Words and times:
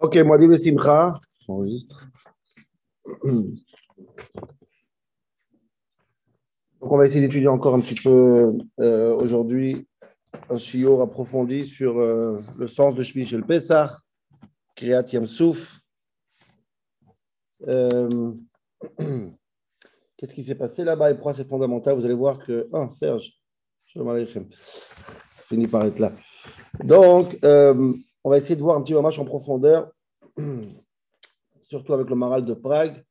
Ok, 0.00 0.16
moi, 0.18 0.38
dit 0.38 0.58
Simcha. 0.58 1.20
Enregistre. 1.48 2.08
Donc, 6.80 6.92
on 6.92 6.96
va 6.96 7.04
essayer 7.04 7.20
d'étudier 7.20 7.48
encore 7.48 7.74
un 7.74 7.80
petit 7.80 8.00
peu 8.00 8.56
euh, 8.80 9.14
aujourd'hui 9.14 9.86
un 10.48 10.56
shiur 10.56 11.02
approfondi 11.02 11.66
sur 11.66 11.98
euh, 11.98 12.40
le 12.56 12.66
sens 12.66 12.94
de 12.94 13.02
Shvi 13.02 13.24
le 13.24 13.42
Pesach, 13.42 13.90
Kriyat 14.74 15.04
Yamsouf. 15.12 15.80
Euh, 17.68 18.32
Qu'est-ce 20.16 20.34
qui 20.34 20.42
s'est 20.42 20.54
passé 20.54 20.84
là-bas 20.84 21.10
et 21.10 21.14
pourquoi 21.14 21.34
c'est 21.34 21.48
fondamental? 21.48 21.94
Vous 21.96 22.04
allez 22.04 22.14
voir 22.14 22.38
que. 22.38 22.68
Ah, 22.72 22.88
Serge, 22.92 23.32
je 23.86 24.00
finis 25.46 25.66
par 25.66 25.84
être 25.84 25.98
là. 25.98 26.12
Donc, 26.82 27.36
on 28.24 28.30
va 28.30 28.38
essayer 28.38 28.56
de 28.56 28.62
voir 28.62 28.76
un 28.76 28.82
petit 28.82 28.94
match 28.94 29.18
en 29.18 29.24
profondeur, 29.24 29.90
surtout 31.62 31.92
avec 31.94 32.08
le 32.08 32.16
Maral 32.16 32.44
de 32.44 32.54
Prague. 32.54 33.04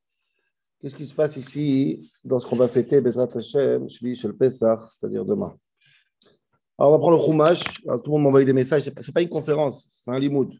Qu'est-ce 0.80 0.96
qui 0.96 1.06
se 1.06 1.14
passe 1.14 1.36
ici 1.36 2.10
dans 2.24 2.40
ce 2.40 2.48
qu'on 2.48 2.56
va 2.56 2.68
fêter, 2.68 3.02
Bezrat 3.02 3.28
Hashem, 3.36 3.90
Shvi 3.90 4.16
Shel 4.16 4.34
Pesach, 4.34 4.80
c'est-à-dire 4.92 5.26
demain? 5.26 5.58
Alors, 6.78 6.92
on 6.92 6.96
va 6.96 7.00
prendre 7.00 7.18
le 7.18 7.24
Chumash. 7.24 7.62
tout 7.84 8.02
le 8.06 8.12
monde 8.12 8.24
m'envoie 8.24 8.46
des 8.46 8.54
messages. 8.54 8.84
Ce 8.84 8.90
n'est 8.90 9.14
pas, 9.14 9.22
une 9.22 9.30
conférence, 9.30 9.86
c'est 9.90 10.12
un 10.12 10.20
limoud. 10.20 10.54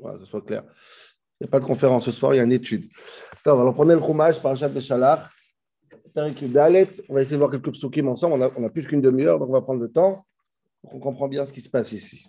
Voilà, 0.00 0.16
que 0.16 0.24
ce 0.24 0.30
soit 0.30 0.40
clair. 0.40 0.64
Il 1.38 1.44
n'y 1.44 1.48
a 1.48 1.50
pas 1.50 1.60
de 1.60 1.66
conférence 1.66 2.06
ce 2.06 2.12
soir, 2.12 2.32
il 2.32 2.38
y 2.38 2.40
a 2.40 2.44
une 2.44 2.52
étude. 2.52 2.86
Alors, 3.44 3.74
prenez 3.74 3.92
le 3.92 4.00
Chumash, 4.00 4.40
par 4.40 4.56
Jacques 4.56 4.72
Béchalach. 4.72 5.28
On 6.16 6.22
va 6.22 6.28
essayer 6.30 6.48
de 6.48 7.36
voir 7.36 7.50
quelques 7.50 7.72
psukim 7.72 8.08
ensemble. 8.08 8.34
On 8.34 8.42
a, 8.42 8.50
on 8.56 8.64
a 8.64 8.70
plus 8.70 8.86
qu'une 8.86 9.00
demi-heure, 9.00 9.38
donc 9.38 9.50
on 9.50 9.52
va 9.52 9.60
prendre 9.60 9.80
le 9.80 9.90
temps. 9.90 10.24
Donc 10.82 10.94
on 10.94 10.98
comprend 10.98 11.28
bien 11.28 11.44
ce 11.44 11.52
qui 11.52 11.60
se 11.60 11.68
passe 11.68 11.92
ici. 11.92 12.26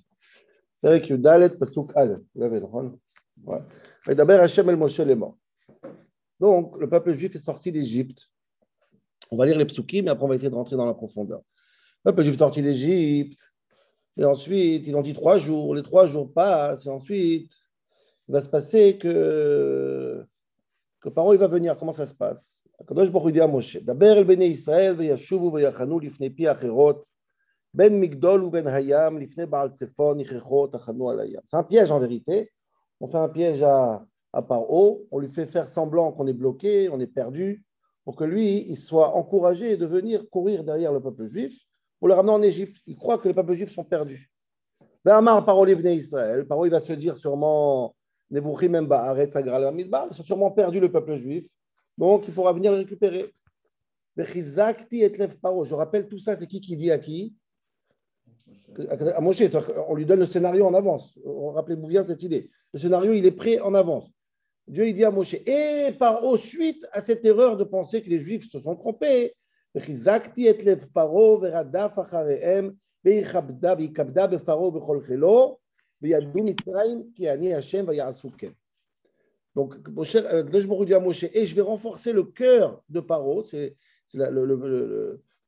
Perek 0.81 1.09
Yudalet, 1.09 1.51
Pasuk 1.51 1.93
Al. 1.95 2.21
Vous 2.35 2.41
l'avez, 2.41 2.61
ouais. 2.61 3.59
Et 4.09 4.15
d'abord, 4.15 4.41
Hachem 4.41 4.69
El 4.69 4.77
Moshe 4.77 5.01
est 5.01 5.15
mort. 5.15 5.37
Donc, 6.39 6.77
le 6.79 6.89
peuple 6.89 7.13
juif 7.13 7.35
est 7.35 7.41
sorti 7.41 7.73
d'Égypte. 7.73 8.29
On 9.31 9.37
va 9.37 9.47
lire 9.47 9.59
les 9.59 9.65
psukim, 9.65 10.05
mais 10.05 10.11
après, 10.11 10.25
on 10.25 10.29
va 10.29 10.35
essayer 10.35 10.51
de 10.51 10.55
rentrer 10.55 10.77
dans 10.77 10.87
la 10.87 10.95
profondeur. 10.95 11.41
Le 12.05 12.13
peuple 12.13 12.23
juif 12.23 12.35
est 12.35 12.39
sorti 12.39 12.63
d'Égypte. 12.63 13.41
Et 14.17 14.25
ensuite, 14.25 14.87
ils 14.87 14.95
ont 14.95 15.03
dit 15.03 15.15
trois 15.15 15.39
jours. 15.39 15.75
Les 15.75 15.83
trois 15.83 16.07
jours 16.07 16.33
passent. 16.33 16.87
Et 16.87 16.91
ensuite, 16.91 17.53
il 18.29 18.33
va 18.33 18.41
se 18.41 18.49
passer 18.49 18.99
que, 18.99 20.25
que 21.01 21.09
Paro, 21.09 21.35
il 21.35 21.39
va 21.39 21.49
venir. 21.49 21.77
Comment 21.77 21.93
ça 21.93 22.07
se 22.07 22.15
passe 22.15 22.63
הקדוש 22.81 23.09
ברוך 23.09 23.23
הוא 23.23 23.31
הודיע 23.31 23.47
משה, 23.47 23.81
דבר 23.81 24.19
אל 24.19 24.25
בני 24.25 24.45
ישראל 24.45 24.95
וישובו 24.99 25.53
ויחנו 25.53 26.01
לפני 26.01 26.31
פי 26.31 26.53
אחרות, 26.53 27.05
ben 27.74 27.98
Migdol 27.98 28.44
ou 28.44 28.50
Ben 28.50 28.68
Hayam, 28.68 29.18
Lifne 29.18 29.48
C'est 31.46 31.58
un 31.58 31.64
piège 31.64 31.92
en 31.92 32.00
vérité. 32.00 32.52
On 33.00 33.08
fait 33.08 33.18
un 33.18 33.30
piège 33.30 33.64
à, 33.64 34.06
à 34.34 34.42
Paro, 34.42 35.08
on 35.12 35.20
lui 35.20 35.30
fait 35.30 35.46
faire 35.46 35.70
semblant 35.70 36.12
qu'on 36.12 36.28
est 36.28 36.34
bloqué, 36.34 36.90
on 36.90 37.00
est 37.00 37.08
perdu, 37.08 37.64
pour 38.04 38.16
que 38.16 38.24
lui, 38.24 38.66
il 38.70 38.78
soit 38.78 39.16
encouragé 39.16 39.78
de 39.78 39.86
venir 39.86 40.30
courir 40.30 40.64
derrière 40.64 40.94
le 40.94 41.02
peuple 41.02 41.28
juif 41.28 41.60
pour 42.00 42.08
le 42.08 42.14
ramener 42.14 42.34
en 42.34 42.42
Égypte. 42.42 42.78
Il 42.88 42.98
croit 42.98 43.18
que 43.18 43.28
les 43.28 43.34
peuples 43.34 43.54
juifs 43.54 43.72
sont 43.72 43.84
perdus. 43.84 44.30
Ben 45.04 45.16
Amar 45.16 45.44
Paro 45.46 45.66
Livne 45.66 45.88
Israël, 45.88 46.46
Paro 46.48 46.66
il 46.66 46.70
va 46.70 46.80
se 46.80 46.94
dire 46.94 47.18
sûrement 47.18 47.96
Nebuchim 48.30 48.70
même 48.70 48.88
Baaret 48.88 49.30
Sagral 49.32 49.74
ils 49.78 49.90
sont 50.16 50.24
sûrement 50.24 50.52
perdus 50.52 50.80
le 50.80 50.92
peuple 50.92 51.16
juif, 51.16 51.48
donc 51.98 52.28
il 52.28 52.34
faudra 52.34 52.54
venir 52.54 52.72
le 52.72 52.78
récupérer. 52.78 53.34
Je 54.18 55.74
rappelle 55.74 56.08
tout 56.08 56.20
ça, 56.20 56.36
c'est 56.36 56.48
qui 56.48 56.62
qui 56.62 56.76
dit 56.76 56.92
à 56.92 57.00
qui? 57.00 57.36
À 58.90 59.22
Moshe. 59.22 59.42
On 59.88 59.96
lui 59.96 60.06
donne 60.06 60.20
le 60.20 60.26
scénario 60.26 60.66
en 60.66 60.74
avance. 60.74 61.18
Rappelez-vous 61.26 61.88
bien 61.88 62.04
cette 62.04 62.24
idée. 62.24 62.50
Le 62.74 62.80
scénario, 62.80 63.14
il 63.14 63.26
est 63.26 63.32
prêt 63.32 63.60
en 63.60 63.74
avance. 63.74 64.10
Dieu, 64.68 64.88
il 64.88 64.94
dit 64.94 65.04
à 65.04 65.12
Moshe, 65.12 65.34
et 65.34 65.92
par 65.98 66.24
au 66.24 66.38
suite 66.38 66.88
à 66.94 67.02
cette 67.02 67.26
erreur 67.26 67.58
de 67.58 67.64
penser 67.64 68.02
que 68.02 68.10
les 68.10 68.20
Juifs 68.20 68.50
se 68.50 68.60
sont 68.60 68.76
trompés, 68.76 69.34
donc, 69.74 69.86
euh, 80.26 80.44
et 81.34 81.46
je 81.46 81.56
vais 81.56 81.62
renforcer 81.62 82.12
le 82.12 82.24
cœur 82.24 82.84
de 82.90 83.00
Paro, 83.00 83.44
c'est 83.44 83.78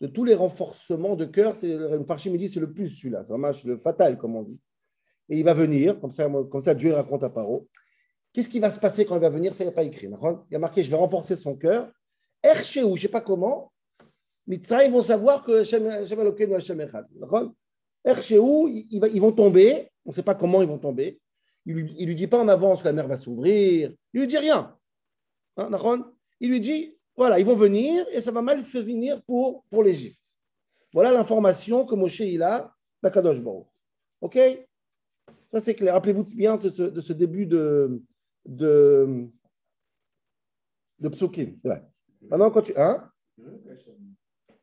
de 0.04 0.08
tous 0.08 0.26
les 0.26 0.36
renforcements 0.36 1.16
de 1.16 1.24
cœur, 1.24 1.56
c'est 1.56 1.78
le 1.78 2.04
Farshim 2.04 2.36
dit 2.36 2.50
c'est 2.50 2.60
le 2.60 2.74
plus 2.74 2.90
celui-là, 2.90 3.24
c'est 3.26 3.64
le 3.64 3.78
fatal, 3.78 4.18
comme 4.18 4.36
on 4.36 4.44
dit. 4.44 4.60
Et 5.30 5.40
il 5.40 5.46
va 5.46 5.54
venir, 5.54 5.98
comme 6.02 6.12
ça, 6.12 6.30
comme 6.52 6.62
ça 6.62 6.76
Dieu 6.76 6.94
raconte 6.94 7.24
à 7.24 7.30
Paro. 7.30 7.70
Qu'est-ce 8.34 8.50
qui 8.50 8.60
va 8.60 8.70
se 8.70 8.82
passer 8.82 9.06
quand 9.06 9.16
il 9.16 9.22
va 9.22 9.30
venir? 9.30 9.56
Ça, 9.56 9.64
il 9.64 9.68
n'y 9.68 9.72
a 9.72 9.76
pas 9.76 9.84
écrit. 9.84 10.08
Il 10.08 10.52
y 10.52 10.56
a 10.58 10.60
marqué 10.60 10.84
je 10.84 10.90
vais 10.90 10.98
renforcer 10.98 11.38
son 11.38 11.56
cœur. 11.56 11.90
Erchéou, 12.44 12.90
je 12.90 12.92
ne 12.92 12.98
sais 12.98 13.08
pas 13.08 13.22
comment. 13.22 13.72
Mitzrayim 14.46 14.92
vont 14.92 15.02
savoir 15.02 15.42
que 15.42 15.64
ils 19.14 19.22
vont 19.22 19.32
tomber. 19.32 19.90
On 20.06 20.10
ne 20.10 20.14
sait 20.14 20.22
pas 20.22 20.36
comment 20.36 20.62
ils 20.62 20.68
vont 20.68 20.80
tomber. 20.80 21.22
Il 21.66 21.76
ne 21.78 21.80
lui, 21.80 22.06
lui, 22.06 22.16
dit 22.16 22.28
pas 22.28 22.40
en 22.40 22.50
avance 22.50 22.82
que 22.82 22.90
la 22.90 22.94
mer 22.94 23.08
va 23.08 23.16
s'ouvrir. 23.16 23.94
Il 24.14 24.20
lui 24.20 24.28
dit 24.28 24.38
rien. 24.38 24.78
Il 26.42 26.50
lui 26.50 26.60
dit, 26.60 26.98
voilà, 27.16 27.40
ils 27.40 27.46
vont 27.46 27.56
venir 27.56 28.06
et 28.12 28.22
ça 28.22 28.32
va 28.32 28.42
mal 28.42 28.62
finir 28.62 29.22
pour, 29.24 29.64
pour 29.70 29.84
l'Égypte. 29.84 30.36
Voilà 30.94 31.12
l'information 31.12 31.86
que 31.86 31.96
Moshe 31.96 32.20
il 32.20 32.42
a 32.44 32.76
d'Akadosh 33.02 33.42
Baruch. 33.42 33.68
OK? 34.22 34.38
Ça, 35.52 35.62
c'est 35.62 35.76
clair. 35.76 35.94
Rappelez-vous 35.94 36.24
bien 36.36 36.56
de 36.56 36.70
ce, 36.70 36.84
de 36.84 37.00
ce, 37.00 37.14
début 37.14 37.46
de, 37.46 38.02
de, 38.46 39.28
de 41.00 41.10
psukim. 41.10 41.60
Ouais. 41.64 41.84
Maintenant, 42.22 42.50
quand 42.50 42.64
tu. 42.64 42.74
Hein? 42.76 43.12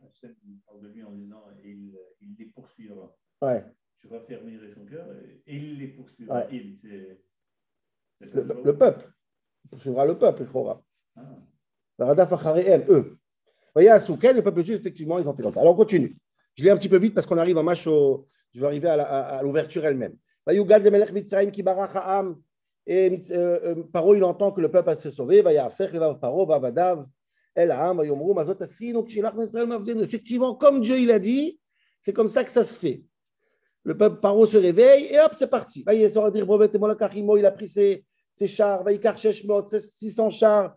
Hachem 0.03 0.35
parle 0.67 0.83
de 0.83 0.89
lui 0.89 1.03
en 1.05 1.13
disant 1.13 1.45
il, 1.65 1.97
il 2.21 2.37
les 2.39 2.47
poursuivra. 2.47 3.15
Ouais 3.43 3.65
tu 4.01 4.09
vas 4.09 4.41
migrer 4.43 4.73
son 4.73 4.85
cœur 4.87 5.07
et 5.47 5.57
il 5.57 5.79
les 5.79 5.89
poursuivra. 5.89 6.39
Ouais. 6.39 6.49
Il, 6.53 6.79
le, 8.21 8.43
le, 8.65 8.77
peuple. 8.77 9.13
Il 9.65 9.71
poursuivra 9.71 10.05
le 10.07 10.19
peuple, 10.19 10.43
il 10.43 10.49
faudra. 10.49 10.83
Ah. 11.17 11.39
Eux. 12.89 13.19
Vous 13.71 13.75
voyez, 13.75 13.91
à 13.91 14.01
Souken, 14.01 14.35
le 14.35 14.43
peuple 14.43 14.63
juif, 14.63 14.81
effectivement, 14.81 15.19
ils 15.19 15.29
ont 15.29 15.35
fait 15.35 15.43
longtemps. 15.43 15.61
Alors, 15.61 15.75
on 15.75 15.77
continue. 15.77 16.17
Je 16.57 16.65
lis 16.65 16.71
un 16.71 16.77
petit 16.77 16.89
peu 16.89 16.99
vite 16.99 17.15
parce 17.15 17.27
qu'on 17.27 17.39
arrive 17.39 17.59
en 17.59 17.63
match 17.63 17.87
au. 17.87 18.27
Je 18.53 18.61
vais 18.61 18.67
arriver 18.67 18.89
à, 18.89 19.41
l'ouverture 19.43 19.85
elle-même. 19.85 20.17
Et 22.87 23.21
euh, 23.31 23.61
euh, 23.65 23.83
Paro, 23.93 24.15
il 24.17 24.25
entend 24.25 24.51
que 24.51 24.61
le 24.61 24.69
peuple 24.71 24.97
s'est 24.97 25.13
sauvé. 25.13 25.45
Effectivement, 30.03 30.55
comme 30.57 30.81
Dieu 30.81 30.99
il 30.99 31.11
a 31.13 31.19
dit, 31.21 31.61
c'est 32.03 32.13
comme 32.13 32.29
ça 32.29 32.43
que 32.43 32.51
ça 32.51 32.65
se 32.65 32.75
fait. 32.75 33.05
Le 33.85 33.97
peuple 33.97 34.21
Paro 34.21 34.45
se 34.47 34.57
réveille 34.57 35.05
et 35.05 35.21
hop, 35.21 35.33
c'est 35.35 35.49
parti. 35.49 35.85
Il 35.89 37.47
a 37.47 37.51
pris 37.53 37.69
ses, 37.69 38.05
ses 38.33 38.49
chars, 38.49 38.85
il 38.91 39.07
a 39.07 39.79
600 39.79 40.31
chars, 40.31 40.77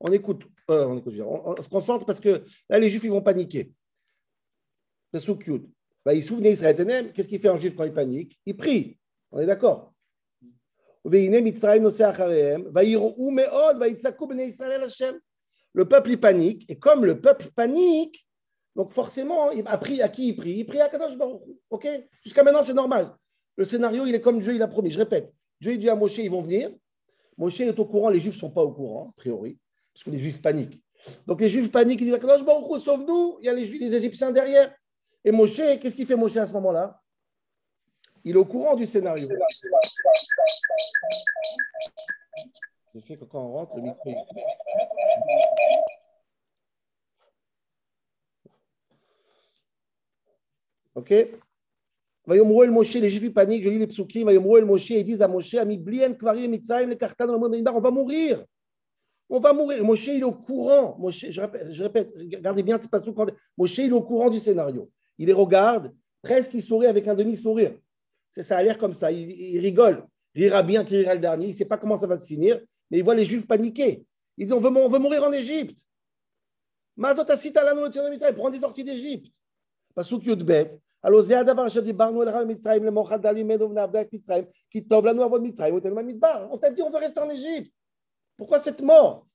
on 0.00 0.12
écoute, 0.12 0.44
euh, 0.70 0.86
on, 0.86 1.62
se 1.62 1.68
concentre 1.68 2.04
parce 2.04 2.20
que 2.20 2.44
là 2.68 2.78
les 2.78 2.90
Juifs 2.90 3.04
ils 3.04 3.10
vont 3.10 3.22
paniquer. 3.22 3.72
C'est 5.12 5.20
sous 5.20 5.36
cute. 5.36 5.66
Bah, 6.04 6.14
il 6.14 6.22
souvenait 6.22 6.52
Israël 6.52 7.12
qu'est-ce 7.12 7.28
qu'il 7.28 7.40
fait 7.40 7.48
un 7.48 7.56
Juif 7.56 7.74
quand 7.74 7.84
il 7.84 7.92
panique? 7.92 8.38
Il 8.46 8.56
prie. 8.56 8.98
On 9.32 9.40
est 9.40 9.46
d'accord 9.46 9.92
le 15.76 15.84
peuple 15.84 16.10
il 16.10 16.20
panique, 16.20 16.68
et 16.68 16.78
comme 16.78 17.04
le 17.04 17.20
peuple 17.20 17.50
panique, 17.54 18.26
donc 18.74 18.92
forcément, 18.92 19.52
il 19.52 19.62
a 19.66 19.78
pris 19.78 20.02
à 20.02 20.08
qui 20.08 20.28
il 20.28 20.36
prie? 20.36 20.54
Il 20.54 20.66
prie 20.66 20.80
à 20.80 20.88
Kadosh. 20.88 21.12
Ok? 21.70 21.86
Jusqu'à 22.24 22.42
maintenant, 22.42 22.62
c'est 22.62 22.74
normal. 22.74 23.14
Le 23.56 23.64
scénario, 23.64 24.04
il 24.04 24.14
est 24.14 24.20
comme 24.20 24.40
Dieu, 24.40 24.54
il 24.54 24.62
a 24.62 24.68
promis. 24.68 24.90
Je 24.90 24.98
répète. 24.98 25.32
Dieu 25.60 25.78
dit 25.78 25.88
à 25.88 25.94
Moshe, 25.94 26.18
ils 26.18 26.30
vont 26.30 26.42
venir. 26.42 26.70
Moshe 27.38 27.60
est 27.60 27.78
au 27.78 27.84
courant, 27.84 28.10
les 28.10 28.18
Juifs 28.18 28.34
ne 28.34 28.40
sont 28.40 28.50
pas 28.50 28.62
au 28.62 28.72
courant, 28.72 29.10
a 29.10 29.20
priori, 29.20 29.58
parce 29.96 30.04
que 30.04 30.10
les 30.10 30.18
Juifs 30.18 30.42
paniquent. 30.42 30.82
Donc 31.26 31.40
les 31.40 31.48
Juifs 31.48 31.70
paniquent, 31.70 32.02
ils 32.02 32.12
disent 32.12 32.20
sauve-nous, 32.20 33.38
il 33.40 33.46
y 33.46 33.48
a 33.48 33.54
les, 33.54 33.64
Juifs, 33.64 33.80
les 33.80 33.94
Égyptiens 33.94 34.30
derrière. 34.30 34.76
Et 35.24 35.32
Moshe, 35.32 35.56
qu'est-ce 35.56 35.94
qu'il 35.94 36.06
fait 36.06 36.16
Moshe 36.16 36.36
à 36.36 36.46
ce 36.46 36.52
moment-là 36.52 37.00
Il 38.22 38.36
est 38.36 38.38
au 38.38 38.44
courant 38.44 38.74
du 38.74 38.84
scénario. 38.84 39.26
Je 42.94 43.00
fais 43.00 43.16
que 43.16 43.24
quand 43.24 43.40
on 43.40 43.52
rentre, 43.52 43.76
le 43.76 43.82
micro. 43.82 44.14
Ok 50.94 51.14
Vayomro 52.26 52.64
el 52.64 52.70
Moshe, 52.70 52.94
les 52.96 53.08
Juifs 53.08 53.22
ils 53.22 53.32
paniquent, 53.32 53.62
je 53.62 53.70
lis 53.70 53.78
les 53.78 53.86
psukim, 53.86 54.26
Vayomro 54.26 54.58
el 54.58 54.66
Moshe, 54.66 54.90
ils 54.90 55.04
disent 55.04 55.22
à 55.22 55.28
Moshe, 55.28 55.54
Ami 55.54 55.78
blien 55.78 56.12
kvarim 56.12 56.50
mitzaim 56.50 56.88
le 56.88 56.96
kartan 56.96 57.28
on 57.30 57.80
va 57.80 57.90
mourir 57.90 58.44
On 59.29 59.39
va 59.39 59.53
mourir. 59.53 59.83
Moshe, 59.83 60.07
il 60.07 60.19
est 60.19 60.23
au 60.23 60.33
courant. 60.33 60.97
Moshe, 60.99 61.25
je 61.29 61.41
répète, 61.41 61.71
je 61.71 61.83
répète 61.83 62.13
regardez 62.15 62.63
bien, 62.63 62.77
c'est 62.77 62.89
pas 62.89 62.99
ce 62.99 63.09
qu'on 63.09 63.25
Moshe, 63.57 63.77
il 63.77 63.89
est 63.89 63.91
au 63.91 64.01
courant 64.01 64.29
du 64.29 64.39
scénario. 64.39 64.89
Il 65.17 65.27
les 65.27 65.33
regarde, 65.33 65.93
presque 66.21 66.53
il 66.53 66.61
sourit 66.61 66.87
avec 66.87 67.07
un 67.07 67.15
demi-sourire. 67.15 67.73
C'est 68.31 68.43
ça 68.43 68.57
a 68.57 68.63
l'air 68.63 68.77
comme 68.77 68.93
ça. 68.93 69.11
Il, 69.11 69.29
il 69.29 69.59
rigole. 69.59 70.05
Il 70.35 70.43
rira 70.43 70.63
bien 70.63 70.83
qu'il 70.83 70.97
rira 70.97 71.13
le 71.13 71.19
dernier. 71.19 71.45
Il 71.47 71.49
ne 71.49 71.55
sait 71.55 71.65
pas 71.65 71.77
comment 71.77 71.97
ça 71.97 72.07
va 72.07 72.17
se 72.17 72.25
finir, 72.25 72.59
mais 72.89 72.99
il 72.99 73.03
voit 73.03 73.15
les 73.15 73.25
Juifs 73.25 73.45
paniquer. 73.45 74.05
Ils 74.37 74.45
disent 74.45 74.53
on 74.53 74.59
veut, 74.59 74.69
on 74.69 74.87
veut 74.87 74.99
mourir 74.99 75.23
en 75.23 75.31
Égypte. 75.31 75.77
Mazot 76.95 77.29
asita 77.29 77.63
lanu 77.63 77.83
l'Éternel 77.83 78.11
Mitzrayim. 78.11 78.35
Prends 78.35 78.49
des 78.49 78.59
sorties 78.59 78.83
d'Égypte. 78.83 79.31
Pasuk 79.95 80.25
Yudbet. 80.25 80.77
הלא 81.03 81.21
זה 81.21 81.39
הדבר 81.39 81.67
אשר 81.67 81.81
דיברנו 81.81 82.23
אליך 82.23 82.35
במצרים 82.35 82.83
למוחד 82.83 83.21
דל 83.21 83.33
ממנו 83.33 83.69
ונעבדה 83.69 84.01
את 84.01 84.13
מצרים 84.13 84.43
כי 84.69 84.81
טוב 84.81 85.05
לנו 85.05 85.23
עבוד 85.23 85.43
מצרים 85.43 85.75
ותן 85.75 85.95
במדבר. 85.95 86.47
On 86.51 86.57
t'a 86.57 86.69
dit 86.69 86.81
on 86.81 86.89
veut 86.89 86.99
rester 86.99 87.19
en 87.19 87.29
Égypte. 87.29 87.71
Pourquoi 88.36 88.60
cette 88.60 88.82
mort? 88.82 89.26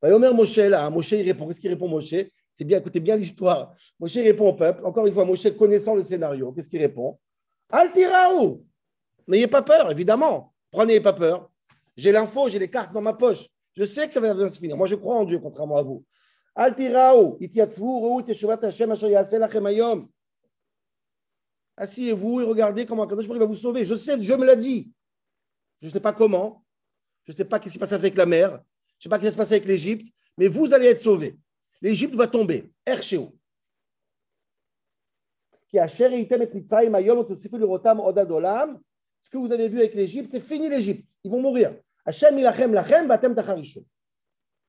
Vayomer 0.00 0.32
Moshe 0.32 0.56
là, 0.56 0.90
Moshe 0.90 1.12
il 1.12 1.22
répond. 1.22 1.46
Qu'est-ce 1.46 1.60
qu'il 1.60 1.70
répond 1.70 1.88
Moshe? 1.88 2.14
C'est 2.54 2.64
bien, 2.64 2.78
écoutez 2.78 3.00
bien 3.00 3.16
l'histoire. 3.16 3.74
Moshe 3.98 4.14
répond 4.14 4.48
au 4.48 4.54
peuple. 4.54 4.84
Encore 4.84 5.06
une 5.06 5.12
fois, 5.12 5.24
Moshe 5.24 5.56
connaissant 5.56 5.94
le 5.94 6.02
scénario, 6.02 6.52
qu'est-ce 6.52 6.68
qu'il 6.68 6.80
répond? 6.80 7.18
Altiraou 7.70 8.66
N'ayez 9.26 9.46
pas 9.46 9.62
peur, 9.62 9.90
évidemment. 9.90 10.52
Prenez 10.70 11.00
pas 11.00 11.12
peur. 11.12 11.50
J'ai 11.96 12.12
l'info, 12.12 12.48
j'ai 12.48 12.58
les 12.58 12.68
cartes 12.68 12.92
dans 12.92 13.00
ma 13.00 13.12
poche. 13.12 13.46
Je 13.74 13.84
sais 13.84 14.06
que 14.06 14.12
ça 14.12 14.20
va 14.20 14.34
bien 14.34 14.48
se 14.48 14.58
finir. 14.58 14.76
Moi, 14.76 14.86
je 14.86 14.96
crois 14.96 15.16
en 15.16 15.24
Dieu, 15.24 15.38
contrairement 15.38 15.76
à 15.78 15.82
vous. 15.82 16.04
Altiraou, 16.54 17.38
Hashem. 18.62 20.08
Asseyez-vous 21.76 22.40
et 22.40 22.44
regardez 22.44 22.84
comment 22.84 23.06
Kadosh 23.06 23.26
va 23.26 23.44
vous 23.46 23.54
sauver. 23.54 23.84
Je 23.84 23.94
sais, 23.94 24.18
Dieu 24.18 24.36
me 24.36 24.44
l'a 24.44 24.56
dit. 24.56 24.90
Je 25.80 25.86
ne 25.86 25.92
sais 25.92 26.00
pas 26.00 26.12
comment. 26.12 26.62
Je 27.24 27.32
ne 27.32 27.36
sais 27.36 27.44
pas 27.44 27.58
ce 27.58 27.62
qui 27.62 27.70
se 27.70 27.78
passe 27.78 27.92
avec 27.92 28.16
la 28.16 28.26
mer. 28.26 28.50
Je 28.50 28.54
ne 28.54 28.60
sais 29.02 29.08
pas 29.08 29.18
ce 29.18 29.24
qui 29.26 29.32
se 29.32 29.36
passer 29.36 29.54
avec 29.54 29.66
l'Égypte. 29.66 30.12
Mais 30.36 30.48
vous 30.48 30.72
allez 30.72 30.86
être 30.86 31.00
sauvés. 31.00 31.36
L'Égypte 31.80 32.14
va 32.14 32.26
tomber. 32.26 32.72
Olam. 38.30 38.80
Ce 39.22 39.30
que 39.30 39.38
vous 39.38 39.52
avez 39.52 39.68
vu 39.68 39.78
avec 39.78 39.94
l'Égypte, 39.94 40.30
c'est 40.32 40.40
fini 40.40 40.68
l'Égypte. 40.68 41.08
Ils 41.24 41.30
vont 41.30 41.40
mourir. 41.40 41.74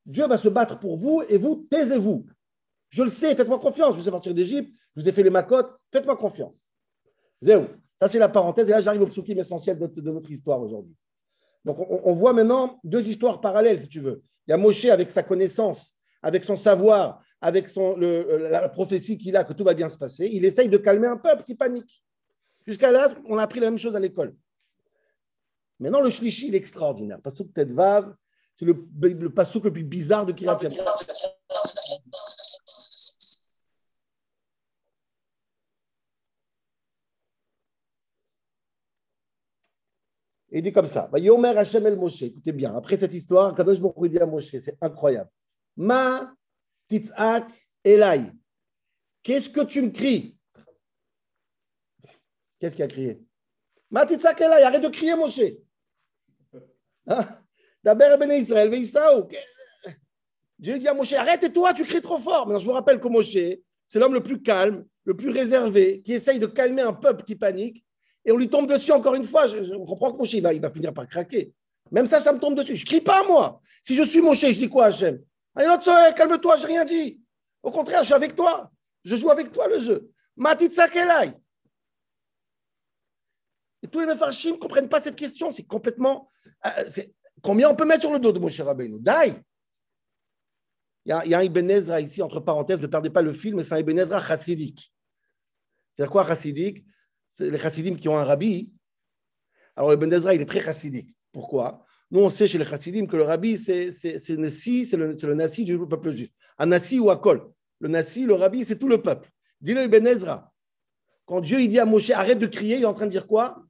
Dieu 0.05 0.27
va 0.27 0.38
se 0.38 0.50
battre 0.50 0.79
pour 0.79 0.97
vous 0.97 1.23
et 1.27 1.38
vous, 1.38 1.67
taisez-vous. 1.69 2.25
Je 2.89 3.03
le 3.03 3.09
sais, 3.09 3.35
faites-moi 3.35 3.59
confiance. 3.59 3.95
Je 3.95 4.01
vous 4.01 4.07
ai 4.07 4.11
sortir 4.11 4.33
d'Égypte, 4.33 4.71
je 4.95 5.01
vous 5.01 5.09
ai 5.09 5.11
fait 5.11 5.23
les 5.23 5.31
macotes, 5.31 5.75
faites-moi 5.91 6.15
confiance. 6.15 6.69
Ça, 7.41 8.07
c'est 8.07 8.19
la 8.19 8.29
parenthèse. 8.29 8.69
Et 8.69 8.71
là, 8.71 8.81
j'arrive 8.81 9.01
au 9.01 9.07
psukim 9.07 9.39
essentiel 9.39 9.79
de 9.79 10.11
notre 10.11 10.29
histoire 10.29 10.61
aujourd'hui. 10.61 10.95
Donc, 11.65 11.77
on, 11.80 12.13
voit 12.13 12.33
maintenant 12.33 12.80
deux 12.83 13.07
histoires 13.07 13.39
parallèles, 13.39 13.81
si 13.81 13.88
tu 13.88 14.01
veux. 14.01 14.21
Il 14.48 14.51
y 14.51 14.54
a 14.54 14.57
Moshe 14.57 14.86
avec 14.86 15.10
sa 15.10 15.24
connaissance, 15.24 15.98
avec 16.21 16.44
son 16.44 16.57
savoir, 16.57 17.24
avec 17.39 17.74
le, 17.75 18.50
la 18.50 18.68
prophétie 18.68 19.18
qu'il 19.18 19.36
a, 19.38 19.44
que 19.44 19.54
tout 19.54 19.63
va 19.63 19.74
bien 19.74 19.89
se 19.89 19.98
passer. 19.98 20.30
Il 20.31 20.44
essaye 20.44 20.68
de 20.68 20.77
calmer 20.77 21.07
un 21.07 21.18
peuple 21.18 21.44
qui 21.45 21.56
panique. 21.56 22.04
Jusqu'à 22.68 22.92
là, 22.92 23.13
on 23.25 23.38
a 23.38 23.44
appris 23.44 23.60
la 23.60 23.69
même 23.69 23.80
chose 23.80 23.95
à 23.95 24.00
l'école. 24.00 24.36
Maintenant, 25.80 26.01
le 26.01 26.10
shlishi, 26.10 26.48
il 26.48 26.56
est 26.56 26.57
extraordinaire. 26.57 27.21
Pasuk 27.21 27.54
Tedvav, 27.54 28.13
c'est 28.56 28.65
le, 28.65 28.88
le 29.01 29.30
pasuk 29.30 29.63
le 29.65 29.74
plus 29.74 29.83
bizarre 29.83 30.25
de 30.25 30.33
Kirat 30.33 30.60
Il 40.55 40.61
dit 40.61 40.71
comme 40.71 40.85
ça, 40.85 41.09
Yomer 41.15 41.57
Hashem 41.57 41.88
el 41.88 41.97
Moshe, 41.97 42.21
écoutez 42.21 42.51
bien, 42.51 42.75
après 42.75 42.95
cette 42.95 43.13
histoire, 43.13 43.55
Kadosh 43.55 43.79
Baruch 43.79 44.07
dit 44.07 44.19
à 44.19 44.25
Moshe, 44.27 44.55
c'est 44.59 44.77
incroyable. 44.79 45.31
Ma 45.75 46.31
titzak 46.88 47.50
elai, 47.83 48.31
qu'est-ce 49.23 49.50
que 49.50 49.61
tu 49.61 49.81
me 49.81 49.89
cries? 49.89 50.38
Qu'est-ce 52.59 52.75
qu'il 52.75 52.85
a 52.85 52.88
crié 52.88 53.19
Ma 53.89 54.05
titzak 54.05 54.39
elai, 54.41 54.61
arrête 54.61 54.83
de 54.83 54.89
crier 54.89 55.15
Moshe. 55.15 55.41
Hein? 57.07 57.25
D'abord 57.83 58.19
Ben 58.19 58.31
Israël, 58.33 58.69
Veïsaou. 58.69 59.27
Dieu 60.59 60.77
dit 60.77 60.88
à 60.88 60.94
Moshe, 60.94 61.13
arrête 61.13 61.44
et 61.44 61.51
toi, 61.51 61.73
tu 61.73 61.83
cries 61.83 62.00
trop 62.00 62.19
fort. 62.19 62.45
Maintenant, 62.45 62.59
je 62.59 62.67
vous 62.67 62.73
rappelle 62.73 63.00
que 63.00 63.07
Moshe, 63.07 63.57
c'est 63.88 64.00
l'homme 64.00 64.13
le 64.13 64.21
plus 64.21 64.44
calme, 64.44 64.85
le 65.03 65.15
plus 65.15 65.31
réservé, 65.31 66.03
qui 66.03 66.13
essaye 66.13 66.38
de 66.38 66.45
calmer 66.45 66.83
un 66.83 66.94
peuple 66.94 67.23
qui 67.23 67.35
panique 67.35 67.83
et 68.25 68.31
on 68.31 68.38
lui 68.38 68.50
tombe 68.50 68.68
dessus 68.68 68.92
encore 68.92 69.16
une 69.16 69.24
fois. 69.24 69.48
Je, 69.48 69.64
je 69.64 69.74
comprends 69.74 70.12
que 70.12 70.18
Moshe, 70.18 70.34
il 70.34 70.42
va, 70.42 70.54
il 70.54 70.62
va 70.62 70.72
finir 70.72 70.94
par 70.94 71.08
craquer. 71.08 71.54
Même 71.92 72.06
ça, 72.06 72.20
ça 72.20 72.34
me 72.34 72.40
tombe 72.40 72.56
dessus. 72.56 72.75
Je 72.75 72.84
ne 72.84 72.88
crie 72.88 73.02
pas, 73.02 73.24
moi. 73.24 73.60
Si 73.81 73.96
je 73.96 74.04
suis 74.04 74.22
Moshe, 74.22 74.42
je 74.42 74.58
dis 74.58 74.70
quoi, 74.70 74.86
Hachem? 74.86 75.22
Allez, 75.56 75.68
calme-toi, 76.16 76.58
je 76.58 76.62
n'ai 76.62 76.74
rien 76.74 76.86
dit. 76.86 77.22
Au 77.62 77.72
contraire, 77.72 78.00
je 78.00 78.06
suis 78.06 78.14
avec 78.14 78.36
toi. 78.36 78.72
Je 79.04 79.16
joue 79.16 79.30
avec 79.30 79.52
toi 79.52 79.68
le 79.68 79.80
jeu. 79.80 80.10
Matitsa 80.36 80.88
Kelai. 80.88 81.34
Et 83.84 83.88
tous 83.88 84.00
les 84.00 84.06
Mefarshim 84.06 84.54
ne 84.54 84.58
comprennent 84.58 84.90
pas 84.90 85.02
cette 85.02 85.16
question. 85.16 85.52
C'est 85.52 85.66
complètement. 85.66 86.28
Euh, 86.66 86.90
combien 87.42 87.70
on 87.70 87.75
peut 87.75 87.86
mettre 87.86 88.02
sur 88.02 88.14
le 88.14 88.20
dos 88.20 88.31
de 88.31 88.40
Moshe 88.40 88.60
Rabbeinu? 88.60 88.98
Dai 89.00 89.34
il 91.06 91.10
y, 91.10 91.12
a, 91.12 91.25
il 91.25 91.31
y 91.31 91.34
a 91.34 91.40
un 91.40 91.44
Ibn 91.44 91.70
Ezra 91.70 92.00
ici, 92.00 92.22
entre 92.22 92.40
parenthèses, 92.40 92.80
ne 92.80 92.88
perdez 92.88 93.10
pas 93.10 93.22
le 93.22 93.34
film, 93.34 93.58
mais 93.58 93.66
c'est 93.66 93.74
un 93.74 93.80
Ibn 93.80 94.00
Ezra 94.00 94.25
chassidique. 94.25 94.94
C'est 95.98 96.08
quoi 96.08 96.25
chassidique? 96.25 96.86
C'est 97.35 97.50
les 97.50 97.57
chassidim 97.57 97.95
qui 97.95 98.07
ont 98.09 98.18
un 98.18 98.24
rabbi. 98.24 98.71
Alors, 99.75 99.89
le 99.89 99.97
Ben 99.97 100.13
Ezra, 100.13 100.35
il 100.35 100.41
est 100.41 100.45
très 100.45 100.62
chassidique. 100.62 101.15
Pourquoi? 101.31 101.83
Nous, 102.12 102.19
on 102.19 102.30
sait 102.30 102.47
chez 102.47 102.59
les 102.59 102.65
chassidim 102.65 103.07
que 103.07 103.18
le 103.18 103.24
rabbi, 103.24 103.57
c'est 103.57 103.91
c'est- 103.91 104.35
le, 104.35 105.27
le 105.27 105.33
Nassi 105.33 105.65
du 105.65 105.80
peuple 105.88 106.12
juif. 106.13 106.30
Un 106.59 106.68
Nassi 106.68 107.00
ou 107.00 107.09
un 107.09 107.18
Kol. 107.18 107.51
Le 107.80 107.89
Nassi, 107.89 108.25
le 108.25 108.35
rabbi, 108.35 108.63
c'est 108.63 108.77
tout 108.77 108.88
le 108.88 109.01
peuple. 109.01 109.31
Dis-le 109.62 109.88
Ben 109.88 110.06
Ezra. 110.06 110.53
Quand 111.25 111.41
Dieu 111.41 111.59
il 111.59 111.69
dit 111.69 111.80
à 111.80 111.85
Moshe, 111.85 112.12
arrête 112.12 112.38
de 112.38 112.45
crier, 112.45 112.75
il 112.77 112.83
est 112.83 112.85
en 112.85 112.94
train 112.94 113.07
de 113.07 113.12
dire 113.12 113.25
quoi? 113.25 113.65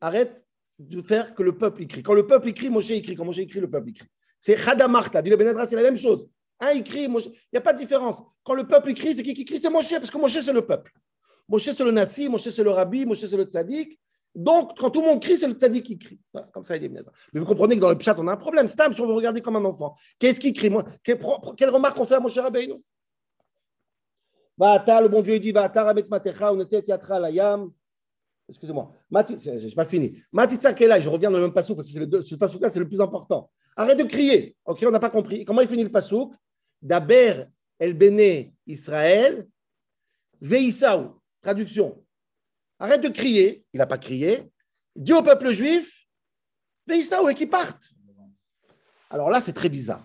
Arrête 0.00 0.46
de 0.78 1.02
faire 1.02 1.34
que 1.34 1.42
le 1.42 1.54
peuple 1.58 1.82
il 1.82 1.88
crie. 1.88 2.02
Quand 2.02 2.14
le 2.14 2.26
peuple 2.26 2.48
il 2.48 2.54
crie, 2.54 2.70
Moshe 2.70 2.88
il 2.88 3.02
crie. 3.02 3.14
Quand 3.14 3.26
Moshe 3.26 3.36
il 3.38 3.46
crie, 3.46 3.60
le 3.60 3.68
peuple 3.68 3.90
il 3.90 3.94
crie. 3.94 4.08
C'est 4.40 4.56
Chadamarta. 4.56 5.20
Dis-le 5.20 5.36
Ben 5.36 5.48
Ezra, 5.48 5.66
c'est 5.66 5.76
la 5.76 5.82
même 5.82 5.96
chose. 5.96 6.26
Un, 6.60 6.70
il 6.70 6.82
crie, 6.82 7.08
Moshe. 7.08 7.26
Il 7.26 7.52
n'y 7.52 7.58
a 7.58 7.60
pas 7.60 7.74
de 7.74 7.78
différence. 7.78 8.22
Quand 8.42 8.54
le 8.54 8.66
peuple 8.66 8.88
il 8.90 8.94
crie, 8.94 9.14
c'est 9.14 9.22
qui 9.22 9.34
qui 9.34 9.44
crie? 9.44 9.58
C'est 9.58 9.68
Moshe, 9.68 9.90
parce 9.90 10.10
que 10.10 10.16
Moshe, 10.16 10.40
c'est 10.40 10.52
le 10.52 10.64
peuple. 10.64 10.92
Moshe, 11.48 11.70
c'est 11.70 11.84
le 11.84 11.90
Nassi, 11.90 12.28
Moshe, 12.28 12.48
c'est 12.48 12.64
le 12.64 12.70
Rabbi, 12.70 13.04
Moshe, 13.06 13.24
c'est 13.24 13.36
le 13.36 13.44
Tzadik. 13.44 13.98
Donc, 14.34 14.78
quand 14.78 14.90
tout 14.90 15.02
le 15.02 15.08
monde 15.08 15.20
crie, 15.20 15.36
c'est 15.36 15.46
le 15.46 15.54
Tzadik 15.54 15.84
qui 15.84 15.98
crie. 15.98 16.20
Comme 16.52 16.64
ça, 16.64 16.76
il 16.76 16.84
est 16.84 16.88
bien. 16.88 17.02
Mais 17.32 17.40
vous 17.40 17.46
comprenez 17.46 17.76
que 17.76 17.80
dans 17.80 17.90
le 17.90 18.00
chat, 18.00 18.18
on 18.18 18.26
a 18.28 18.32
un 18.32 18.36
problème. 18.36 18.66
C'est 18.66 18.80
si 18.94 19.00
on 19.00 19.06
veut 19.06 19.12
regarder 19.12 19.42
comme 19.42 19.56
un 19.56 19.64
enfant. 19.64 19.94
Qu'est-ce 20.18 20.40
qui 20.40 20.52
crie? 20.52 20.70
Moi, 20.70 20.84
quelle, 21.04 21.70
remarque 21.70 21.98
on 21.98 22.06
fait 22.06 22.14
à 22.14 22.20
Moshe 22.20 22.38
Rabbeinu? 22.38 22.82
Va'ata, 24.56 25.00
le 25.00 25.08
bon 25.08 25.22
Dieu, 25.22 25.34
il 25.34 25.40
dit 25.40 25.52
Va'ata, 25.52 25.84
Ramet 25.84 26.04
Matecha, 26.08 26.52
Unetet 26.52 26.84
Yatra 26.86 27.20
Layam. 27.20 27.72
Excusez-moi, 28.48 28.92
c'est- 29.38 29.58
j'ai 29.58 29.74
pas 29.74 29.84
fini. 29.84 30.22
Matitza 30.30 30.72
Kelai, 30.74 31.00
je 31.00 31.08
reviens 31.08 31.30
dans 31.30 31.38
le 31.38 31.44
même 31.44 31.54
pasouk 31.54 31.76
parce 31.76 31.90
que 31.90 31.98
le 31.98 32.22
ce 32.22 32.34
pasouk-là, 32.34 32.68
c'est 32.70 32.80
le 32.80 32.88
plus 32.88 33.00
important. 33.00 33.50
Arrête 33.76 33.98
de 33.98 34.04
crier. 34.04 34.56
Ok, 34.64 34.84
on 34.86 34.90
n'a 34.90 35.00
pas 35.00 35.10
compris. 35.10 35.44
Comment 35.44 35.62
il 35.62 35.68
finit 35.68 35.84
le 35.84 35.90
pasouk? 35.90 36.34
Daber 36.82 37.44
El 37.78 37.94
Bene 37.94 38.52
Israël, 38.66 39.48
Veisaou. 40.40 41.21
Traduction. 41.42 42.02
Arrête 42.78 43.00
de 43.00 43.08
crier. 43.08 43.64
Il 43.72 43.78
n'a 43.78 43.86
pas 43.86 43.98
crié. 43.98 44.50
Dis 44.96 45.12
au 45.12 45.22
peuple 45.22 45.50
juif, 45.50 46.06
Veisaou 46.86 47.28
et 47.28 47.34
qui 47.34 47.46
partent. 47.46 47.90
Alors 49.10 49.30
là, 49.30 49.40
c'est 49.40 49.52
très 49.52 49.68
bizarre. 49.68 50.04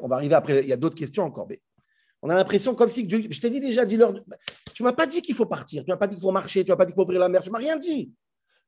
On 0.00 0.08
va 0.08 0.16
arriver 0.16 0.34
après. 0.34 0.62
Il 0.62 0.68
y 0.68 0.72
a 0.72 0.76
d'autres 0.76 0.96
questions 0.96 1.24
encore. 1.24 1.46
Mais 1.48 1.60
on 2.22 2.30
a 2.30 2.34
l'impression 2.34 2.74
comme 2.74 2.88
si 2.88 3.04
Dieu. 3.04 3.26
Je 3.30 3.40
t'ai 3.40 3.50
dit 3.50 3.60
déjà, 3.60 3.84
dis-leur. 3.84 4.14
Tu 4.74 4.82
m'as 4.82 4.92
pas 4.92 5.06
dit 5.06 5.22
qu'il 5.22 5.34
faut 5.34 5.46
partir. 5.46 5.84
Tu 5.84 5.90
m'as 5.90 5.96
pas 5.96 6.06
dit 6.06 6.14
qu'il 6.14 6.22
faut 6.22 6.32
marcher. 6.32 6.64
Tu 6.64 6.70
m'as 6.70 6.76
pas 6.76 6.84
dit 6.84 6.92
qu'il 6.92 6.96
faut 6.96 7.04
ouvrir 7.04 7.20
la 7.20 7.28
mer. 7.28 7.42
Tu 7.42 7.50
m'as 7.50 7.58
rien 7.58 7.76
dit. 7.76 8.12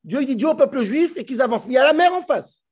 Dieu 0.03 0.25
dit 0.25 0.37
Dieu 0.37 0.49
au 0.49 0.55
peuple 0.55 0.81
juif 0.83 1.17
et 1.17 1.25
qu'ils 1.25 1.43
avancent. 1.43 1.67
Mais 1.67 1.75
il 1.75 1.77
y 1.77 1.79
a 1.79 1.85
la 1.85 1.93
mer 1.93 2.13
en 2.13 2.23
face. 2.23 2.65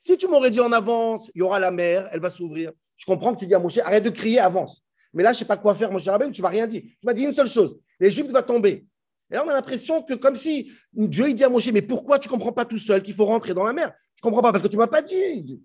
Si 0.00 0.16
tu 0.16 0.28
m'aurais 0.28 0.50
dit 0.50 0.60
en 0.60 0.72
avance, 0.72 1.30
il 1.34 1.38
y 1.38 1.42
aura 1.42 1.58
la 1.58 1.70
mer, 1.70 2.08
elle 2.12 2.20
va 2.20 2.30
s'ouvrir. 2.30 2.72
Je 2.96 3.04
comprends 3.06 3.34
que 3.34 3.40
tu 3.40 3.46
dis 3.46 3.54
à 3.54 3.58
Moshe, 3.58 3.78
arrête 3.78 4.04
de 4.04 4.10
crier, 4.10 4.38
avance. 4.38 4.85
Mais 5.16 5.22
là, 5.22 5.32
je 5.32 5.36
ne 5.36 5.38
sais 5.38 5.44
pas 5.46 5.56
quoi 5.56 5.74
faire, 5.74 5.90
Moshe 5.90 6.06
Rabbeinu, 6.06 6.30
tu 6.30 6.42
m'as 6.42 6.50
rien 6.50 6.66
dit. 6.66 6.82
Tu 6.82 7.06
m'as 7.06 7.14
dit 7.14 7.24
une 7.24 7.32
seule 7.32 7.48
chose 7.48 7.80
l'Égypte 7.98 8.30
va 8.30 8.42
tomber. 8.42 8.86
Et 9.30 9.34
là, 9.34 9.44
on 9.44 9.48
a 9.48 9.54
l'impression 9.54 10.02
que, 10.02 10.12
comme 10.12 10.36
si 10.36 10.70
Dieu 10.92 11.30
il 11.30 11.34
dit 11.34 11.42
à 11.42 11.48
Moshe, 11.48 11.72
mais 11.72 11.80
pourquoi 11.80 12.18
tu 12.18 12.28
ne 12.28 12.32
comprends 12.32 12.52
pas 12.52 12.66
tout 12.66 12.76
seul 12.76 13.02
qu'il 13.02 13.14
faut 13.14 13.24
rentrer 13.24 13.54
dans 13.54 13.64
la 13.64 13.72
mer? 13.72 13.94
Je 14.14 14.20
ne 14.20 14.22
comprends 14.22 14.42
pas 14.42 14.52
parce 14.52 14.62
que 14.62 14.68
tu 14.68 14.76
ne 14.76 14.82
m'as 14.82 14.86
pas 14.86 15.00
dit. 15.00 15.58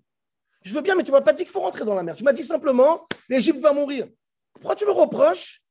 Je 0.62 0.72
veux 0.72 0.80
bien, 0.80 0.94
mais 0.94 1.04
tu 1.04 1.10
ne 1.10 1.16
m'as 1.16 1.20
pas 1.20 1.34
dit 1.34 1.42
qu'il 1.42 1.52
faut 1.52 1.60
rentrer 1.60 1.84
dans 1.84 1.94
la 1.94 2.02
mer. 2.02 2.16
Tu 2.16 2.24
m'as 2.24 2.32
dit 2.32 2.42
simplement, 2.42 3.06
l'Égypte 3.28 3.60
va 3.60 3.74
mourir. 3.74 4.08
Pourquoi 4.54 4.74
tu 4.74 4.86
me 4.86 4.90
reproches 4.90 5.62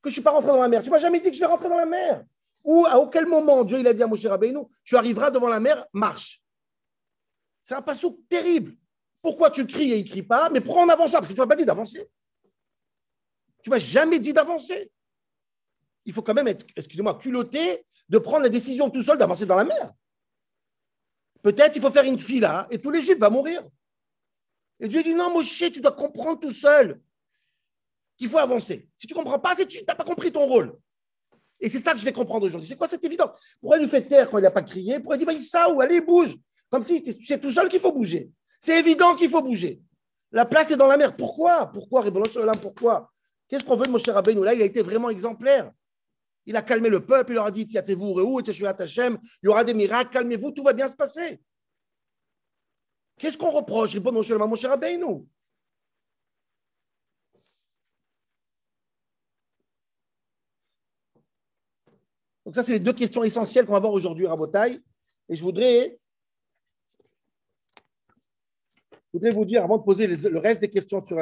que 0.00 0.08
je 0.08 0.10
ne 0.10 0.12
suis 0.12 0.22
pas 0.22 0.30
rentré 0.30 0.48
dans 0.48 0.62
la 0.62 0.68
mer? 0.68 0.82
Tu 0.82 0.88
ne 0.88 0.94
m'as 0.94 1.00
jamais 1.00 1.18
dit 1.18 1.28
que 1.28 1.34
je 1.34 1.40
vais 1.40 1.46
rentrer 1.46 1.68
dans 1.68 1.76
la 1.76 1.86
mer. 1.86 2.24
Ou 2.62 2.86
à 2.86 3.00
auquel 3.00 3.26
moment 3.26 3.64
Dieu 3.64 3.80
il 3.80 3.86
a 3.88 3.92
dit 3.92 4.02
à 4.02 4.06
Moshe 4.06 4.24
Rabbeinu, 4.24 4.60
tu 4.84 4.96
arriveras 4.96 5.32
devant 5.32 5.48
la 5.48 5.58
mer, 5.58 5.84
marche. 5.92 6.40
C'est 7.64 7.74
un 7.74 7.82
passouk 7.82 8.16
terrible. 8.28 8.74
Pourquoi 9.20 9.50
tu 9.50 9.66
cries 9.66 9.92
et 9.92 9.96
il 9.98 10.04
ne 10.04 10.08
crie 10.08 10.22
pas? 10.22 10.48
Mais 10.50 10.60
prends 10.60 10.84
en 10.84 10.88
avançant, 10.88 11.18
parce 11.18 11.26
que 11.26 11.32
tu 11.32 11.40
ne 11.40 11.44
m'as 11.44 11.48
pas 11.48 11.56
dit 11.56 11.66
d'avancer. 11.66 12.08
Tu 13.68 13.70
m'as 13.70 13.78
jamais 13.78 14.18
dit 14.18 14.32
d'avancer. 14.32 14.90
Il 16.06 16.14
faut 16.14 16.22
quand 16.22 16.32
même 16.32 16.48
être, 16.48 16.64
excusez-moi, 16.74 17.18
culotté 17.18 17.84
de 18.08 18.16
prendre 18.16 18.44
la 18.44 18.48
décision 18.48 18.88
tout 18.88 19.02
seul 19.02 19.18
d'avancer 19.18 19.44
dans 19.44 19.56
la 19.56 19.66
mer. 19.66 19.92
Peut-être 21.42 21.76
il 21.76 21.82
faut 21.82 21.90
faire 21.90 22.04
une 22.04 22.16
fila 22.16 22.66
et 22.70 22.78
les 22.78 23.02
juifs 23.02 23.18
vont 23.18 23.30
mourir. 23.30 23.62
Et 24.80 24.88
Dieu 24.88 25.02
dit 25.02 25.14
non, 25.14 25.30
Moshe, 25.30 25.70
tu 25.70 25.82
dois 25.82 25.92
comprendre 25.92 26.40
tout 26.40 26.50
seul 26.50 26.98
qu'il 28.16 28.30
faut 28.30 28.38
avancer. 28.38 28.88
Si 28.96 29.06
tu 29.06 29.12
ne 29.12 29.18
comprends 29.18 29.38
pas, 29.38 29.54
c'est 29.54 29.66
tu 29.66 29.84
n'as 29.86 29.94
pas 29.94 30.04
compris 30.04 30.32
ton 30.32 30.46
rôle. 30.46 30.74
Et 31.60 31.68
c'est 31.68 31.80
ça 31.80 31.92
que 31.92 31.98
je 31.98 32.06
vais 32.06 32.12
comprendre 32.12 32.46
aujourd'hui. 32.46 32.70
C'est 32.70 32.76
quoi 32.76 32.88
cette 32.88 33.04
évidence? 33.04 33.38
Pourquoi 33.60 33.76
il 33.76 33.82
nous 33.82 33.90
fait 33.90 34.08
taire 34.08 34.30
quand 34.30 34.38
il 34.38 34.44
n'a 34.44 34.50
pas 34.50 34.62
crié? 34.62 34.94
Pourquoi 34.94 35.16
il 35.16 35.18
dit 35.18 35.26
vas-y, 35.26 35.42
ça 35.42 35.70
ou 35.70 35.82
allez, 35.82 36.00
bouge 36.00 36.34
Comme 36.70 36.82
si 36.84 37.04
c'est 37.04 37.38
tout 37.38 37.50
seul 37.50 37.68
qu'il 37.68 37.80
faut 37.80 37.92
bouger. 37.92 38.30
C'est 38.62 38.80
évident 38.80 39.14
qu'il 39.14 39.28
faut 39.28 39.42
bouger. 39.42 39.82
La 40.32 40.46
place 40.46 40.70
est 40.70 40.76
dans 40.76 40.86
la 40.86 40.96
mer. 40.96 41.14
Pourquoi? 41.14 41.66
Pourquoi, 41.66 42.02
Pourquoi? 42.62 43.12
Qu'est-ce 43.48 43.64
qu'on 43.64 43.76
veut 43.76 43.86
de 43.86 43.90
Moshe 43.90 44.08
Rabbeinu? 44.08 44.44
Là, 44.44 44.54
il 44.54 44.62
a 44.62 44.66
été 44.66 44.82
vraiment 44.82 45.10
exemplaire. 45.10 45.72
Il 46.44 46.56
a 46.56 46.62
calmé 46.62 46.88
le 46.88 47.04
peuple, 47.04 47.32
il 47.32 47.34
leur 47.34 47.46
a 47.46 47.50
dit 47.50 47.66
Tiatez-vous, 47.66 48.14
Réou, 48.14 48.40
il 48.40 49.18
y 49.42 49.48
aura 49.48 49.64
des 49.64 49.74
miracles, 49.74 50.10
calmez-vous, 50.10 50.50
tout 50.52 50.62
va 50.62 50.72
bien 50.72 50.88
se 50.88 50.96
passer. 50.96 51.40
Qu'est-ce 53.18 53.36
qu'on 53.36 53.50
reproche? 53.50 53.92
Répond 53.94 54.12
Moshe 54.12 54.64
Rabbeinu. 54.64 55.26
Donc 62.48 62.54
ça, 62.54 62.62
c'est 62.62 62.72
les 62.72 62.80
deux 62.80 62.94
questions 62.94 63.22
essentielles 63.24 63.66
qu'on 63.66 63.74
va 63.74 63.80
voir 63.80 63.92
aujourd'hui, 63.92 64.26
Rabotai. 64.26 64.80
Et 65.28 65.36
je 65.36 65.42
voudrais, 65.42 65.98
voudrais 69.12 69.30
vous 69.30 69.44
dire, 69.44 69.64
avant 69.64 69.78
de 69.78 69.82
poser 69.82 70.06
le 70.06 70.38
reste 70.38 70.60
des 70.60 70.70
questions 70.70 71.00
sur, 71.00 71.16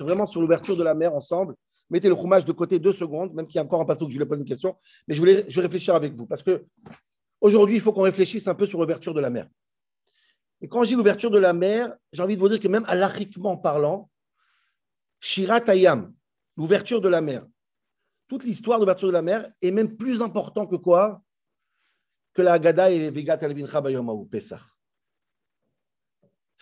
vraiment 0.00 0.26
sur 0.26 0.40
l'ouverture 0.40 0.76
de 0.76 0.82
la 0.82 0.94
mer 0.94 1.14
ensemble, 1.14 1.54
mettez 1.90 2.08
le 2.08 2.14
roumage 2.14 2.44
de 2.44 2.52
côté 2.52 2.78
deux 2.78 2.92
secondes, 2.92 3.34
même 3.34 3.46
qu'il 3.46 3.56
y 3.56 3.58
a 3.58 3.62
encore 3.64 3.80
un 3.80 3.84
pasteur 3.84 4.06
que 4.06 4.12
je 4.12 4.18
voulais 4.18 4.28
poser 4.28 4.42
une 4.42 4.48
question, 4.48 4.76
mais 5.06 5.14
je 5.14 5.20
voulais 5.20 5.44
je 5.48 5.60
réfléchir 5.60 5.94
avec 5.94 6.14
vous, 6.14 6.26
parce 6.26 6.42
que 6.42 6.64
aujourd'hui, 7.40 7.76
il 7.76 7.80
faut 7.80 7.92
qu'on 7.92 8.02
réfléchisse 8.02 8.46
un 8.48 8.54
peu 8.54 8.66
sur 8.66 8.80
l'ouverture 8.80 9.14
de 9.14 9.20
la 9.20 9.30
mer. 9.30 9.48
Et 10.60 10.68
quand 10.68 10.84
je 10.84 10.88
dis 10.88 10.94
l'ouverture 10.94 11.30
de 11.30 11.38
la 11.38 11.52
mer, 11.52 11.92
j'ai 12.12 12.22
envie 12.22 12.36
de 12.36 12.40
vous 12.40 12.48
dire 12.48 12.60
que 12.60 12.68
même 12.68 12.84
alariquement 12.86 13.56
parlant, 13.56 14.08
Shirat 15.20 15.68
Ayam, 15.68 16.14
l'ouverture 16.56 17.00
de 17.00 17.08
la 17.08 17.20
mer, 17.20 17.44
toute 18.28 18.44
l'histoire 18.44 18.78
d'ouverture 18.78 19.08
de 19.08 19.12
la 19.12 19.22
mer 19.22 19.50
est 19.60 19.70
même 19.72 19.96
plus 19.96 20.22
important 20.22 20.66
que 20.66 20.76
quoi? 20.76 21.20
Que 22.32 22.42
la 22.42 22.54
Haggadah 22.54 22.90
et 22.90 23.10
Vigat 23.10 23.38
al 23.42 23.54
Bayom 23.54 24.26
Pesach. 24.28 24.62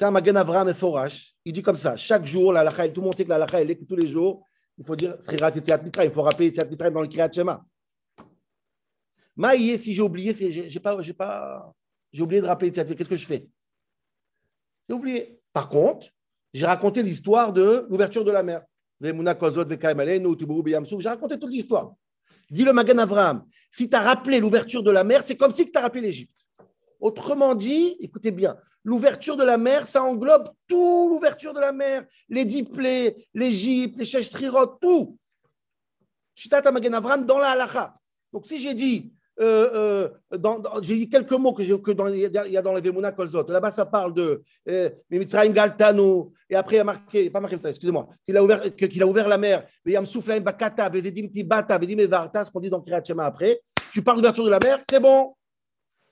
C'est 0.00 0.06
un 0.06 0.12
Magan 0.12 0.36
Avram 0.36 0.66
et 0.66 0.72
Forash. 0.72 1.34
Il 1.44 1.52
dit 1.52 1.60
comme 1.60 1.76
ça 1.76 1.94
chaque 1.94 2.24
jour, 2.24 2.54
la 2.54 2.64
tout 2.88 3.02
le 3.02 3.04
monde 3.04 3.14
sait 3.14 3.24
que 3.24 3.28
la 3.28 3.36
lacha, 3.36 3.60
elle 3.60 3.70
est 3.70 3.76
que 3.76 3.84
tous 3.84 3.96
les 3.96 4.06
jours, 4.06 4.42
il 4.78 4.86
faut 4.86 4.96
dire 4.96 5.14
il 5.28 6.10
faut 6.10 6.22
rappeler 6.22 6.46
Etiat 6.46 6.64
Mitra 6.64 6.88
dans 6.88 7.02
le 7.02 7.06
Kriyat 7.06 7.30
Shema. 7.30 7.62
Maïe, 9.36 9.78
si 9.78 9.92
j'ai 9.92 10.00
oublié, 10.00 10.32
j'ai 10.32 10.80
pas, 10.80 10.96
pas, 11.18 11.74
oublié 12.18 12.40
de 12.40 12.46
rappeler 12.46 12.68
Etiat 12.68 12.84
Qu'est-ce 12.84 13.10
que 13.10 13.16
je 13.16 13.26
fais? 13.26 13.46
J'ai 14.88 14.94
oublié. 14.94 15.38
Par 15.52 15.68
contre, 15.68 16.06
j'ai 16.54 16.64
raconté 16.64 17.02
l'histoire 17.02 17.52
de 17.52 17.86
l'ouverture 17.90 18.24
de 18.24 18.30
la 18.30 18.42
mer. 18.42 18.62
J'ai 19.02 19.12
raconté 21.10 21.38
toute 21.38 21.50
l'histoire. 21.50 21.92
Dis 22.50 22.64
le 22.64 22.72
Magan 22.72 22.96
Avram, 22.96 23.44
si 23.70 23.86
tu 23.86 23.94
as 23.94 24.00
rappelé 24.00 24.40
l'ouverture 24.40 24.82
de 24.82 24.92
la 24.92 25.04
mer, 25.04 25.22
c'est 25.22 25.36
comme 25.36 25.50
si 25.50 25.70
tu 25.70 25.76
as 25.76 25.82
rappelé 25.82 26.00
l'Égypte. 26.00 26.48
Autrement 27.00 27.54
dit, 27.54 27.96
écoutez 28.00 28.30
bien, 28.30 28.56
l'ouverture 28.84 29.36
de 29.36 29.44
la 29.44 29.58
mer, 29.58 29.86
ça 29.86 30.02
englobe 30.02 30.50
tout 30.68 31.08
l'ouverture 31.10 31.54
de 31.54 31.60
la 31.60 31.72
mer, 31.72 32.04
les 32.28 32.44
diplés, 32.44 33.26
l'Égypte, 33.34 33.98
les 33.98 34.04
Sheshrirot, 34.04 34.78
tout. 34.80 35.16
Shitat 36.34 36.62
Avram 36.66 37.24
dans 37.26 37.38
la 37.38 37.50
halacha. 37.50 37.94
Donc 38.32 38.46
si 38.46 38.58
j'ai 38.58 38.74
dit 38.74 39.12
euh, 39.40 40.08
euh, 40.32 40.78
j'ai 40.82 40.96
dit 40.96 41.08
quelques 41.08 41.32
mots 41.32 41.54
que, 41.54 41.92
dans, 41.92 42.08
il 42.08 42.18
y 42.18 42.56
a 42.56 42.62
dans 42.62 42.74
les 42.74 42.82
Vemuna 42.82 43.12
Kolzot. 43.12 43.46
Là-bas, 43.48 43.70
ça 43.70 43.86
parle 43.86 44.12
de 44.12 44.42
euh, 44.68 44.90
Galtanu, 45.50 46.24
et 46.48 46.56
après, 46.56 46.76
il 46.76 46.78
y 46.78 46.80
a 46.80 46.84
marqué, 46.84 47.30
pas 47.30 47.40
marqué, 47.40 47.56
excusez-moi, 47.64 48.06
qu'il 48.26 48.36
a, 48.36 48.44
ouvert, 48.44 48.60
a 48.62 49.06
ouvert 49.06 49.28
la 49.28 49.38
mer, 49.38 49.66
Yam 49.86 50.04
Souflaim 50.04 50.40
Bakata, 50.40 50.90
Vezedim 50.90 51.28
Tibata, 51.28 51.78
Evarta, 51.80 52.44
ce 52.44 52.50
qu'on 52.50 52.60
dit 52.60 52.68
dans 52.68 52.82
Kriyat 52.82 53.02
après. 53.20 53.62
Tu 53.90 54.02
parles 54.02 54.18
d'ouverture 54.18 54.44
de 54.44 54.50
la 54.50 54.58
mer, 54.58 54.78
c'est 54.88 55.00
bon. 55.00 55.34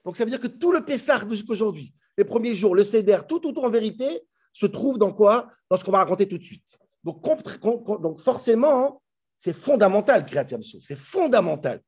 Donc, 0.09 0.17
ça 0.17 0.23
veut 0.25 0.31
dire 0.31 0.39
que 0.39 0.47
tout 0.47 0.71
le 0.71 0.83
Pessah 0.83 1.21
jusqu'aujourd'hui, 1.29 1.93
les 2.17 2.23
premiers 2.23 2.55
jours, 2.55 2.73
le 2.73 2.83
Seder, 2.83 3.19
tout, 3.29 3.39
tout, 3.39 3.55
en 3.59 3.69
vérité, 3.69 4.23
se 4.53 4.65
trouve 4.65 4.97
dans 4.97 5.13
quoi? 5.13 5.49
Dans 5.69 5.77
ce 5.77 5.83
qu'on 5.83 5.91
va 5.91 5.99
raconter 5.99 6.27
tout 6.27 6.39
de 6.39 6.43
suite. 6.43 6.79
Donc, 7.03 8.19
forcément, 8.19 9.03
c'est 9.37 9.53
fondamental, 9.53 10.25
Kriyat 10.25 10.47
c'est 10.81 10.97
fondamental. 10.97 11.83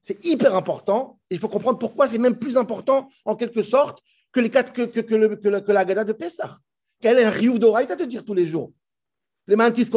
C'est 0.00 0.24
hyper 0.24 0.54
important. 0.54 1.20
il 1.28 1.38
faut 1.38 1.50
comprendre 1.50 1.78
pourquoi 1.78 2.08
c'est 2.08 2.16
même 2.16 2.38
plus 2.38 2.56
important, 2.56 3.10
en 3.26 3.36
quelque 3.36 3.60
sorte, 3.60 4.00
que, 4.32 4.40
les 4.40 4.48
quatre, 4.48 4.72
que, 4.72 4.84
que, 4.86 5.70
la 5.70 5.84
Gada 5.84 6.04
de 6.04 6.14
Pessah. 6.14 6.56
Quel 7.02 7.18
est 7.18 7.24
un 7.24 7.28
riouf 7.28 7.58
d'Oraïta 7.58 7.94
de 7.94 8.06
dire 8.06 8.24
tous 8.24 8.32
les 8.32 8.46
jours? 8.46 8.72
Les 9.46 9.56
mantis 9.56 9.90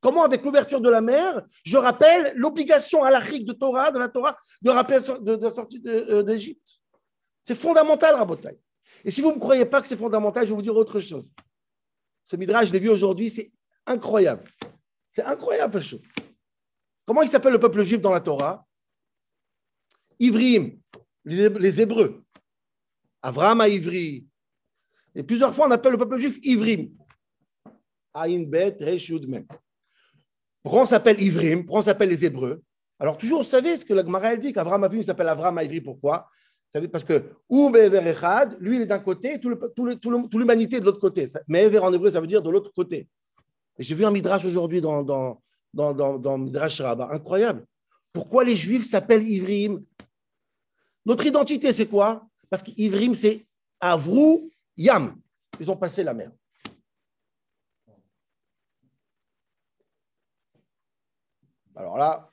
Comment, 0.00 0.24
avec 0.24 0.44
l'ouverture 0.44 0.80
de 0.80 0.88
la 0.88 1.00
mer, 1.00 1.42
je 1.64 1.76
rappelle 1.76 2.32
l'obligation 2.36 3.02
à 3.02 3.10
l'Afrique 3.10 3.44
de 3.44 3.52
Torah, 3.52 3.90
de 3.90 3.98
la 3.98 4.08
Torah, 4.08 4.36
de 4.60 4.70
rappeler 4.70 4.98
de, 5.20 5.36
la 5.36 5.50
sortie 5.50 5.82
euh, 5.86 6.22
d'Égypte? 6.22 6.80
C'est 7.42 7.54
fondamental, 7.54 8.14
Rabotai. 8.14 8.58
Et 9.04 9.10
si 9.10 9.20
vous 9.20 9.30
ne 9.30 9.36
me 9.36 9.40
croyez 9.40 9.64
pas 9.64 9.80
que 9.80 9.88
c'est 9.88 9.96
fondamental, 9.96 10.44
je 10.44 10.50
vais 10.50 10.56
vous 10.56 10.62
dire 10.62 10.76
autre 10.76 11.00
chose. 11.00 11.30
Ce 12.24 12.36
midrash, 12.36 12.68
je 12.68 12.72
l'ai 12.72 12.78
vu 12.78 12.90
aujourd'hui, 12.90 13.30
c'est 13.30 13.50
incroyable. 13.86 14.44
C'est 15.12 15.22
incroyable, 15.22 15.80
chose. 15.80 16.02
Comment 17.06 17.22
il 17.22 17.28
s'appelle 17.28 17.52
le 17.52 17.58
peuple 17.58 17.82
juif 17.82 18.00
dans 18.00 18.12
la 18.12 18.20
Torah? 18.20 18.66
Ivrim, 20.18 20.78
les 21.24 21.80
Hébreux. 21.80 22.22
Avram 23.22 23.60
a 23.60 23.68
Ivri. 23.68 24.26
Et 25.14 25.22
plusieurs 25.22 25.54
fois, 25.54 25.66
on 25.66 25.70
appelle 25.70 25.92
le 25.92 25.98
peuple 25.98 26.18
juif 26.18 26.38
Ivrim. 26.42 26.90
Aïn 28.14 28.44
Bet, 28.44 28.78
s'appelle 30.84 31.20
Ivrim 31.22 31.64
on 31.68 31.82
s'appelle 31.82 32.08
les 32.08 32.24
Hébreux 32.24 32.62
Alors, 32.98 33.16
toujours, 33.16 33.42
vous 33.42 33.48
savez 33.48 33.76
ce 33.76 33.84
que 33.84 33.94
la 33.94 34.04
Gemara 34.04 34.36
dit 34.36 34.52
qu'Avram 34.52 34.84
a 34.84 34.88
vu, 34.88 34.98
il 34.98 35.04
s'appelle 35.04 35.28
Avram 35.28 35.58
Ivri. 35.58 35.80
Pourquoi? 35.80 36.28
Parce 36.92 37.02
que 37.02 37.24
Echad, 37.50 38.56
lui, 38.60 38.76
il 38.76 38.82
est 38.82 38.86
d'un 38.86 39.00
côté, 39.00 39.34
et 39.34 39.40
toute 39.40 40.34
l'humanité 40.34 40.78
de 40.78 40.84
l'autre 40.84 41.00
côté. 41.00 41.26
Mais 41.48 41.76
en 41.78 41.92
hébreu, 41.92 42.10
ça 42.10 42.20
veut 42.20 42.26
dire 42.26 42.42
de 42.42 42.50
l'autre 42.50 42.72
côté. 42.72 43.08
J'ai 43.78 43.94
vu 43.94 44.04
un 44.04 44.10
midrash 44.10 44.44
aujourd'hui 44.44 44.80
dans, 44.80 45.02
dans, 45.02 45.40
dans, 45.72 46.38
Midrash 46.38 46.80
Rabbah. 46.80 47.08
Incroyable. 47.10 47.64
Pourquoi 48.12 48.44
les 48.44 48.56
Juifs 48.56 48.84
s'appellent 48.84 49.26
Ivrim? 49.26 49.82
Notre 51.06 51.26
identité, 51.26 51.72
c'est 51.72 51.86
quoi? 51.86 52.26
Parce 52.48 52.62
qu'Ivrim, 52.62 53.14
c'est 53.14 53.46
Avrou 53.80 54.50
Yam. 54.76 55.16
Ils 55.58 55.70
ont 55.70 55.76
passé 55.76 56.04
la 56.04 56.14
mer. 56.14 56.30
Alors 61.80 61.96
là, 61.96 62.30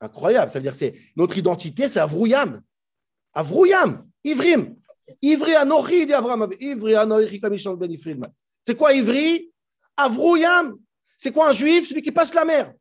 incroyable. 0.00 0.50
Ça 0.50 0.58
veut 0.58 0.62
dire 0.62 0.72
c'est 0.72 0.94
notre 1.16 1.38
identité, 1.38 1.88
c'est 1.88 2.00
Avrouyam. 2.00 2.60
Avrouyam, 3.32 4.06
Ivrim. 4.24 4.76
Ivri 5.22 5.54
Anochi 5.54 6.06
dit 6.06 6.14
Avram. 6.14 6.50
Ivri 6.60 6.94
Anochi 6.96 7.40
comme 7.40 7.56
Ben. 7.76 7.96
C'est 8.62 8.74
quoi 8.74 8.92
Ivri? 8.92 9.52
Avrouyam. 9.96 10.76
C'est 11.16 11.30
quoi 11.30 11.48
un 11.48 11.52
juif? 11.52 11.88
Celui 11.88 12.02
qui 12.02 12.10
passe 12.10 12.34
la 12.34 12.44
mer. 12.44 12.72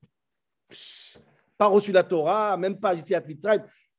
pas 1.58 1.68
reçu 1.68 1.92
la 1.92 2.04
Torah, 2.04 2.58
même 2.58 2.80
pas 2.80 2.94
ici 2.96 3.14
à. 3.14 3.24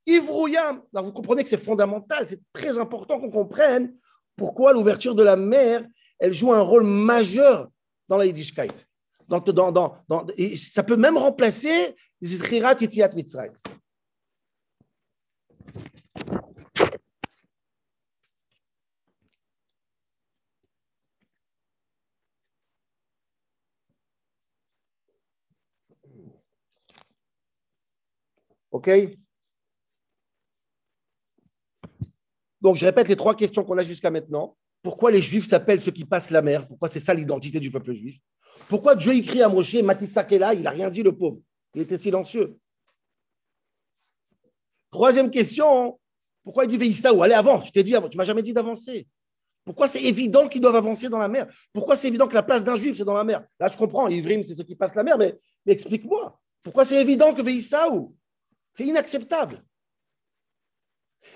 Ivrouyam. 0.05 0.81
Vous 0.91 1.13
comprenez 1.13 1.43
que 1.43 1.49
c'est 1.49 1.57
fondamental, 1.57 2.27
c'est 2.27 2.41
très 2.51 2.77
important 2.77 3.19
qu'on 3.19 3.31
comprenne 3.31 3.95
pourquoi 4.35 4.73
l'ouverture 4.73 5.15
de 5.15 5.23
la 5.23 5.37
mer, 5.37 5.85
elle 6.19 6.33
joue 6.33 6.53
un 6.53 6.61
rôle 6.61 6.83
majeur 6.83 7.69
dans 8.07 8.17
la 8.17 8.25
Yiddishkeit. 8.25 8.85
Dans, 9.27 9.43
ça 10.55 10.83
peut 10.83 10.97
même 10.97 11.17
remplacer 11.17 11.95
Zizrirat 12.21 12.75
Yitiat 12.79 13.09
Mitzrayim. 13.15 13.53
OK? 28.71 28.89
Donc, 32.61 32.75
je 32.75 32.85
répète 32.85 33.07
les 33.07 33.15
trois 33.15 33.35
questions 33.35 33.63
qu'on 33.63 33.77
a 33.77 33.83
jusqu'à 33.83 34.11
maintenant. 34.11 34.57
Pourquoi 34.81 35.11
les 35.11 35.21
Juifs 35.21 35.45
s'appellent 35.45 35.79
ceux 35.79 35.91
qui 35.91 36.03
passent 36.03 36.29
la 36.29 36.41
mer? 36.41 36.67
Pourquoi 36.67 36.89
c'est 36.89 36.99
ça 36.99 37.13
l'identité 37.13 37.59
du 37.59 37.71
peuple 37.71 37.93
juif? 37.93 38.19
Pourquoi 38.67 38.95
Dieu 38.95 39.13
écrit 39.13 39.41
à 39.41 39.49
Moshe, 39.49 39.73
là 39.73 40.53
il 40.53 40.61
n'a 40.61 40.69
rien 40.69 40.89
dit, 40.89 41.03
le 41.03 41.15
pauvre? 41.15 41.39
Il 41.73 41.81
était 41.81 41.97
silencieux. 41.97 42.57
Troisième 44.89 45.29
question, 45.29 45.99
Pourquoi 46.43 46.63
il 46.63 46.67
dit 46.67 46.77
Veïsaou 46.77 47.21
Allez, 47.21 47.33
avant, 47.33 47.63
je 47.63 47.71
t'ai 47.71 47.83
dit, 47.83 47.93
tu 48.09 48.17
m'as 48.17 48.23
jamais 48.23 48.43
dit 48.43 48.53
d'avancer. 48.53 49.07
Pourquoi 49.65 49.87
c'est 49.87 50.03
évident 50.03 50.47
qu'ils 50.47 50.61
doivent 50.61 50.75
avancer 50.75 51.09
dans 51.09 51.17
la 51.17 51.27
mer? 51.27 51.47
Pourquoi 51.73 51.95
c'est 51.95 52.07
évident 52.07 52.27
que 52.27 52.35
la 52.35 52.43
place 52.43 52.63
d'un 52.63 52.75
juif, 52.75 52.95
c'est 52.95 53.03
dans 53.03 53.15
la 53.15 53.23
mer? 53.23 53.43
Là, 53.59 53.67
je 53.67 53.75
comprends, 53.75 54.07
Ivrim, 54.07 54.43
c'est 54.43 54.53
ceux 54.53 54.63
qui 54.63 54.75
passent 54.75 54.95
la 54.95 55.03
mer, 55.03 55.17
mais, 55.17 55.35
explique-moi. 55.65 56.39
Pourquoi 56.61 56.85
c'est 56.85 57.01
évident 57.01 57.33
que 57.33 57.41
Veïsaou 57.41 58.15
C'est 58.73 58.85
inacceptable. 58.85 59.63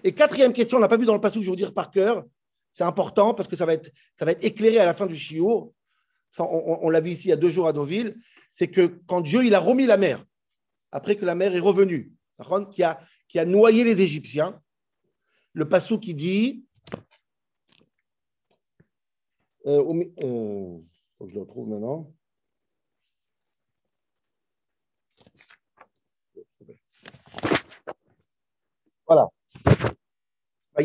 Et 0.03 0.13
quatrième 0.13 0.53
question, 0.53 0.77
on 0.77 0.81
n'a 0.81 0.87
pas 0.87 0.97
vu 0.97 1.05
dans 1.05 1.15
le 1.15 1.21
passage, 1.21 1.41
je 1.41 1.45
vais 1.45 1.49
vous 1.49 1.55
dire 1.55 1.73
par 1.73 1.89
cœur, 1.89 2.23
c'est 2.71 2.83
important 2.83 3.33
parce 3.33 3.47
que 3.47 3.55
ça 3.55 3.65
va 3.65 3.73
être, 3.73 3.91
éclairé 4.41 4.79
à 4.79 4.85
la 4.85 4.93
fin 4.93 5.07
du 5.07 5.15
On, 6.37 6.89
l'a 6.89 7.01
vu 7.01 7.11
ici 7.11 7.27
il 7.27 7.31
y 7.31 7.33
a 7.33 7.37
deux 7.37 7.49
jours 7.49 7.67
à 7.67 7.73
Deauville. 7.73 8.15
C'est 8.51 8.69
que 8.69 8.87
quand 9.07 9.21
Dieu 9.21 9.45
il 9.45 9.55
a 9.55 9.59
remis 9.59 9.85
la 9.85 9.97
mer, 9.97 10.25
après 10.91 11.15
que 11.15 11.25
la 11.25 11.35
mer 11.35 11.55
est 11.55 11.59
revenue, 11.59 12.13
qui 12.71 12.83
a, 12.83 12.99
noyé 13.45 13.83
les 13.83 14.01
Égyptiens, 14.01 14.61
le 15.53 15.67
passou 15.67 15.99
qui 15.99 16.13
dit 16.13 16.65
euh, 19.65 20.03
euh, 20.23 20.77
faut 21.17 21.25
que 21.25 21.31
je 21.31 21.35
le 21.35 21.41
retrouve 21.41 21.67
maintenant. 21.67 22.09
Voilà. 29.05 29.27
La 30.77 30.83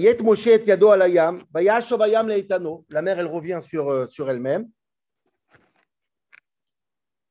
mer, 3.02 3.18
elle 3.18 3.26
revient 3.26 3.60
sur, 3.62 3.90
euh, 3.90 4.06
sur 4.08 4.30
elle-même. 4.30 4.70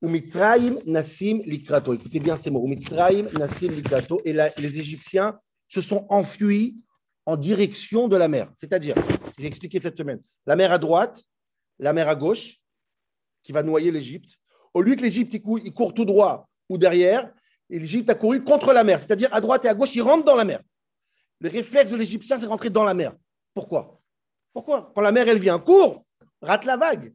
Nasim 0.04 1.42
likrato. 1.46 1.94
Écoutez 1.94 2.20
bien 2.20 2.38
ces 2.38 2.50
mots. 2.50 2.68
Nasim 2.68 3.72
likrato. 3.72 4.22
Et 4.26 4.34
les 4.34 4.80
Égyptiens 4.80 5.40
se 5.68 5.82
sont 5.82 6.06
enfuis 6.10 6.78
en 7.26 7.38
direction 7.38 8.08
de 8.08 8.18
la 8.18 8.28
mer. 8.28 8.52
C'est-à-dire, 8.58 8.96
j'ai 9.40 9.48
expliqué 9.48 9.80
cette 9.80 9.98
semaine, 9.98 10.22
la 10.46 10.56
mer 10.56 10.72
à 10.74 10.78
droite, 10.78 11.22
la 11.80 11.94
mer 11.94 12.10
à 12.10 12.16
gauche, 12.16 12.58
qui 13.44 13.52
va 13.52 13.64
noyer 13.64 13.92
l'Égypte. 13.92 14.38
Au 14.74 14.82
lieu 14.82 14.96
que 14.96 15.02
l'Égypte 15.02 15.34
il 15.34 15.74
court 15.74 15.94
tout 15.94 16.06
droit 16.06 16.50
ou 16.70 16.78
derrière, 16.78 17.32
l'Égypte 17.70 18.10
a 18.10 18.16
couru 18.16 18.44
contre 18.44 18.74
la 18.74 18.84
mer, 18.84 19.00
c'est-à-dire 19.00 19.34
à 19.34 19.40
droite 19.40 19.64
et 19.66 19.70
à 19.70 19.74
gauche, 19.74 19.96
il 19.96 20.02
rentre 20.02 20.26
dans 20.26 20.36
la 20.36 20.44
mer. 20.44 20.62
Le 21.40 21.50
réflexe 21.50 21.92
de 21.92 21.96
l'Égyptien, 21.96 22.38
c'est 22.38 22.46
rentrer 22.46 22.70
dans 22.70 22.84
la 22.84 22.94
mer. 22.94 23.14
Pourquoi? 23.54 24.02
Pourquoi? 24.54 24.92
Quand 24.94 25.02
la 25.02 25.12
mer, 25.12 25.28
elle 25.28 25.40
vient, 25.40 25.60
court, 25.60 26.06
rate 26.42 26.66
la 26.66 26.78
vague. 26.78 27.14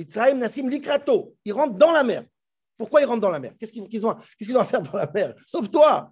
Mitzrayim 0.00 0.38
Nassim 0.38 0.70
Likrato, 0.70 1.36
il 1.44 1.52
rentre 1.52 1.76
dans 1.76 1.92
la 1.92 2.02
mer. 2.02 2.24
Pourquoi 2.78 3.02
ils 3.02 3.04
rentrent 3.04 3.20
dans 3.20 3.30
la 3.30 3.38
mer? 3.38 3.52
Qu'est-ce 3.58 3.70
qu'ils 3.70 3.82
ont, 4.06 4.14
qu 4.14 4.56
ont, 4.56 4.58
à 4.58 4.64
faire 4.64 4.80
dans 4.80 4.96
la 4.96 5.10
mer? 5.12 5.34
Sauve-toi 5.44 6.10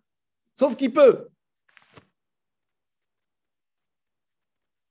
Sauve 0.52 0.76
qui 0.76 0.90
peut 0.90 1.26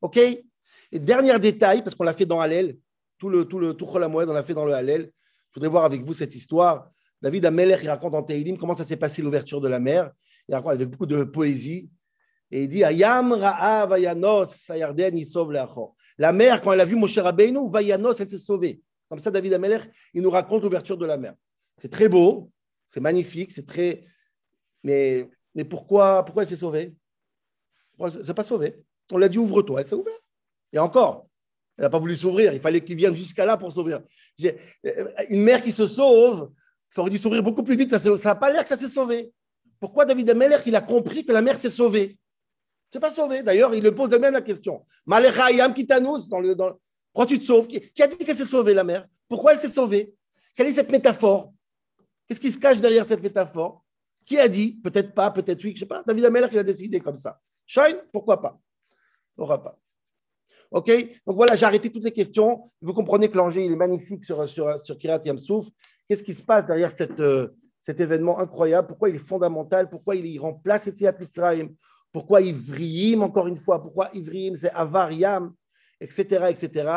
OK? 0.02 0.18
Et 0.18 1.00
dernier 1.00 1.38
détail, 1.38 1.84
parce 1.84 1.94
qu'on 1.94 2.06
l'a 2.06 2.14
fait 2.14 2.26
dans 2.26 2.40
Hallel, 2.40 2.76
tout 3.20 3.30
le 3.30 3.46
tout 3.46 3.60
le 3.60 3.76
tout 3.76 3.86
on 3.86 4.00
l'a 4.00 4.44
fait 4.44 4.56
dans 4.56 4.66
le 4.66 4.74
Hallel. 4.74 5.12
Je 5.50 5.54
voudrais 5.60 5.70
voir 5.70 5.86
avec 5.86 6.02
vous 6.02 6.14
cette 6.14 6.34
histoire. 6.34 6.90
David 7.22 7.46
Ameler, 7.46 7.78
il 7.80 7.90
raconte 7.90 8.16
en 8.16 8.24
Teilim 8.24 8.58
comment 8.58 8.74
ça 8.74 8.84
s'est 8.84 8.98
passé 8.98 9.22
l'ouverture 9.22 9.62
de 9.62 9.68
la 9.68 9.80
mer. 9.80 10.12
Il 10.48 10.56
raconte 10.56 10.74
avec 10.74 10.90
beaucoup 10.90 11.06
de 11.06 11.24
poésie. 11.24 11.92
Et 12.50 12.64
il 12.64 12.68
dit 12.68 12.84
Ayam 12.84 13.34
Ra'av 13.34 13.90
Vayanos 13.90 14.72
La 16.18 16.34
mer, 16.34 16.62
quand 16.62 16.72
elle 16.72 16.82
a 16.82 16.86
vu 16.86 16.96
Moshe 16.96 17.20
Rabbeinu, 17.20 17.70
Vayanos, 17.70 18.20
elle 18.20 18.30
s'est 18.30 18.38
sauvée. 18.38 18.82
Comme 19.10 19.20
ça, 19.20 19.32
David 19.32 19.54
Ameler, 19.54 19.80
il 20.14 20.22
nous 20.22 20.30
raconte 20.30 20.64
l'ouverture 20.64 20.98
de 20.98 21.06
la 21.06 21.18
mer. 21.18 21.34
C'est 21.78 21.92
très 21.92 22.10
beau, 22.10 22.52
c'est 22.88 23.00
magnifique, 23.00 23.52
c'est 23.52 23.66
très. 23.66 24.06
Mais, 24.84 25.30
pourquoi, 25.70 26.24
pourquoi 26.24 26.44
elle 26.44 26.50
s'est 26.50 26.56
sauvée? 26.56 26.96
Elle 28.00 28.06
ne 28.06 28.24
s'est 28.24 28.34
pas 28.34 28.44
sauvée? 28.44 28.84
On 29.12 29.18
l'a 29.18 29.30
dit 29.30 29.38
ouvre-toi, 29.38 29.82
elle 29.82 29.88
s'est 29.88 29.96
ouverte. 29.96 30.22
Et 30.74 30.80
encore, 30.80 31.28
elle 31.78 31.84
n'a 31.84 31.90
pas 31.90 32.00
voulu 32.00 32.16
s'ouvrir, 32.16 32.54
il 32.54 32.60
fallait 32.60 32.84
qu'il 32.84 32.98
vienne 32.98 33.16
jusqu'à 33.16 33.46
là 33.46 33.56
pour 33.58 33.72
s'ouvrir. 33.72 34.02
Euh, 34.44 34.54
une 35.30 35.44
mère 35.44 35.62
qui 35.62 35.72
se 35.72 35.86
sauve, 35.86 36.52
ça 36.90 37.02
aurait 37.02 37.10
dû 37.10 37.18
s'ouvrir 37.18 37.44
beaucoup 37.44 37.64
plus 37.64 37.76
vite, 37.76 37.96
ça 37.96 38.10
n'a 38.16 38.36
pas 38.36 38.52
l'air 38.52 38.64
que 38.64 38.70
ça 38.70 38.78
s'est 38.78 38.88
sauvé. 38.88 39.32
Pourquoi 39.80 40.06
David 40.06 40.30
Ameler, 40.32 40.58
il 40.66 40.76
a 40.76 40.82
compris 40.82 41.26
que 41.26 41.32
la 41.32 41.42
mère 41.42 41.56
s'est 41.56 41.70
sauvée? 41.70 42.18
C'est 42.92 43.00
pas 43.00 43.12
sauvé. 43.12 43.44
D'ailleurs, 43.44 43.76
il 43.76 43.84
le 43.84 43.94
pose 43.94 44.10
de 44.10 44.18
même 44.18 44.34
la 44.34 44.42
question. 44.42 44.84
Dans 45.06 45.20
le. 45.20 46.56
Pourquoi 47.18 47.36
tu 47.36 47.40
te 47.40 47.46
sauves 47.46 47.66
qui, 47.66 48.04
a 48.04 48.06
dit 48.06 48.16
qu'elle 48.16 48.36
s'est 48.36 48.46
sauvée, 48.46 48.76
la 48.76 48.84
mère? 48.84 49.08
Pourquoi 49.28 49.52
elle 49.52 49.60
s'est 49.60 49.68
sauvée? 49.68 50.14
Quelle 50.56 50.68
est 50.68 50.72
cette 50.72 50.92
métaphore? 50.92 51.52
Qu'est-ce 52.28 52.40
qui 52.40 52.52
se 52.52 52.60
cache 52.60 52.80
derrière 52.80 53.08
cette 53.08 53.24
métaphore? 53.24 53.84
Qui 54.24 54.38
a 54.38 54.48
dit? 54.48 54.74
Peut-être 54.84 55.16
pas, 55.16 55.32
peut-être 55.32 55.64
oui, 55.64 55.74
je 55.74 55.80
sais 55.80 55.88
pas. 55.88 56.04
David 56.06 56.26
Ameler, 56.26 56.46
il 56.52 56.60
a 56.60 56.64
décidé 56.64 57.00
comme 57.00 57.16
ça. 57.16 57.42
Shine, 57.66 57.98
pourquoi 58.14 58.40
pas? 58.40 58.60
N'aura 59.36 59.64
pas? 59.64 59.80
OK? 60.70 60.92
Donc 61.26 61.36
voilà, 61.36 61.56
j'ai 61.56 61.66
arrêté 61.66 61.92
toutes 61.92 62.04
les 62.04 62.12
questions. 62.12 62.62
Vous 62.82 62.94
comprenez 62.94 63.32
que 63.32 63.38
l'enjeu, 63.38 63.62
il 63.62 63.72
est 63.72 63.76
magnifique 63.76 64.24
sur, 64.24 64.48
sur, 64.48 64.78
sur 64.78 64.96
Kirat 64.96 65.22
Yamsouf. 65.26 65.66
Qu'est-ce 66.08 66.22
qui 66.22 66.36
se 66.36 66.44
passe 66.44 66.68
derrière 66.68 66.96
cette, 66.96 67.20
euh, 67.20 67.48
cet 67.82 68.00
événement 68.00 68.38
incroyable? 68.38 68.88
Pourquoi 68.90 69.10
il 69.10 69.16
est 69.16 69.28
fondamental? 69.28 69.90
Pourquoi 69.90 70.16
il 70.16 70.40
remplace 70.40 70.86
Etiat 70.86 71.16
Mitzrayim? 71.20 71.70
Pourquoi 72.12 72.42
Ivriim, 72.42 73.24
encore 73.24 73.48
une 73.48 73.56
fois? 73.56 73.82
Pourquoi 73.82 74.08
Ivriim, 74.14 74.56
c'est 74.56 74.70
Avariam, 74.70 75.56
etc., 76.00 76.46
etc. 76.50 76.90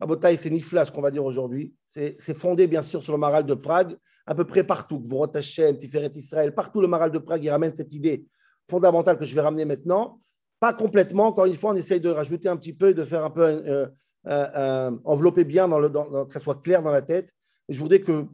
Abotai, 0.00 0.36
c'est 0.36 0.50
Nifla, 0.50 0.84
ce 0.84 0.92
qu'on 0.92 1.02
va 1.02 1.10
dire 1.10 1.24
aujourd'hui. 1.24 1.74
C'est 1.86 2.34
fondé, 2.34 2.66
bien 2.66 2.82
sûr, 2.82 3.02
sur 3.02 3.12
le 3.12 3.18
Maral 3.18 3.44
de 3.44 3.54
Prague, 3.54 3.96
à 4.26 4.34
peu 4.34 4.44
près 4.44 4.64
partout. 4.64 4.98
Gvorot 4.98 5.36
Hashem, 5.36 5.76
Tiferet 5.78 6.10
Israël, 6.14 6.54
partout 6.54 6.80
le 6.80 6.88
Maral 6.88 7.10
de 7.10 7.18
Prague, 7.18 7.44
il 7.44 7.50
ramène 7.50 7.74
cette 7.74 7.92
idée 7.92 8.24
fondamentale 8.68 9.18
que 9.18 9.24
je 9.24 9.34
vais 9.34 9.42
ramener 9.42 9.64
maintenant. 9.64 10.18
Pas 10.58 10.72
complètement, 10.72 11.26
encore 11.26 11.46
une 11.46 11.54
fois, 11.54 11.72
on 11.72 11.74
essaye 11.74 12.00
de 12.00 12.08
rajouter 12.08 12.48
un 12.48 12.56
petit 12.56 12.72
peu, 12.72 12.94
de 12.94 13.04
faire 13.04 13.24
un 13.24 13.30
peu 13.30 13.42
euh, 13.42 13.86
euh, 14.26 14.46
euh, 14.56 14.90
envelopper 15.04 15.44
bien, 15.44 15.68
dans 15.68 15.78
le, 15.78 15.88
que 15.88 16.32
ça 16.32 16.40
soit 16.40 16.62
clair 16.62 16.82
dans 16.82 16.92
la 16.92 17.02
tête. 17.02 17.32
Et 17.68 17.74
je 17.74 17.80
voudrais 17.80 18.00
que, 18.00 18.26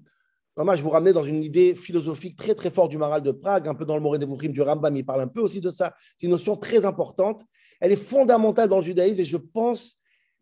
je 0.76 0.82
vous 0.82 0.90
ramener 0.90 1.12
dans 1.12 1.22
une 1.22 1.42
idée 1.42 1.74
philosophique 1.74 2.36
très 2.36 2.54
très 2.54 2.70
forte 2.70 2.90
du 2.90 2.98
Maral 2.98 3.22
de 3.22 3.30
Prague, 3.30 3.68
un 3.68 3.74
peu 3.74 3.84
dans 3.84 3.94
le 3.94 4.00
Moré 4.00 4.18
Devourim 4.18 4.52
du 4.52 4.60
Rambam, 4.60 4.94
il 4.96 5.04
parle 5.04 5.20
un 5.22 5.28
peu 5.28 5.40
aussi 5.40 5.60
de 5.60 5.70
ça. 5.70 5.94
C'est 6.18 6.26
une 6.26 6.32
notion 6.32 6.56
très 6.56 6.84
importante. 6.84 7.44
Elle 7.80 7.92
est 7.92 8.02
fondamentale 8.02 8.68
dans 8.68 8.78
le 8.78 8.82
judaïsme 8.82 9.20
et 9.20 9.24
je 9.24 9.36
pense, 9.36 9.96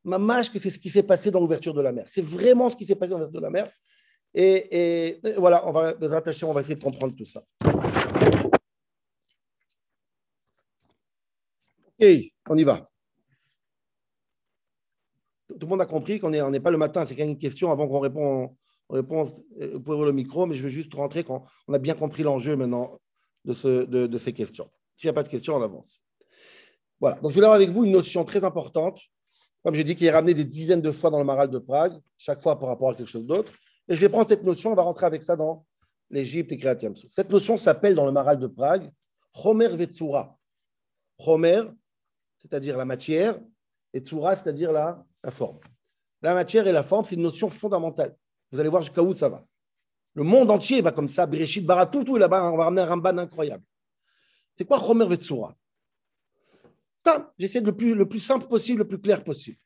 mâche, 0.04 0.50
que 0.50 0.58
c'est 0.58 0.70
ce 0.70 0.78
qui 0.78 0.88
s'est 0.88 1.02
passé 1.02 1.30
dans 1.30 1.40
l'ouverture 1.40 1.74
de 1.74 1.82
la 1.82 1.92
mer. 1.92 2.04
C'est 2.06 2.24
vraiment 2.24 2.70
ce 2.70 2.76
qui 2.76 2.86
s'est 2.86 2.94
passé 2.94 3.10
dans 3.10 3.18
l'ouverture 3.18 3.40
de 3.40 3.46
la 3.46 3.50
mer. 3.50 3.70
Et, 4.32 5.20
voilà, 5.36 5.66
on 5.66 5.72
va, 5.72 5.94
on 6.00 6.52
va 6.52 6.60
essayer 6.60 6.76
de 6.76 6.82
comprendre 6.82 7.14
tout 7.14 7.24
ça. 7.24 7.42
Ok, 11.98 12.06
on 12.48 12.56
y 12.56 12.64
va. 12.64 12.90
Tout 15.48 15.58
le 15.60 15.66
monde 15.66 15.80
a 15.80 15.86
compris 15.86 16.18
qu'on 16.18 16.30
n'est 16.30 16.60
pas 16.60 16.70
le 16.70 16.76
matin, 16.76 17.06
c'est 17.06 17.16
quand 17.16 17.24
une 17.24 17.38
question 17.38 17.70
avant 17.70 17.86
qu'on 17.88 18.00
réponde. 18.00 18.50
Répond. 18.90 19.32
Euh, 19.60 19.72
vous 19.74 19.80
pouvez 19.80 19.96
ouvrir 19.96 20.06
le 20.06 20.12
micro, 20.12 20.46
mais 20.46 20.54
je 20.54 20.62
veux 20.62 20.68
juste 20.68 20.94
rentrer 20.94 21.24
quand 21.24 21.44
on 21.68 21.74
a 21.74 21.78
bien 21.78 21.94
compris 21.94 22.22
l'enjeu 22.22 22.56
maintenant 22.56 23.00
de, 23.44 23.52
ce, 23.52 23.84
de, 23.84 24.18
ces 24.18 24.32
questions. 24.32 24.68
S'il 24.96 25.08
n'y 25.08 25.10
a 25.10 25.14
pas 25.14 25.22
de 25.22 25.28
questions, 25.28 25.56
on 25.56 25.62
avance. 25.62 26.00
Voilà, 27.00 27.16
donc 27.20 27.30
je 27.30 27.36
vais 27.36 27.42
avoir 27.44 27.56
avec 27.56 27.70
vous 27.70 27.84
une 27.84 27.92
notion 27.92 28.24
très 28.24 28.44
importante, 28.44 29.00
comme 29.62 29.74
j'ai 29.74 29.84
dit, 29.84 29.94
qui 29.94 30.06
est 30.06 30.10
ramenée 30.10 30.34
des 30.34 30.44
dizaines 30.44 30.80
de 30.80 30.90
fois 30.90 31.10
dans 31.10 31.18
le 31.18 31.24
Maral 31.24 31.50
de 31.50 31.58
Prague, 31.58 32.00
chaque 32.16 32.40
fois 32.40 32.58
par 32.58 32.68
rapport 32.68 32.90
à 32.90 32.94
quelque 32.94 33.10
chose 33.10 33.26
d'autre. 33.26 33.52
Et 33.88 33.94
je 33.94 34.00
vais 34.00 34.08
prendre 34.08 34.28
cette 34.28 34.42
notion, 34.42 34.72
on 34.72 34.74
va 34.74 34.82
rentrer 34.82 35.06
avec 35.06 35.22
ça 35.22 35.36
dans 35.36 35.66
l'Égypte 36.10 36.50
et 36.52 36.56
Créatiam. 36.56 36.94
Cette 36.96 37.30
notion 37.30 37.56
s'appelle 37.56 37.94
dans 37.94 38.06
le 38.06 38.12
Maral 38.12 38.38
de 38.38 38.46
Prague 38.46 38.90
Homer 39.44 39.68
Vetsura. 39.68 40.38
Homer, 41.18 41.62
c'est-à-dire 42.38 42.76
la 42.76 42.84
matière, 42.84 43.38
et 43.92 44.00
tsura, 44.00 44.36
c'est-à-dire 44.36 44.72
la, 44.72 45.04
la 45.22 45.30
forme. 45.30 45.58
La 46.22 46.34
matière 46.34 46.66
et 46.66 46.72
la 46.72 46.82
forme, 46.82 47.04
c'est 47.04 47.14
une 47.14 47.22
notion 47.22 47.48
fondamentale. 47.48 48.16
Vous 48.50 48.60
allez 48.60 48.68
voir 48.68 48.82
jusqu'à 48.82 49.02
où 49.02 49.12
ça 49.12 49.28
va. 49.28 49.44
Le 50.14 50.22
monde 50.22 50.50
entier 50.50 50.80
va 50.80 50.92
comme 50.92 51.08
ça, 51.08 51.26
Bereshit, 51.26 51.64
Baratou, 51.64 52.04
tout 52.04 52.16
là-bas, 52.16 52.50
on 52.50 52.56
va 52.56 52.64
ramener 52.64 52.82
un 52.82 52.86
Ramban 52.86 53.18
incroyable. 53.18 53.64
C'est 54.54 54.64
quoi 54.64 54.80
Chomer 54.80 55.06
Vetsura 55.06 55.54
Ça, 57.04 57.32
j'essaie 57.38 57.60
de 57.60 57.66
le 57.66 57.76
plus, 57.76 57.94
le 57.94 58.08
plus 58.08 58.20
simple 58.20 58.46
possible, 58.46 58.78
le 58.78 58.88
plus 58.88 59.00
clair 59.00 59.22
possible. 59.22 59.58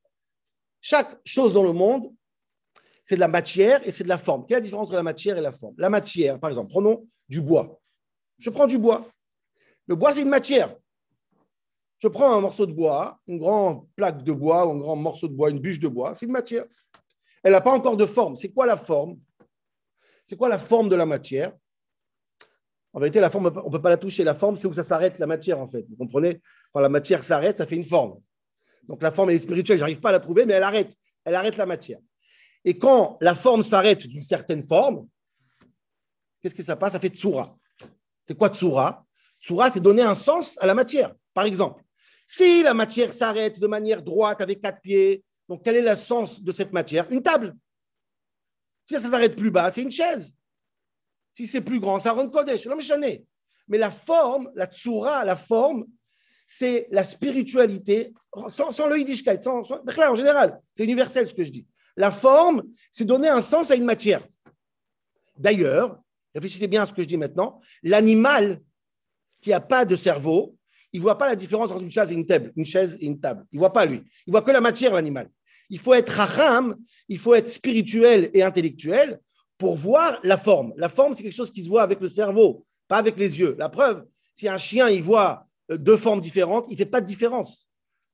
Chaque 0.81 1.21
chose 1.25 1.53
dans 1.53 1.63
le 1.63 1.73
monde, 1.73 2.13
c'est 3.05 3.15
de 3.15 3.21
la 3.21 3.29
matière 3.29 3.87
et 3.87 3.91
c'est 3.91 4.05
de 4.05 4.09
la 4.09 4.19
forme. 4.19 4.45
Quelle 4.47 4.57
est 4.57 4.61
la 4.61 4.65
différence 4.65 4.87
entre 4.87 4.97
la 4.97 5.03
matière 5.03 5.37
et 5.37 5.41
la 5.41 5.53
forme? 5.53 5.75
La 5.79 5.91
matière, 5.91 6.41
par 6.41 6.51
exemple, 6.51 6.71
prenons 6.71 7.05
du 7.29 7.41
bois. 7.41 7.81
Je 8.39 8.51
prends 8.51 8.67
du 8.67 8.79
bois. 8.79 9.07
Le 9.87 9.95
bois, 9.95 10.13
c'est 10.13 10.23
une 10.23 10.29
matière. 10.29 10.75
Je 11.99 12.09
prends 12.09 12.33
un 12.33 12.41
morceau 12.41 12.67
de 12.67 12.73
bois, 12.73 13.21
une 13.27 13.39
grande 13.39 13.87
plaque 13.95 14.25
de 14.25 14.33
bois 14.33 14.63
un 14.63 14.79
grand 14.79 14.97
morceau 14.97 15.29
de 15.29 15.35
bois, 15.35 15.51
une 15.51 15.59
bûche 15.59 15.79
de 15.79 15.89
bois, 15.89 16.15
c'est 16.15 16.25
une 16.27 16.33
matière. 16.33 16.65
Elle 17.43 17.53
n'a 17.53 17.61
pas 17.61 17.73
encore 17.73 17.97
de 17.97 18.07
forme. 18.07 18.37
C'est 18.37 18.53
quoi 18.53 18.67
la 18.67 18.77
forme? 18.77 19.19
C'est 20.27 20.37
quoi 20.37 20.49
la 20.49 20.59
forme 20.59 20.89
de 20.89 20.97
la 20.97 21.07
matière? 21.07 21.53
En 22.93 23.01
vérité, 23.01 23.21
la 23.21 23.31
forme, 23.31 23.53
on 23.65 23.67
ne 23.67 23.71
peut 23.71 23.83
pas 23.83 23.91
la 23.91 23.97
toucher. 23.97 24.25
La 24.25 24.35
forme, 24.35 24.57
c'est 24.57 24.67
où 24.67 24.73
ça 24.73 24.83
s'arrête 24.83 25.19
la 25.19 25.27
matière, 25.27 25.59
en 25.59 25.69
fait. 25.69 25.87
Vous 25.89 25.97
comprenez? 25.97 26.41
Quand 26.73 26.81
la 26.81 26.89
matière 26.89 27.23
s'arrête, 27.23 27.59
ça 27.59 27.67
fait 27.67 27.77
une 27.77 27.85
forme. 27.85 28.21
Donc 28.89 29.03
la 29.03 29.13
forme, 29.13 29.31
elle 29.31 29.37
est 29.37 29.41
spirituelle. 29.41 29.79
Je 29.79 29.83
n'arrive 29.83 30.01
pas 30.01 30.09
à 30.09 30.13
la 30.13 30.21
trouver, 30.21 30.45
mais 30.45 30.55
elle 30.55 30.63
arrête. 30.63 30.95
Elle 31.25 31.35
arrête 31.35 31.57
la 31.57 31.67
matière. 31.67 32.01
Et 32.65 32.79
quand 32.79 33.17
la 33.21 33.35
forme 33.35 33.63
s'arrête 33.63 34.07
d'une 34.07 34.21
certaine 34.21 34.63
forme, 34.63 35.09
qu'est-ce 36.43 36.55
que 36.55 36.63
ça 36.63 36.77
passe? 36.77 36.93
Ça 36.93 37.01
fait 37.01 37.09
tsura. 37.09 37.57
C'est 38.25 38.37
quoi 38.37 38.51
tsura? 38.51 39.07
Tsura, 39.41 39.71
c'est 39.71 39.81
donner 39.81 40.03
un 40.03 40.15
sens 40.15 40.59
à 40.61 40.67
la 40.67 40.75
matière. 40.75 41.15
Par 41.33 41.45
exemple, 41.45 41.83
Si 42.33 42.63
la 42.63 42.75
matière 42.75 43.13
s'arrête 43.13 43.59
de 43.59 43.67
manière 43.67 44.05
droite 44.05 44.41
avec 44.41 44.61
quatre 44.61 44.81
pieds, 44.81 45.25
donc 45.51 45.65
quel 45.65 45.75
est 45.75 45.83
le 45.83 45.97
sens 45.97 46.41
de 46.41 46.53
cette 46.53 46.73
matière? 46.73 47.11
Une 47.11 47.23
table. 47.23 47.57
Si 48.85 48.95
ça 48.95 49.11
s'arrête 49.11 49.35
plus 49.35 49.51
bas, 49.51 49.69
c'est 49.69 49.83
une 49.83 49.91
chaise. 49.91 50.33
Si 51.33 51.45
c'est 51.49 51.61
plus 51.61 51.81
grand, 51.81 51.99
ça 51.99 52.13
rend 52.13 52.29
Kodesh. 52.29 52.69
Mais 53.67 53.77
la 53.77 53.91
forme, 53.91 54.49
la 54.55 54.67
tsura, 54.67 55.25
la 55.25 55.35
forme, 55.35 55.87
c'est 56.47 56.87
la 56.93 57.03
spiritualité, 57.03 58.15
sans, 58.47 58.71
sans 58.71 58.87
le 58.87 58.97
Yiddishkeit, 58.99 59.43
sans, 59.43 59.63
en 59.73 60.15
général, 60.15 60.61
c'est 60.73 60.85
universel 60.85 61.27
ce 61.27 61.35
que 61.35 61.45
je 61.45 61.51
dis. 61.51 61.67
La 61.97 62.13
forme, 62.13 62.63
c'est 62.93 63.05
donner 63.05 63.29
un 63.29 63.41
sens 63.41 63.73
à 63.73 63.75
une 63.75 63.85
matière. 63.85 64.25
D'ailleurs, 65.37 66.01
réfléchissez 66.33 66.69
bien 66.69 66.85
à 66.85 66.87
ce 66.87 66.95
que 66.95 67.03
je 67.03 67.09
dis 67.09 67.17
maintenant, 67.17 67.61
l'animal 67.83 68.63
qui 69.41 69.51
n'a 69.51 69.61
pas 69.61 69.85
de 69.85 69.97
cerveau, 69.97 70.57
il 70.93 71.01
ne 71.01 71.03
voit 71.03 71.19
pas 71.19 71.27
la 71.27 71.37
différence 71.37 71.73
entre 71.73 71.83
une 71.83 71.91
chaise 71.91 72.13
et 72.13 72.15
une 72.15 72.27
table, 72.27 72.53
une 72.55 72.65
chaise 72.65 72.97
et 73.01 73.07
une 73.07 73.19
table. 73.19 73.45
Il 73.51 73.57
ne 73.57 73.61
voit 73.61 73.73
pas 73.73 73.85
lui. 73.85 74.03
Il 74.27 74.31
voit 74.31 74.43
que 74.43 74.51
la 74.53 74.61
matière, 74.61 74.95
l'animal. 74.95 75.29
Il 75.71 75.79
faut 75.79 75.95
être 75.95 76.11
raham, 76.11 76.77
il 77.09 77.19
faut 77.19 77.35
être 77.35 77.49
spirituel 77.49 78.31
et 78.35 78.43
intellectuel 78.43 79.21
pour 79.57 79.77
voir 79.77 80.19
la 80.23 80.37
forme. 80.37 80.73
La 80.77 80.89
forme, 80.89 81.15
c'est 81.15 81.23
quelque 81.23 81.35
chose 81.35 81.51
qui 81.51 81.63
se 81.63 81.69
voit 81.69 81.83
avec 81.83 82.01
le 82.01 82.09
cerveau, 82.09 82.67
pas 82.89 82.99
avec 82.99 83.19
les 83.19 83.39
yeux. 83.39 83.57
La 83.59 83.69
preuve, 83.69 84.05
si 84.35 84.49
un 84.49 84.59
chien, 84.59 84.89
il 84.89 85.03
voit 85.03 85.47
euh, 85.71 85.77
deux 85.77 85.97
formes 85.97 86.21
différentes, 86.21 86.67
il 86.69 86.73
ne 86.73 86.77
fait 86.77 86.87
pas 86.87 87.01
de 87.01 87.07
différence. 87.07 87.69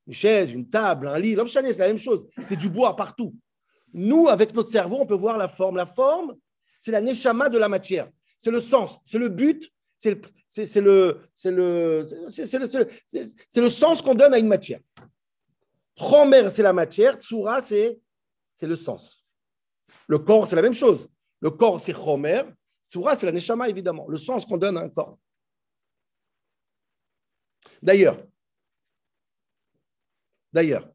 Une 0.07 0.13
chaise, 0.13 0.53
une 0.53 0.69
table, 0.69 1.09
un 1.09 1.19
lit, 1.19 1.35
l'homme 1.35 1.49
c'est 1.49 1.63
la 1.79 1.89
même 1.89 1.99
chose. 1.99 2.27
C'est 2.45 2.57
du 2.57 2.69
bois 2.69 2.95
partout. 2.95 3.35
Nous, 3.93 4.29
avec 4.29 4.55
notre 4.55 4.71
cerveau, 4.71 4.99
on 5.01 5.07
peut 5.07 5.15
voir 5.15 5.39
la 5.39 5.49
forme. 5.49 5.77
La 5.77 5.87
forme, 5.87 6.35
c'est 6.79 6.93
la 6.93 7.01
neshama 7.01 7.49
de 7.49 7.59
la 7.59 7.69
matière. 7.69 8.09
C'est 8.39 8.51
le 8.51 8.61
sens, 8.61 8.99
c'est 9.03 9.19
le 9.19 9.29
but, 9.29 9.73
c'est 9.97 10.11
le, 10.11 11.21
le, 11.45 12.05
le, 12.05 13.61
le 13.61 13.71
sens 13.71 14.03
qu'on 14.03 14.15
donne 14.15 14.35
à 14.35 14.39
une 14.39 14.49
matière. 14.49 14.81
Chomer, 15.99 16.51
c'est 16.51 16.63
la 16.63 16.73
matière. 16.73 17.17
Tsura, 17.17 17.61
c'est, 17.63 17.99
le 18.63 18.77
sens. 18.77 19.25
Le 20.07 20.19
corps, 20.19 20.47
c'est 20.47 20.57
la 20.57 20.63
même 20.63 20.75
chose. 20.75 21.09
Le 21.41 21.51
corps, 21.51 21.81
c'est 21.81 21.93
Chomer. 21.93 22.43
Tsura, 22.89 23.17
c'est 23.17 23.27
la 23.27 23.33
neshama, 23.33 23.69
évidemment. 23.69 24.07
Le 24.09 24.17
sens 24.17 24.45
qu'on 24.45 24.57
donne 24.57 24.77
à 24.77 24.83
un 24.83 24.89
corps. 24.89 25.19
D'ailleurs, 27.83 28.25
d'ailleurs, 30.53 30.89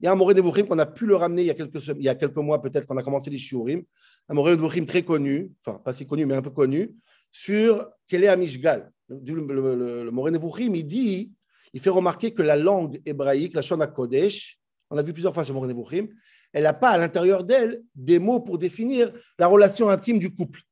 il 0.00 0.04
y 0.04 0.08
a 0.08 0.12
un 0.12 0.14
Moré 0.14 0.34
Nevuchim 0.34 0.66
qu'on 0.66 0.78
a 0.78 0.86
pu 0.86 1.06
le 1.06 1.16
ramener 1.16 1.42
il 1.42 1.46
y 1.46 1.50
a 1.50 1.54
quelques, 1.54 1.86
il 1.86 2.42
mois, 2.42 2.60
peut-être 2.60 2.86
qu'on 2.86 2.96
a 2.96 3.02
commencé 3.02 3.30
les 3.30 3.38
Shiurim, 3.38 3.82
un 4.28 4.34
Moré 4.34 4.56
Nevuchim 4.56 4.84
très 4.84 5.02
connu, 5.02 5.52
enfin 5.60 5.78
pas 5.78 5.92
si 5.94 6.06
connu, 6.06 6.26
mais 6.26 6.34
un 6.34 6.42
peu 6.42 6.50
connu, 6.50 6.94
sur 7.30 7.88
Kele 8.06 8.28
Amishgal. 8.28 8.92
Le, 9.08 9.18
le, 9.18 10.10
le, 10.10 10.76
il 10.76 10.86
dit, 10.86 11.32
il 11.76 11.80
fait 11.80 11.90
remarquer 11.90 12.32
que 12.32 12.40
la 12.40 12.56
langue 12.56 13.02
hébraïque, 13.04 13.54
la 13.54 13.60
Shona 13.60 13.86
Kodesh, 13.86 14.58
on 14.88 14.96
a 14.96 15.02
vu 15.02 15.12
plusieurs 15.12 15.34
fois 15.34 15.44
ce 15.44 15.52
Moré 15.52 15.68
Nevuchim, 15.68 16.08
elle 16.54 16.62
n'a 16.62 16.72
pas 16.72 16.88
à 16.88 16.96
l'intérieur 16.96 17.44
d'elle 17.44 17.82
des 17.94 18.18
mots 18.18 18.40
pour 18.40 18.56
définir 18.56 19.12
la 19.38 19.46
relation 19.46 19.90
intime 19.90 20.18
du 20.18 20.34
couple. 20.34 20.62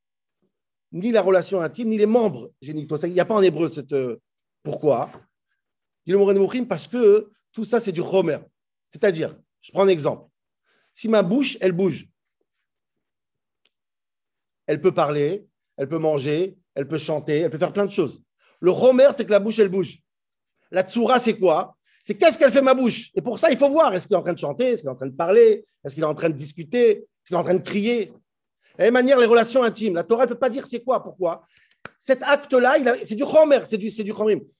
Ni 0.93 1.13
la 1.13 1.21
relation 1.21 1.61
intime, 1.61 1.91
ni 1.91 1.99
les 1.99 2.07
membres 2.07 2.55
génitaux. 2.63 2.97
Il 2.97 3.13
n'y 3.13 3.21
a 3.21 3.27
pas 3.27 3.35
en 3.35 3.43
hébreu 3.43 3.69
cette. 3.69 3.93
Euh, 3.93 4.17
pourquoi 4.63 5.13
Dit 6.07 6.13
le 6.13 6.17
Moré 6.17 6.33
Nevuchim 6.33 6.65
parce 6.65 6.89
que 6.89 7.31
tout 7.53 7.67
ça, 7.67 7.81
c'est 7.81 7.93
du 7.93 8.01
Homer. 8.01 8.39
C'est-à-dire, 8.89 9.37
je 9.61 9.73
prends 9.73 9.83
un 9.83 9.89
exemple. 9.89 10.27
Si 10.91 11.07
ma 11.07 11.23
bouche, 11.23 11.59
elle 11.61 11.73
bouge, 11.73 12.09
elle 14.67 14.81
peut 14.81 14.95
parler, 14.95 15.47
elle 15.77 15.91
peut 15.91 15.99
manger, 15.99 16.57
elle 16.75 16.89
peut 16.89 16.97
chanter, 16.97 17.41
elle 17.41 17.51
peut 17.51 17.59
faire 17.59 17.75
plein 17.75 17.85
de 17.85 17.93
choses. 17.93 18.23
Le 18.61 18.71
romer, 18.71 19.11
c'est 19.15 19.27
que 19.27 19.33
la 19.33 19.41
bouche, 19.41 19.59
elle 19.59 19.69
bouge. 19.69 19.99
La 20.71 20.83
tsura, 20.83 21.19
c'est 21.19 21.39
quoi? 21.39 21.77
C'est 22.03 22.15
qu'est-ce 22.15 22.39
qu'elle 22.39 22.51
fait 22.51 22.63
ma 22.63 22.75
bouche? 22.75 23.11
Et 23.15 23.23
pour 23.23 23.39
ça, 23.39 23.51
il 23.51 23.57
faut 23.57 23.69
voir, 23.69 23.95
est-ce 23.95 24.07
qu'il 24.07 24.15
est 24.15 24.19
en 24.19 24.23
train 24.23 24.33
de 24.35 24.39
chanter? 24.39 24.71
Est-ce 24.71 24.83
qu'il 24.83 24.89
est 24.89 24.93
en 24.93 24.97
train 24.97 25.07
de 25.07 25.17
parler? 25.17 25.65
Est-ce 25.85 25.95
qu'il 25.95 26.03
est 26.03 26.07
en 26.07 26.15
train 26.15 26.29
de 26.29 26.35
discuter? 26.35 26.91
Est-ce 26.91 27.29
qu'il 27.29 27.37
est 27.37 27.41
en 27.41 27.45
train 27.45 27.55
de 27.55 27.63
crier? 27.63 28.07
De 28.07 28.13
la 28.79 28.85
même 28.85 28.95
manière, 28.95 29.19
les 29.19 29.27
relations 29.27 29.63
intimes. 29.63 29.95
La 29.95 30.05
Torah 30.05 30.25
ne 30.25 30.29
peut 30.29 30.39
pas 30.39 30.51
dire 30.51 30.67
c'est 30.67 30.83
quoi, 30.83 31.03
pourquoi. 31.03 31.47
Cet 31.99 32.23
acte-là, 32.23 32.77
c'est 33.05 33.15
du 33.15 33.23
romer, 33.23 33.61
c'est 33.65 33.79
du, 33.79 33.89
du 33.89 34.13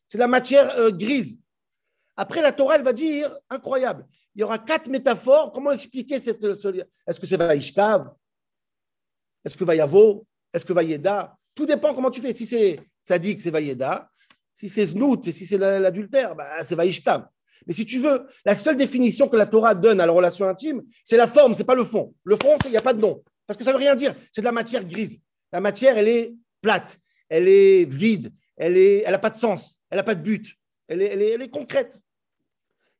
C'est 0.07 0.19
la 0.19 0.29
matière 0.29 0.79
euh, 0.79 0.91
grise. 0.91 1.39
Après, 2.17 2.41
la 2.41 2.53
Torah, 2.53 2.77
elle 2.77 2.83
va 2.83 2.93
dire, 2.93 3.37
incroyable, 3.51 4.07
il 4.35 4.41
y 4.41 4.45
aura 4.45 4.59
quatre 4.59 4.89
métaphores. 4.89 5.53
Comment 5.53 5.73
expliquer 5.73 6.19
cette. 6.19 6.43
Est-ce 6.45 7.21
que 7.21 7.27
c'est 7.27 7.37
Vaishkav? 7.37 8.11
Est-ce 9.45 9.57
que 9.57 9.65
Vayavo? 9.65 10.27
Est-ce 10.53 10.65
que 10.65 10.73
Vayeda? 10.73 11.37
Tout 11.55 11.67
dépend 11.67 11.95
comment 11.95 12.11
tu 12.11 12.21
fais. 12.21 12.33
Si 12.33 12.47
c'est 12.47 12.81
que 13.07 13.43
c'est 13.43 13.51
Vayeda. 13.51 14.09
Si 14.55 14.69
c'est 14.69 14.87
Znout, 14.87 15.31
si 15.31 15.45
c'est 15.45 15.59
l'adultère, 15.59 16.35
bah, 16.35 16.63
c'est 16.65 16.75
Vaishkav. 16.75 17.27
Mais 17.67 17.75
si 17.75 17.85
tu 17.85 17.99
veux, 17.99 18.27
la 18.45 18.55
seule 18.55 18.77
définition 18.77 19.29
que 19.29 19.37
la 19.37 19.47
Torah 19.47 19.75
donne 19.75 20.01
à 20.01 20.07
la 20.07 20.13
relation 20.13 20.49
intime, 20.49 20.83
c'est 21.05 21.17
la 21.17 21.27
forme, 21.27 21.55
c'est 21.55 21.65
pas 21.65 21.75
le 21.75 21.85
fond. 21.85 22.15
Le 22.25 22.37
fond, 22.37 22.57
il 22.65 22.71
n'y 22.71 22.77
a 22.77 22.83
pas 22.83 22.95
de 22.95 23.01
nom. 23.01 23.23
Parce 23.47 23.59
que 23.59 23.65
ça 23.65 23.73
veut 23.73 23.79
rien 23.79 23.95
dire. 23.95 24.15
C'est 24.33 24.41
de 24.41 24.47
la 24.47 24.53
matière 24.53 24.85
grise. 24.85 25.19
La 25.53 25.61
matière, 25.61 25.99
elle 25.99 26.09
est 26.09 26.35
plate, 26.63 26.99
elle 27.29 27.49
est 27.49 27.85
vide, 27.85 28.33
elle 28.57 28.75
n'a 28.75 28.79
elle 28.79 29.21
pas 29.21 29.31
de 29.31 29.37
sens, 29.37 29.79
elle 29.91 29.99
n'a 29.99 30.03
pas 30.03 30.15
de 30.15 30.23
but, 30.23 30.57
elle 30.89 31.03
est, 31.03 31.13
elle 31.13 31.23
est, 31.23 31.31
elle 31.31 31.43
est 31.43 31.51
concrète 31.51 32.01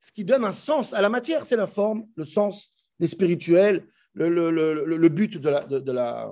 ce 0.05 0.13
qui 0.13 0.23
donne 0.23 0.45
un 0.45 0.53
sens 0.53 0.93
à 0.93 1.01
la 1.01 1.09
matière, 1.09 1.47
c'est 1.47 1.57
la 1.57 1.67
forme, 1.67 2.07
le 2.15 2.27
sens, 2.27 2.71
les 3.01 3.07
spirituels, 3.07 3.87
le, 4.13 4.29
le, 4.29 4.51
le, 4.85 5.09
but 5.09 5.39
de 5.39 5.49
la, 5.49 5.65
de, 5.65 5.93
la, 5.93 6.31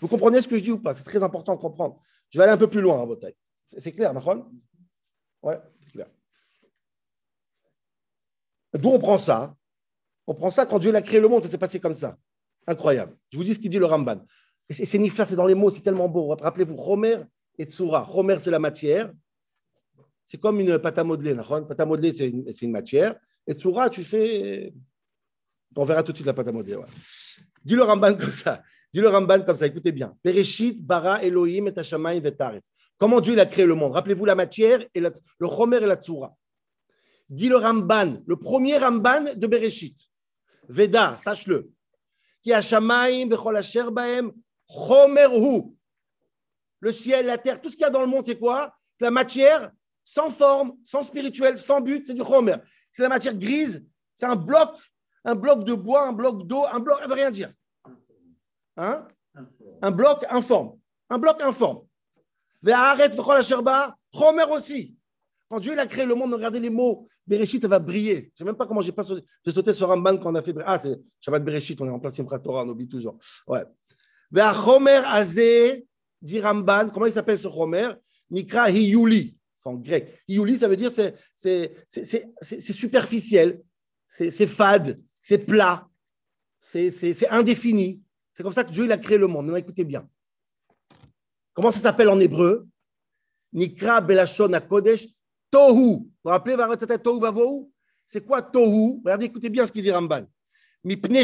Vous 0.00 0.08
comprenez 0.08 0.42
ce 0.42 0.48
que 0.48 0.56
je 0.56 0.64
dis 0.64 0.72
ou 0.72 0.80
pas? 0.80 0.94
C'est 0.94 1.04
très 1.04 1.22
important 1.22 1.54
de 1.54 1.60
comprendre. 1.60 2.02
Je 2.30 2.38
vais 2.38 2.42
aller 2.42 2.52
un 2.52 2.58
peu 2.58 2.66
plus 2.66 2.80
loin 2.80 3.06
taille. 3.16 3.36
C'est 3.76 3.92
clair, 3.92 4.14
Nahon 4.14 4.50
Ouais, 5.42 5.58
c'est 5.80 5.90
clair. 5.92 6.08
D'où 8.74 8.88
on 8.88 8.98
prend 8.98 9.18
ça 9.18 9.54
On 10.26 10.34
prend 10.34 10.50
ça 10.50 10.66
quand 10.66 10.78
Dieu 10.78 10.94
a 10.94 11.02
créé 11.02 11.20
le 11.20 11.28
monde, 11.28 11.42
ça 11.42 11.48
s'est 11.48 11.58
passé 11.58 11.78
comme 11.78 11.94
ça. 11.94 12.16
Incroyable. 12.66 13.16
Je 13.30 13.36
vous 13.36 13.44
dis 13.44 13.54
ce 13.54 13.58
qu'il 13.58 13.70
dit 13.70 13.78
le 13.78 13.86
Ramban. 13.86 14.24
C'est 14.70 14.98
nifla, 14.98 15.24
c'est 15.24 15.36
dans 15.36 15.46
les 15.46 15.54
mots, 15.54 15.70
c'est 15.70 15.82
tellement 15.82 16.08
beau. 16.08 16.28
Rappelez-vous, 16.28 16.76
Romer 16.76 17.18
et 17.58 17.64
Tsura. 17.64 18.00
Romer, 18.00 18.38
c'est 18.38 18.50
la 18.50 18.58
matière 18.58 19.12
c'est 20.28 20.38
comme 20.38 20.60
une 20.60 20.78
pâte 20.78 20.98
à 20.98 21.04
modeler. 21.04 21.34
Pâte 21.34 21.80
à 21.80 21.86
modeler, 21.86 22.12
c'est 22.12 22.28
une, 22.28 22.70
matière. 22.70 23.18
Et 23.46 23.54
Tsura, 23.54 23.88
tu 23.88 24.04
fais. 24.04 24.74
On 25.74 25.84
verra 25.84 26.02
tout 26.02 26.12
de 26.12 26.18
suite 26.18 26.26
la 26.26 26.34
pâte 26.34 26.48
à 26.48 26.52
modeler. 26.52 26.76
Dis 27.64 27.74
le 27.74 27.82
Ramban 27.82 28.14
comme 28.14 28.30
ça. 28.30 28.62
Dis 28.92 29.00
le 29.00 29.08
Ramban 29.08 29.40
comme 29.42 29.56
ça, 29.56 29.66
écoutez 29.66 29.92
bien. 29.92 30.16
Bereshit, 30.24 30.82
bara, 30.84 31.22
Elohim, 31.22 31.66
et 31.68 31.78
Hashamayim. 31.78 32.22
Comment 32.96 33.20
Dieu 33.20 33.34
il 33.34 33.40
a 33.40 33.46
créé 33.46 33.66
le 33.66 33.74
monde? 33.74 33.92
Rappelez-vous 33.92 34.24
la 34.24 34.34
matière, 34.34 34.84
et 34.94 35.00
le 35.00 35.12
Chomer 35.40 35.76
et 35.76 35.86
la 35.86 35.96
Tsura. 35.96 36.34
Dis 37.28 37.48
le 37.48 37.56
Ramban, 37.56 38.22
le 38.26 38.36
premier 38.36 38.78
Ramban 38.78 39.34
de 39.36 39.46
Bereshit. 39.46 39.98
Veda, 40.68 41.16
sache-le. 41.16 41.70
Qui 42.42 42.52
Hashamayim, 42.52 43.30
hu. 44.70 45.62
Le 46.80 46.92
ciel, 46.92 47.26
la 47.26 47.38
terre, 47.38 47.60
tout 47.60 47.70
ce 47.70 47.76
qu'il 47.76 47.82
y 47.82 47.86
a 47.86 47.90
dans 47.90 48.00
le 48.00 48.06
monde, 48.06 48.24
c'est 48.24 48.38
quoi? 48.38 48.74
La 49.00 49.10
matière, 49.10 49.70
sans 50.04 50.30
forme, 50.30 50.76
sans 50.84 51.02
spirituel, 51.02 51.58
sans 51.58 51.80
but, 51.80 52.06
c'est 52.06 52.14
du 52.14 52.24
chomer. 52.24 52.56
C'est 52.90 53.02
la 53.02 53.08
matière 53.10 53.34
grise, 53.34 53.84
c'est 54.14 54.26
un 54.26 54.36
bloc, 54.36 54.70
un 55.24 55.34
bloc 55.34 55.64
de 55.64 55.74
bois, 55.74 56.08
un 56.08 56.12
bloc 56.12 56.46
d'eau, 56.46 56.64
un 56.72 56.80
bloc, 56.80 56.98
ça 56.98 57.04
ne 57.04 57.08
veut 57.10 57.14
rien 57.14 57.30
dire. 57.30 57.52
Hein? 58.78 59.06
Un 59.82 59.90
bloc 59.90 60.24
informe. 60.30 60.78
Un 61.10 61.18
bloc 61.18 61.42
informe. 61.42 61.84
Chomer 64.14 64.44
aussi. 64.50 64.96
Quand 65.50 65.60
Dieu 65.60 65.78
a 65.78 65.86
créé 65.86 66.06
le 66.06 66.14
monde, 66.14 66.32
regardez 66.32 66.60
les 66.60 66.70
mots. 66.70 67.06
Bereshit, 67.26 67.60
ça 67.60 67.68
va 67.68 67.78
briller. 67.78 68.16
Je 68.16 68.20
ne 68.20 68.30
sais 68.36 68.44
même 68.44 68.56
pas 68.56 68.66
comment 68.66 68.80
j'ai 68.80 68.92
pas 68.92 69.02
sauté. 69.02 69.26
Sauté 69.46 69.72
sur 69.74 69.88
Ramban 69.88 70.16
quand 70.16 70.32
on 70.32 70.34
a 70.34 70.42
fait. 70.42 70.54
Ah, 70.64 70.78
c'est 70.78 70.98
Shabbat 71.20 71.44
Bereshit, 71.44 71.78
on 71.80 71.86
est 71.86 71.90
en 71.90 71.98
place 71.98 72.16
Simchat 72.16 72.38
Torah, 72.38 72.64
on 72.64 72.68
oublie 72.68 72.88
toujours. 72.88 73.18
Ouais. 73.46 73.64
Chomer 74.34 75.02
Azé, 75.06 75.86
dit 76.22 76.40
Ramban, 76.40 76.88
comment 76.88 77.06
il 77.06 77.12
s'appelle 77.12 77.38
ce 77.38 77.48
Chomer? 77.48 77.90
Nikra 78.30 78.70
Hiyuli 78.70 79.38
c'est 79.58 79.68
en 79.68 79.74
grec. 79.74 80.22
Iouli, 80.28 80.56
ça 80.56 80.68
veut 80.68 80.76
dire 80.76 80.90
c'est, 80.90 81.14
c'est, 81.34 82.72
superficiel, 82.72 83.60
c'est, 84.06 84.46
fade, 84.46 85.00
c'est 85.20 85.38
plat, 85.38 85.88
c'est, 86.60 87.28
indéfini. 87.28 88.00
C'est 88.38 88.44
comme 88.44 88.52
ça 88.52 88.62
que 88.62 88.70
Dieu 88.70 88.84
il 88.84 88.92
a 88.92 88.96
créé 88.96 89.18
le 89.18 89.26
monde. 89.26 89.52
Écoutez 89.56 89.84
bien. 89.84 90.08
Comment 91.52 91.72
ça 91.72 91.80
s'appelle 91.80 92.08
en 92.08 92.20
hébreu? 92.20 92.68
Nikra 93.52 94.00
Belashon 94.00 94.48
Kodesh 94.68 95.08
Tohu. 95.50 95.74
Vous 95.74 96.10
vous 96.22 96.30
rappelez, 96.30 96.54
Tohu 97.02 97.20
Vavou 97.20 97.72
C'est 98.06 98.24
quoi 98.24 98.40
Tohu? 98.40 99.00
Regardez, 99.04 99.26
écoutez 99.26 99.48
bien 99.48 99.66
ce 99.66 99.72
qu'il 99.72 99.82
dit 99.82 99.90
Ramban. 99.90 100.24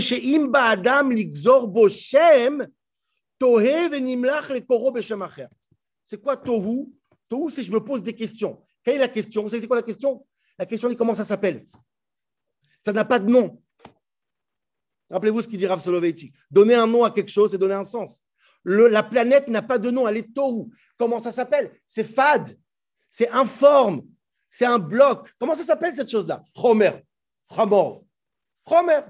She'im 0.01 0.49
ba'adam 0.49 1.13
ligzor 1.13 1.69
bo 1.69 1.89
shem 1.89 2.67
tohe 3.39 3.89
venimlach 3.89 4.49
lekoro 4.49 4.91
beshem 4.91 5.23
acher. 5.23 5.47
C'est 6.05 6.21
quoi 6.21 6.37
Tohu? 6.37 6.93
Tohu, 7.29 7.49
c'est 7.49 7.63
je 7.63 7.71
me 7.71 7.79
pose 7.79 8.03
des 8.03 8.13
questions. 8.13 8.61
Quelle 8.83 8.97
est 8.97 8.99
la 8.99 9.07
question? 9.07 9.45
Vous 9.45 9.51
savez 9.51 9.61
c'est 9.61 9.69
quoi 9.69 9.77
la 9.77 9.83
question? 9.83 10.27
La 10.59 10.67
question 10.67 10.91
est 10.91 10.97
comment 10.97 11.15
ça 11.15 11.23
s'appelle? 11.23 11.65
Ça 12.81 12.93
n'a 12.93 13.05
pas 13.05 13.21
de 13.21 13.31
nom. 13.31 13.63
Rappelez-vous 15.15 15.43
ce 15.43 15.49
qu'il 15.49 15.59
dit 15.59 15.67
Rav 15.67 15.81
Soloveitchik. 15.81 16.35
Donner 16.51 16.75
un 16.75 16.89
nom 16.89 17.05
à 17.05 17.11
quelque 17.13 17.31
chose, 17.31 17.53
c'est 17.53 17.59
donner 17.59 17.75
un 17.75 17.85
sens. 17.85 18.25
la 18.65 19.03
planète 19.05 19.47
n'a 19.47 19.63
pas 19.63 19.79
de 19.79 19.91
nom, 19.91 20.09
elle 20.09 20.17
est 20.17 20.35
Tohu. 20.35 20.71
Comment 20.99 21.21
ça 21.21 21.31
s'appelle? 21.31 21.71
C'est 21.87 22.03
fade, 22.03 22.59
c'est 23.11 23.31
informe, 23.31 24.03
C'est 24.51 24.67
un 24.67 24.79
bloc. 24.79 25.33
Comment 25.39 25.55
ça 25.55 25.63
s'appelle 25.63 25.93
cette 25.93 26.11
chose-là? 26.11 26.43
Chomer. 26.57 27.05
Chamor. 27.53 28.05
Chomer. 28.69 29.01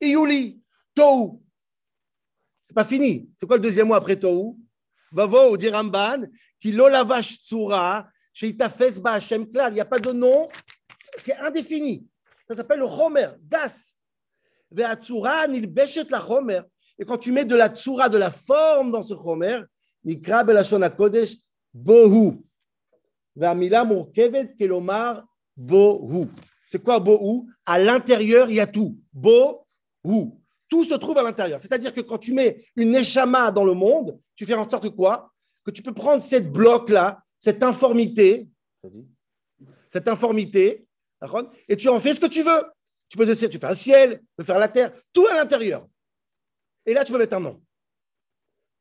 Iyuli. 0.00 0.62
Tou. 0.94 1.42
C'est 2.64 2.74
pas 2.74 2.84
fini. 2.84 3.30
C'est 3.36 3.46
quoi 3.46 3.56
le 3.56 3.62
deuxième 3.62 3.88
mot 3.88 3.94
après 3.94 4.18
Tou 4.18 4.58
Vavo, 5.12 5.56
dit 5.56 5.70
Ramban, 5.70 6.26
qui 6.60 6.72
l'olavash 6.72 7.38
tsura, 7.38 8.08
chez 8.32 8.48
Itafes 8.48 8.98
Hashem 9.04 9.50
Klal. 9.50 9.72
Il 9.72 9.76
n'y 9.76 9.80
a 9.80 9.86
pas 9.86 9.98
de 9.98 10.12
nom. 10.12 10.48
C'est 11.16 11.36
indéfini. 11.36 12.06
Ça 12.46 12.54
s'appelle 12.54 12.80
le 12.80 12.86
Chomer. 12.86 13.28
Das. 13.40 13.94
Ve'atsura 13.96 13.96
nilbeshet 13.96 13.96
la 13.96 14.57
Chomer. 14.57 14.57
Et 17.00 17.04
quand 17.04 17.18
tu 17.18 17.32
mets 17.32 17.44
de 17.44 17.56
la 17.56 17.68
tsura, 17.68 18.08
de 18.08 18.18
la 18.18 18.30
forme 18.30 18.90
dans 18.90 19.02
ce 19.02 19.14
Chomer, 19.14 19.60
Nikra 20.04 20.44
belashon 20.44 20.80
kodesh 20.96 21.36
bohu. 21.72 22.42
Ve'amila 23.36 23.84
murkevet 23.84 24.54
kelomar 24.58 25.24
bohu. 25.56 26.28
C'est 26.66 26.82
quoi 26.82 27.00
bohu? 27.00 27.46
À 27.64 27.78
l'intérieur, 27.78 28.50
il 28.50 28.56
y 28.56 28.60
a 28.60 28.66
tout. 28.66 28.98
Bohu. 29.12 30.32
Tout 30.68 30.84
se 30.84 30.94
trouve 30.94 31.16
à 31.18 31.22
l'intérieur. 31.22 31.60
C'est-à-dire 31.60 31.94
que 31.94 32.00
quand 32.02 32.18
tu 32.18 32.34
mets 32.34 32.64
une 32.76 32.90
neshama 32.90 33.50
dans 33.50 33.64
le 33.64 33.72
monde, 33.74 34.18
tu 34.34 34.44
fais 34.44 34.54
en 34.54 34.68
sorte 34.68 34.82
que 34.82 34.88
quoi? 34.88 35.32
Que 35.64 35.70
tu 35.70 35.82
peux 35.82 35.94
prendre 35.94 36.22
cette 36.22 36.52
bloc-là, 36.52 37.22
cette 37.38 37.62
informité, 37.62 38.48
cette 39.90 40.08
informité, 40.08 40.86
et 41.68 41.76
tu 41.76 41.88
en 41.88 41.98
fais 41.98 42.14
ce 42.14 42.20
que 42.20 42.26
tu 42.26 42.42
veux. 42.42 42.62
Tu 43.08 43.16
peux 43.16 43.26
décider, 43.26 43.48
tu 43.48 43.58
fais 43.58 43.66
un 43.66 43.74
ciel, 43.74 44.20
tu 44.20 44.26
peux 44.36 44.44
faire 44.44 44.58
la 44.58 44.68
terre, 44.68 44.92
tout 45.12 45.26
à 45.26 45.34
l'intérieur. 45.34 45.86
Et 46.84 46.94
là, 46.94 47.04
tu 47.04 47.12
peux 47.12 47.18
mettre 47.18 47.36
un 47.36 47.40
nom. 47.40 47.62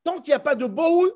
Tant 0.04 0.22
qu'il 0.22 0.32
n'y 0.32 0.36
a 0.36 0.40
pas 0.40 0.56
de 0.56 0.66
bohu, 0.66 1.12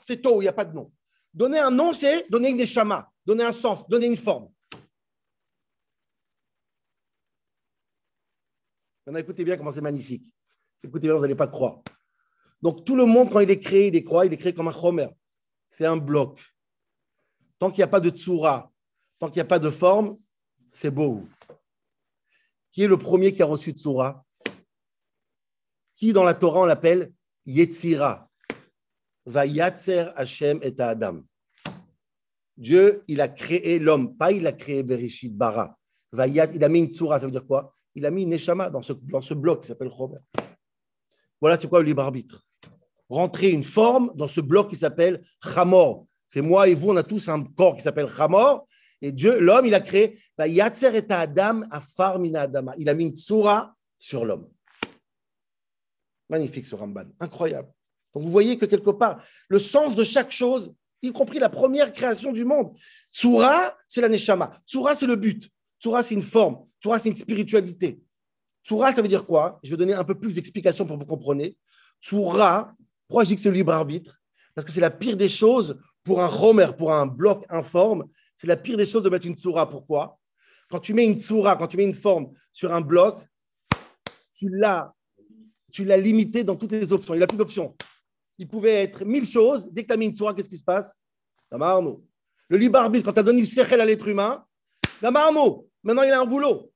c'est 0.00 0.20
tôt, 0.20 0.40
il 0.40 0.44
n'y 0.44 0.48
a 0.48 0.52
pas 0.52 0.64
de 0.64 0.74
nom. 0.74 0.92
Donner 1.32 1.58
un 1.58 1.70
nom, 1.70 1.92
c'est 1.92 2.28
donner 2.30 2.50
une 2.50 2.56
neshama, 2.56 3.12
donner 3.24 3.44
un 3.44 3.52
sens, 3.52 3.86
donner 3.88 4.06
une 4.06 4.16
forme. 4.16 4.50
Maintenant, 9.06 9.20
écoutez 9.20 9.44
bien 9.44 9.56
comment 9.56 9.70
c'est 9.70 9.80
magnifique. 9.80 10.30
Écoutez 10.82 11.06
bien, 11.06 11.16
vous 11.16 11.22
n'allez 11.22 11.34
pas 11.34 11.48
croire. 11.48 11.80
Donc, 12.60 12.84
tout 12.84 12.96
le 12.96 13.04
monde, 13.04 13.30
quand 13.30 13.40
il 13.40 13.50
est 13.50 13.60
créé, 13.60 13.88
il 13.88 13.96
est 13.96 14.04
quoi? 14.04 14.26
Il 14.26 14.32
est 14.32 14.36
créé 14.36 14.52
comme 14.52 14.68
un 14.68 14.72
chomer. 14.72 15.08
C'est 15.70 15.86
un 15.86 15.96
bloc. 15.96 16.40
Tant 17.58 17.70
qu'il 17.70 17.78
n'y 17.78 17.84
a 17.84 17.88
pas 17.88 18.00
de 18.00 18.10
tsura, 18.10 18.70
tant 19.18 19.28
qu'il 19.28 19.36
n'y 19.36 19.42
a 19.42 19.46
pas 19.46 19.58
de 19.58 19.70
forme, 19.70 20.18
c'est 20.70 20.90
beau. 20.90 21.24
Qui 22.78 22.84
est 22.84 22.86
le 22.86 22.96
premier 22.96 23.32
qui 23.32 23.42
a 23.42 23.46
reçu 23.46 23.72
tsura 23.72 24.24
Qui 25.96 26.12
dans 26.12 26.22
la 26.22 26.32
Torah 26.32 26.60
on 26.60 26.64
l'appelle 26.64 27.12
Yetzira 27.44 28.30
Va 29.26 29.46
Yatzer 29.46 30.12
Hashem 30.14 30.60
et 30.62 30.80
Adam. 30.80 31.24
Dieu, 32.56 33.02
il 33.08 33.20
a 33.20 33.26
créé 33.26 33.80
l'homme, 33.80 34.16
pas 34.16 34.30
il 34.30 34.46
a 34.46 34.52
créé 34.52 34.84
Bereshit 34.84 35.36
Bara. 35.36 35.76
Il 36.12 36.62
a 36.62 36.68
mis 36.68 36.78
une 36.78 36.92
tsura, 36.92 37.18
ça 37.18 37.26
veut 37.26 37.32
dire 37.32 37.44
quoi? 37.44 37.74
Il 37.96 38.06
a 38.06 38.12
mis 38.12 38.22
une 38.22 38.28
neshama 38.28 38.70
dans 38.70 38.82
ce, 38.82 38.92
dans 38.92 39.34
bloc 39.34 39.62
qui 39.62 39.66
s'appelle 39.66 39.90
Chomer. 39.90 40.20
Voilà, 41.40 41.56
c'est 41.56 41.66
quoi 41.66 41.80
le 41.80 41.84
libre 41.84 42.02
arbitre? 42.02 42.44
Rentrer 43.08 43.50
une 43.50 43.64
forme 43.64 44.12
dans 44.14 44.28
ce 44.28 44.40
bloc 44.40 44.70
qui 44.70 44.76
s'appelle 44.76 45.20
Chamor. 45.42 46.06
C'est 46.28 46.42
moi 46.42 46.68
et 46.68 46.76
vous, 46.76 46.90
on 46.90 46.96
a 46.96 47.02
tous 47.02 47.28
un 47.28 47.42
corps 47.42 47.74
qui 47.74 47.82
s'appelle 47.82 48.08
Chamor. 48.08 48.68
Et 49.00 49.12
Dieu, 49.12 49.38
l'homme, 49.38 49.66
il 49.66 49.74
a 49.74 49.80
créé 49.80 50.18
et 50.38 50.60
Adam 51.10 51.62
Farmina 51.96 52.42
Adama. 52.42 52.74
Il 52.78 52.88
a 52.88 52.94
mis 52.94 53.06
une 53.06 53.14
tsura 53.14 53.74
sur 53.96 54.24
l'homme. 54.24 54.48
Magnifique 56.28 56.66
ce 56.66 56.74
Ramban, 56.74 57.06
incroyable. 57.20 57.72
Donc 58.14 58.24
vous 58.24 58.30
voyez 58.30 58.58
que 58.58 58.66
quelque 58.66 58.90
part, 58.90 59.22
le 59.48 59.58
sens 59.58 59.94
de 59.94 60.04
chaque 60.04 60.30
chose, 60.30 60.74
y 61.00 61.12
compris 61.12 61.38
la 61.38 61.48
première 61.48 61.92
création 61.92 62.32
du 62.32 62.44
monde, 62.44 62.76
tsura, 63.12 63.76
c'est 63.86 64.00
la 64.00 64.08
neshama. 64.08 64.50
Tsura, 64.66 64.96
c'est 64.96 65.06
le 65.06 65.16
but. 65.16 65.48
Tsura, 65.80 66.02
c'est 66.02 66.14
une 66.14 66.22
forme. 66.22 66.66
Tsura, 66.80 66.98
c'est 66.98 67.10
une 67.10 67.14
spiritualité. 67.14 68.00
Tsura, 68.64 68.92
ça 68.92 69.00
veut 69.00 69.08
dire 69.08 69.24
quoi? 69.24 69.60
Je 69.62 69.70
vais 69.70 69.76
donner 69.76 69.94
un 69.94 70.04
peu 70.04 70.14
plus 70.14 70.34
d'explications 70.34 70.84
pour 70.84 70.96
que 70.96 71.02
vous 71.02 71.08
compreniez. 71.08 71.56
Tsura, 72.02 72.74
pourquoi 73.06 73.24
je 73.24 73.28
dis 73.28 73.34
que 73.36 73.40
c'est 73.40 73.50
le 73.50 73.56
libre 73.56 73.72
arbitre? 73.72 74.18
Parce 74.54 74.64
que 74.64 74.72
c'est 74.72 74.80
la 74.80 74.90
pire 74.90 75.16
des 75.16 75.28
choses 75.28 75.78
pour 76.02 76.20
un 76.22 76.26
romer, 76.26 76.70
pour 76.76 76.92
un 76.92 77.06
bloc 77.06 77.44
informe. 77.48 78.08
C'est 78.38 78.46
la 78.46 78.56
pire 78.56 78.76
des 78.76 78.86
choses 78.86 79.02
de 79.02 79.08
mettre 79.08 79.26
une 79.26 79.34
tsura. 79.34 79.68
Pourquoi? 79.68 80.16
Quand 80.70 80.78
tu 80.78 80.94
mets 80.94 81.04
une 81.04 81.18
tsura, 81.18 81.56
quand 81.56 81.66
tu 81.66 81.76
mets 81.76 81.84
une 81.84 81.92
forme 81.92 82.32
sur 82.52 82.72
un 82.72 82.80
bloc, 82.80 83.20
tu 84.32 84.48
l'as, 84.48 84.94
tu 85.72 85.82
l'as 85.84 85.96
limité 85.96 86.44
dans 86.44 86.54
toutes 86.54 86.70
les 86.70 86.92
options. 86.92 87.14
Il 87.14 87.18
n'a 87.18 87.26
plus 87.26 87.36
d'options. 87.36 87.76
Il 88.38 88.46
pouvait 88.46 88.84
être 88.84 89.04
mille 89.04 89.26
choses. 89.26 89.68
Dès 89.72 89.82
que 89.82 89.88
tu 89.88 89.92
as 89.92 89.96
mis 89.96 90.06
une 90.06 90.14
tsura, 90.14 90.34
qu'est-ce 90.34 90.48
qui 90.48 90.56
se 90.56 90.62
passe? 90.62 91.00
Le 91.50 92.56
libre 92.56 92.78
arbitre, 92.78 93.06
quand 93.06 93.12
tu 93.12 93.18
as 93.18 93.24
donné 93.24 93.40
une 93.40 93.46
sechel 93.46 93.80
à 93.80 93.84
l'être 93.84 94.06
humain, 94.06 94.44
Gamarno, 95.02 95.68
Maintenant, 95.82 96.02
il 96.02 96.12
a 96.12 96.20
un 96.20 96.26
boulot. 96.26 96.72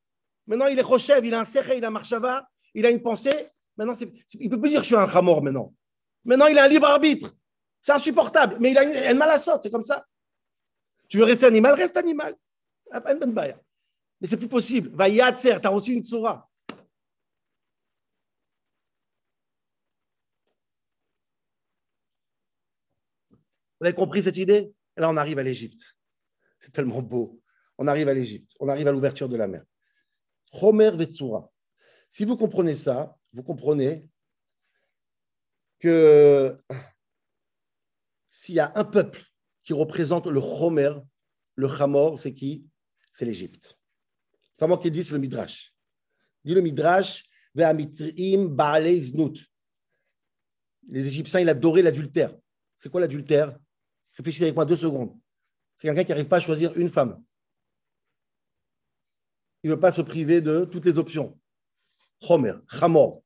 Maintenant, 0.46 0.66
il 0.66 0.78
est 0.78 0.82
Rochev, 0.82 1.24
il 1.24 1.34
a 1.34 1.40
un 1.40 1.44
Seche, 1.44 1.70
il 1.76 1.84
a 1.84 1.88
un 1.88 1.90
Marshava, 1.90 2.48
il 2.74 2.84
a 2.86 2.90
une 2.90 3.02
pensée. 3.02 3.50
Maintenant, 3.76 3.94
il 4.34 4.48
ne 4.48 4.50
peut 4.50 4.60
plus 4.60 4.70
dire 4.70 4.80
je 4.80 4.86
suis 4.86 4.96
un 4.96 5.06
Khamor 5.06 5.42
maintenant. 5.42 5.72
Maintenant, 6.24 6.46
il 6.46 6.58
a 6.58 6.64
un 6.64 6.68
libre 6.68 6.86
arbitre. 6.86 7.32
C'est 7.80 7.92
insupportable. 7.92 8.56
Mais 8.60 8.72
il 8.72 8.78
a 8.78 8.84
une, 8.84 8.90
une 8.90 9.22
c'est 9.62 9.70
comme 9.70 9.82
ça. 9.82 10.04
Tu 11.12 11.18
veux 11.18 11.24
rester 11.24 11.44
animal, 11.44 11.74
reste 11.74 11.98
animal. 11.98 12.34
Mais 14.18 14.26
c'est 14.26 14.38
plus 14.38 14.48
possible. 14.48 14.88
Va 14.96 15.10
Yatser, 15.10 15.58
tu 15.60 15.66
as 15.66 15.70
reçu 15.70 15.92
une 15.92 16.02
tsura. 16.02 16.50
Vous 23.78 23.86
avez 23.86 23.94
compris 23.94 24.22
cette 24.22 24.38
idée? 24.38 24.72
Là, 24.96 25.10
on 25.10 25.18
arrive 25.18 25.38
à 25.38 25.42
l'Égypte. 25.42 25.98
C'est 26.58 26.70
tellement 26.70 27.02
beau 27.02 27.42
on 27.76 27.88
arrive 27.88 28.08
à 28.08 28.14
l'Égypte, 28.14 28.52
on 28.58 28.68
arrive 28.68 28.88
à 28.88 28.92
l'ouverture 28.92 29.28
de 29.28 29.36
la 29.36 29.48
mer. 29.48 29.64
Homer 30.52 30.92
Vetsura. 30.92 31.52
Si 32.08 32.24
vous 32.24 32.38
comprenez 32.38 32.74
ça, 32.74 33.18
vous 33.34 33.42
comprenez 33.42 34.08
que 35.78 36.58
s'il 38.28 38.54
y 38.54 38.60
a 38.60 38.72
un 38.76 38.84
peuple 38.84 39.31
qui 39.64 39.72
représente 39.72 40.26
le 40.26 40.40
Homer, 40.40 40.92
le 41.54 41.68
Hamor, 41.68 42.18
c'est 42.18 42.34
qui? 42.34 42.66
C'est 43.12 43.24
l'Égypte. 43.24 43.78
C'est 44.58 44.66
moi 44.66 44.78
qui 44.78 44.90
dit, 44.90 45.04
c'est 45.04 45.12
le 45.12 45.18
Midrash. 45.18 45.72
Dit 46.44 46.54
le 46.54 46.60
Midrash, 46.60 47.24
les 47.54 47.64
Égyptiens, 51.06 51.40
ils 51.40 51.48
adoraient 51.48 51.82
l'adultère. 51.82 52.34
C'est 52.76 52.88
quoi 52.88 53.00
l'adultère? 53.00 53.56
Réfléchissez 54.14 54.44
avec 54.44 54.54
moi 54.54 54.64
deux 54.64 54.76
secondes. 54.76 55.16
C'est 55.76 55.86
quelqu'un 55.86 56.04
qui 56.04 56.10
n'arrive 56.10 56.28
pas 56.28 56.38
à 56.38 56.40
choisir 56.40 56.76
une 56.76 56.88
femme 56.88 57.22
il 59.62 59.70
ne 59.70 59.74
veut 59.74 59.80
pas 59.80 59.92
se 59.92 60.02
priver 60.02 60.40
de 60.40 60.64
toutes 60.64 60.84
les 60.84 60.98
options. 60.98 61.38
Chomer, 62.20 62.54
Chamor. 62.68 63.22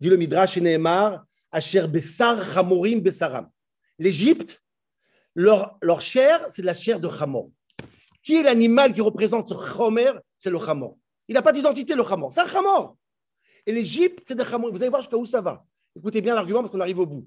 Dit 0.00 0.08
le 0.08 0.16
Midrash 0.16 0.56
Nehemar, 0.56 1.26
Asher 1.50 1.86
Bessar 1.86 2.42
Chamorim 2.52 3.00
Bessaram. 3.00 3.48
L'Égypte, 3.98 4.64
leur, 5.34 5.78
leur 5.80 6.00
chair, 6.00 6.44
c'est 6.50 6.62
la 6.62 6.74
chair 6.74 7.00
de 7.00 7.08
Chamor. 7.08 7.50
Qui 8.22 8.36
est 8.36 8.42
l'animal 8.42 8.92
qui 8.92 9.00
représente 9.00 9.48
ce 9.48 9.54
Chomer? 9.54 10.12
C'est 10.38 10.50
le 10.50 10.58
Chamor. 10.58 10.96
Il 11.28 11.34
n'a 11.34 11.42
pas 11.42 11.52
d'identité, 11.52 11.94
le 11.94 12.04
Chamor. 12.04 12.32
C'est 12.32 12.40
un 12.40 12.46
Chamor. 12.46 12.96
Et 13.66 13.72
l'Égypte, 13.72 14.20
c'est 14.24 14.34
des 14.34 14.44
Chamor. 14.44 14.70
Vous 14.70 14.82
allez 14.82 14.90
voir 14.90 15.02
jusqu'à 15.02 15.16
où 15.16 15.24
ça 15.24 15.40
va. 15.40 15.64
Écoutez 15.96 16.20
bien 16.20 16.34
l'argument 16.34 16.60
parce 16.60 16.72
qu'on 16.72 16.80
arrive 16.80 16.98
au 16.98 17.06
bout. 17.06 17.26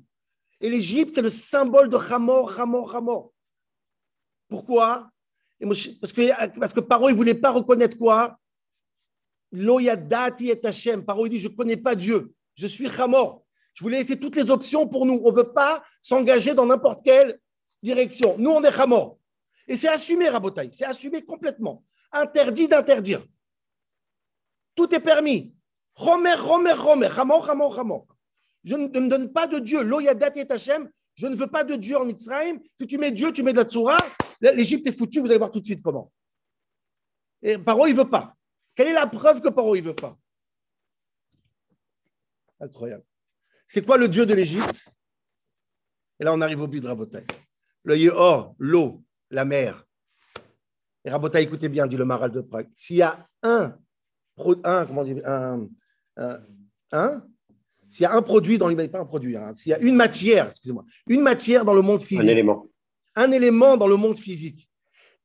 Et 0.62 0.70
l'Égypte, 0.70 1.13
c'est 1.13 1.22
le 1.22 1.30
symbole 1.30 1.89
de 1.89 1.98
Chamor, 1.98 2.54
Chamor, 2.54 2.92
Chamor. 2.92 3.34
Pourquoi? 4.48 5.10
Parce 5.60 6.13
que, 6.13 6.60
parce 6.60 6.74
que 6.74 6.80
Paro, 6.80 7.10
il 7.10 7.13
ne 7.13 7.18
voulait 7.18 7.36
pas 7.36 7.52
reconnaître 7.52 7.98
quoi? 7.98 8.38
Loyadati 9.52 10.50
et 10.50 10.66
Hachem. 10.66 11.06
Paro, 11.06 11.26
il 11.26 11.30
dit 11.30 11.39
Je 11.39 11.48
ne 11.48 11.56
connais 11.56 11.78
pas 11.78 11.96
Dieu. 11.96 12.34
Je 12.56 12.68
suis 12.68 12.89
Chamor. 12.89 13.44
Je 13.74 13.84
voulais 13.84 14.00
laisser 14.00 14.20
toutes 14.20 14.36
les 14.36 14.52
options 14.52 14.88
pour 14.88 15.06
nous. 15.06 15.22
On 15.24 15.32
ne 15.32 15.36
veut 15.36 15.52
pas 15.54 15.84
s'engager 16.02 16.54
dans 16.54 16.66
n'importe 16.66 17.04
quelle 17.04 17.39
direction. 17.84 18.36
Nous, 18.39 18.50
on 18.50 18.63
est 18.63 18.72
Chamor. 18.72 19.19
Et 19.67 19.78
c'est 19.78 19.89
assumé, 19.89 20.30
Rabotaï. 20.30 20.72
C'est 20.74 20.86
assumé 20.86 21.24
complètement. 21.24 21.86
Interdit 22.12 22.67
d'interdire. 22.67 23.24
Tout 24.76 24.93
est 24.96 25.00
permis. 25.00 25.56
Romer, 25.93 26.34
Romer, 26.34 26.74
Romer. 26.74 27.10
Chamor, 27.13 27.46
Chamor, 27.46 27.76
Chamor. 27.76 28.08
Je 28.63 28.76
ne 28.76 28.88
me 28.88 29.08
donne 29.08 29.32
pas 29.32 29.46
de 29.46 29.60
Dieu. 29.60 29.84
Loyadati 29.84 30.39
et 30.39 30.52
Hachem. 30.52 30.89
Je 31.15 31.28
ne 31.28 31.36
veux 31.36 31.48
pas 31.48 31.63
de 31.63 31.76
Dieu 31.76 31.98
en 31.98 32.06
Mitzrayim. 32.06 32.60
Si 32.80 32.88
tu 32.88 32.98
mets 32.98 33.12
Dieu, 33.12 33.32
tu 33.32 33.43
mets 33.43 33.54
de 33.54 33.58
la 33.58 33.65
Tzoura. 33.65 33.98
L'Égypte 34.41 34.88
est 34.88 34.98
foutue, 34.98 35.19
vous 35.19 35.28
allez 35.28 35.38
voir 35.38 35.52
tout 35.52 35.60
de 35.60 35.65
suite 35.65 35.82
comment. 35.82 36.12
Et 37.41 37.58
Paro, 37.58 37.86
il 37.86 37.93
ne 37.93 37.98
veut 37.98 38.10
pas. 38.10 38.36
Quelle 38.74 38.88
est 38.88 38.93
la 38.93 39.06
preuve 39.06 39.41
que 39.41 39.50
Paro, 39.50 39.76
il 39.76 39.84
ne 39.84 39.89
veut 39.89 39.96
pas? 39.96 40.17
Incroyable. 42.60 43.04
C'est 43.67 43.86
quoi 43.86 43.98
le 43.98 44.08
Dieu 44.08 44.26
de 44.26 44.34
l'Égypte? 44.34 44.86
Et 46.19 46.24
là, 46.24 46.34
on 46.34 46.41
arrive 46.41 46.62
au 46.62 46.67
but 46.67 46.82
de 46.82 46.88
Rabotai. 46.88 47.26
Le 47.84 48.10
or, 48.10 48.56
l'eau, 48.60 49.04
la 49.30 49.46
mer. 49.46 49.86
Et 51.06 51.10
Rabotai, 51.10 51.41
écoutez 51.41 51.67
bien, 51.69 51.86
dit 51.86 51.98
le 51.98 52.06
Maral 52.06 52.32
de 52.32 52.41
Prague. 52.41 52.69
S'il 52.74 52.96
y 52.98 53.02
a 53.02 53.28
un, 53.41 53.78
un 54.63 54.86
comment 54.86 55.04
dire, 55.04 55.22
un, 55.28 55.67
un, 56.91 57.22
s'il 57.89 58.04
y 58.04 58.06
a 58.06 58.13
un 58.13 58.22
produit 58.22 58.58
dans 58.58 58.67
l'humanité, 58.67 58.91
pas 58.93 59.00
un 59.00 59.06
produit, 59.06 59.36
hein, 59.36 59.54
s'il 59.54 59.72
y 59.72 59.74
a 59.74 59.80
une 59.80 59.96
matière, 59.96 60.48
excusez-moi, 60.48 60.86
une 61.08 61.22
matière 61.22 61.65
dans 61.65 61.74
le 61.74 61.82
monde 61.82 62.02
physique. 62.02 62.24
Un 62.26 62.32
élément 62.32 62.67
un 63.15 63.30
élément 63.32 63.78
dans 63.78 63.86
le 63.86 63.96
monde 63.96 64.17
physique 64.17 64.67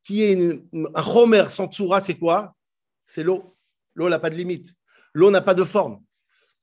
qui 0.02 0.22
est 0.22 0.34
une- 0.34 0.88
un 0.94 1.02
chomer 1.02 1.44
sans 1.48 1.68
tsura, 1.68 2.00
c'est 2.00 2.18
quoi? 2.18 2.54
C'est 3.06 3.22
l'eau. 3.22 3.56
L'eau 3.94 4.10
n'a 4.10 4.18
pas 4.18 4.28
de 4.28 4.34
limite. 4.34 4.74
L'eau 5.14 5.30
n'a 5.30 5.40
pas 5.40 5.54
de 5.54 5.64
forme. 5.64 6.02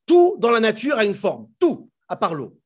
Tout 0.05 0.35
dans 0.37 0.51
la 0.51 0.59
nature 0.59 0.97
a 0.99 1.03
une 1.05 1.15
forme. 1.15 1.49
Tout, 1.57 1.89
à 2.07 2.15
part 2.15 2.35
l'eau. 2.35 2.59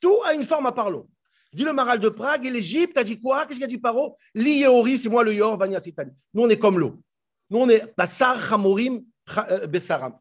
Tout 0.00 0.20
a 0.24 0.34
une 0.34 0.44
forme 0.44 0.66
à 0.66 0.72
part 0.72 0.90
l'eau. 0.90 1.08
Dit 1.56 1.64
le 1.64 1.72
Maral 1.72 1.98
de 2.00 2.10
Prague, 2.10 2.44
et 2.44 2.50
l'Égypte 2.50 2.98
a 2.98 3.02
dit 3.02 3.18
quoi? 3.18 3.46
Qu'est-ce 3.46 3.56
qu'il 3.56 3.64
a 3.64 3.66
dit 3.66 3.78
Paro? 3.78 4.14
L'Iéori, 4.34 4.98
c'est 4.98 5.08
moi 5.08 5.24
le 5.24 5.32
Yor, 5.32 5.56
Vania 5.56 5.80
Sitani. 5.80 6.12
Nous, 6.34 6.42
on 6.42 6.48
est 6.50 6.58
comme 6.58 6.78
l'eau. 6.78 7.02
Nous, 7.48 7.58
on 7.58 7.66
est 7.70 7.94
Bassar, 7.96 8.52
Hamorim, 8.52 9.02
euh, 9.38 9.66
Bessaram. 9.66 10.18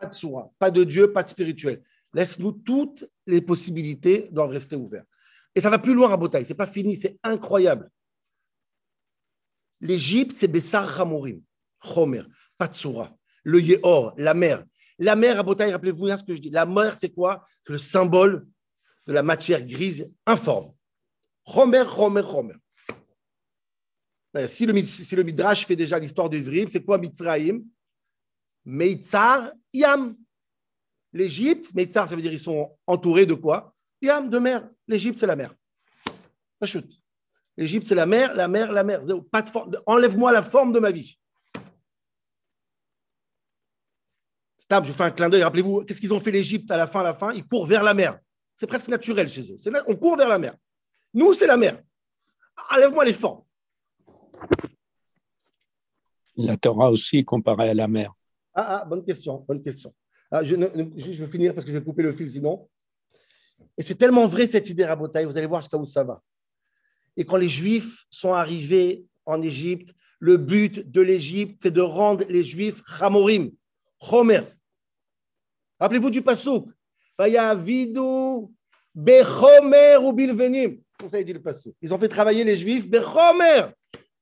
Pas 0.00 0.06
de 0.06 0.14
soura, 0.14 0.50
pas 0.58 0.70
de 0.70 0.84
Dieu, 0.84 1.12
pas 1.12 1.22
de 1.22 1.28
spirituel. 1.28 1.82
Laisse-nous 2.14 2.52
toutes 2.52 3.04
les 3.26 3.42
possibilités 3.42 4.30
doivent 4.32 4.48
rester 4.48 4.74
ouvertes. 4.74 5.06
Et 5.54 5.60
ça 5.60 5.68
va 5.68 5.78
plus 5.78 5.92
loin 5.92 6.10
à 6.10 6.16
Botaï, 6.16 6.46
c'est 6.46 6.54
pas 6.54 6.66
fini, 6.66 6.96
c'est 6.96 7.18
incroyable. 7.22 7.90
L'Égypte, 9.82 10.32
c'est 10.34 10.48
Bessar 10.48 10.98
Hamorim, 10.98 11.42
de 11.84 12.74
soura. 12.74 13.14
Le 13.42 13.60
Yehor, 13.60 14.14
la 14.16 14.32
mer. 14.32 14.64
La 14.98 15.14
mer 15.14 15.38
à 15.38 15.42
Botaï, 15.42 15.70
rappelez-vous 15.70 16.06
bien 16.06 16.16
ce 16.16 16.24
que 16.24 16.34
je 16.34 16.40
dis. 16.40 16.48
La 16.48 16.64
mer, 16.64 16.96
c'est 16.96 17.10
quoi? 17.10 17.44
C'est 17.66 17.72
le 17.72 17.78
symbole 17.78 18.46
de 19.08 19.14
la 19.14 19.22
matière 19.22 19.64
grise 19.64 20.12
informe. 20.26 20.74
Chomer, 21.46 21.84
Chomer, 21.86 22.22
Chomer. 22.22 22.54
Euh, 24.36 24.46
Si 24.46 24.66
le, 24.66 25.22
Midrash 25.22 25.66
fait 25.66 25.76
déjà 25.76 25.98
l'histoire 25.98 26.28
du 26.28 26.42
Vrim, 26.42 26.68
c'est 26.68 26.84
quoi 26.84 26.98
Mitzraïm 26.98 27.64
Meitzar, 28.66 29.50
Yam. 29.72 30.14
L'Égypte, 31.14 31.72
Meitzar, 31.74 32.06
ça 32.06 32.14
veut 32.14 32.20
dire 32.20 32.32
ils 32.34 32.38
sont 32.38 32.76
entourés 32.86 33.24
de 33.24 33.32
quoi? 33.32 33.74
Yam, 34.02 34.28
de 34.28 34.38
mer. 34.38 34.68
L'Égypte, 34.86 35.18
c'est 35.18 35.26
la 35.26 35.36
mer. 35.36 35.54
Pas 36.58 36.66
chute. 36.66 36.92
L'Égypte, 37.56 37.86
c'est 37.86 37.94
la 37.94 38.04
mer, 38.04 38.34
la 38.34 38.46
mer, 38.46 38.70
la 38.70 38.84
mer. 38.84 39.00
Pas 39.32 39.40
de 39.40 39.48
forme. 39.48 39.72
Enlève-moi 39.86 40.32
la 40.32 40.42
forme 40.42 40.70
de 40.70 40.80
ma 40.80 40.90
vie. 40.90 41.18
Stab, 44.58 44.84
je 44.84 44.92
fais 44.92 45.04
un 45.04 45.10
clin 45.10 45.30
d'œil. 45.30 45.42
Rappelez-vous, 45.42 45.86
qu'est-ce 45.86 45.98
qu'ils 45.98 46.12
ont 46.12 46.20
fait 46.20 46.30
l'Égypte 46.30 46.70
à 46.70 46.76
la 46.76 46.86
fin, 46.86 47.00
à 47.00 47.04
la 47.04 47.14
fin? 47.14 47.32
Ils 47.32 47.46
courent 47.46 47.64
vers 47.64 47.82
la 47.82 47.94
mer. 47.94 48.20
C'est 48.58 48.66
presque 48.66 48.88
naturel 48.88 49.28
chez 49.28 49.42
eux. 49.52 49.70
Na- 49.70 49.84
On 49.86 49.94
court 49.94 50.16
vers 50.16 50.28
la 50.28 50.36
mer. 50.38 50.56
Nous, 51.14 51.32
c'est 51.32 51.46
la 51.46 51.56
mer. 51.56 51.80
Enlève-moi 52.74 53.04
les 53.04 53.12
formes. 53.12 53.44
La 56.36 56.56
Torah 56.56 56.90
aussi 56.90 57.24
comparée 57.24 57.68
à 57.70 57.74
la 57.74 57.86
mer. 57.86 58.12
Ah, 58.52 58.80
ah, 58.80 58.84
bonne 58.84 59.04
question, 59.04 59.44
bonne 59.46 59.62
question. 59.62 59.94
Ah, 60.30 60.42
je, 60.42 60.56
ne- 60.56 60.66
veux 60.66 61.26
finir 61.28 61.54
parce 61.54 61.64
que 61.64 61.70
je 61.72 61.78
vais 61.78 61.84
couper 61.84 62.02
le 62.02 62.12
fil 62.12 62.28
sinon. 62.28 62.68
Et 63.76 63.82
c'est 63.84 63.94
tellement 63.94 64.26
vrai 64.26 64.48
cette 64.48 64.68
idée 64.68 64.84
Rabotaï, 64.84 65.24
vous 65.24 65.38
allez 65.38 65.46
voir 65.46 65.60
jusqu'à 65.62 65.76
où 65.78 65.86
ça 65.86 66.02
va. 66.02 66.20
Et 67.16 67.24
quand 67.24 67.36
les 67.36 67.48
Juifs 67.48 68.06
sont 68.10 68.32
arrivés 68.32 69.06
en 69.24 69.40
Égypte, 69.40 69.94
le 70.18 70.36
but 70.36 70.90
de 70.90 71.00
l'Égypte, 71.00 71.60
c'est 71.62 71.70
de 71.70 71.80
rendre 71.80 72.24
les 72.28 72.42
Juifs 72.42 72.82
Chamorim, 72.98 73.52
Chomer. 74.02 74.42
Rappelez-vous 75.78 76.10
du 76.10 76.22
Passouk. 76.22 76.68
Vayavidu 77.18 78.48
Bechomer 78.94 79.96
ou 80.00 80.12
Bilvenim. 80.12 80.80
Comme 80.98 81.08
ça, 81.08 81.20
il 81.20 81.24
dit 81.24 81.32
le 81.32 81.42
Passouk. 81.42 81.74
Ils 81.82 81.92
ont 81.92 81.98
fait 81.98 82.08
travailler 82.08 82.44
les 82.44 82.56
Juifs 82.56 82.88
Bechomer. 82.88 83.66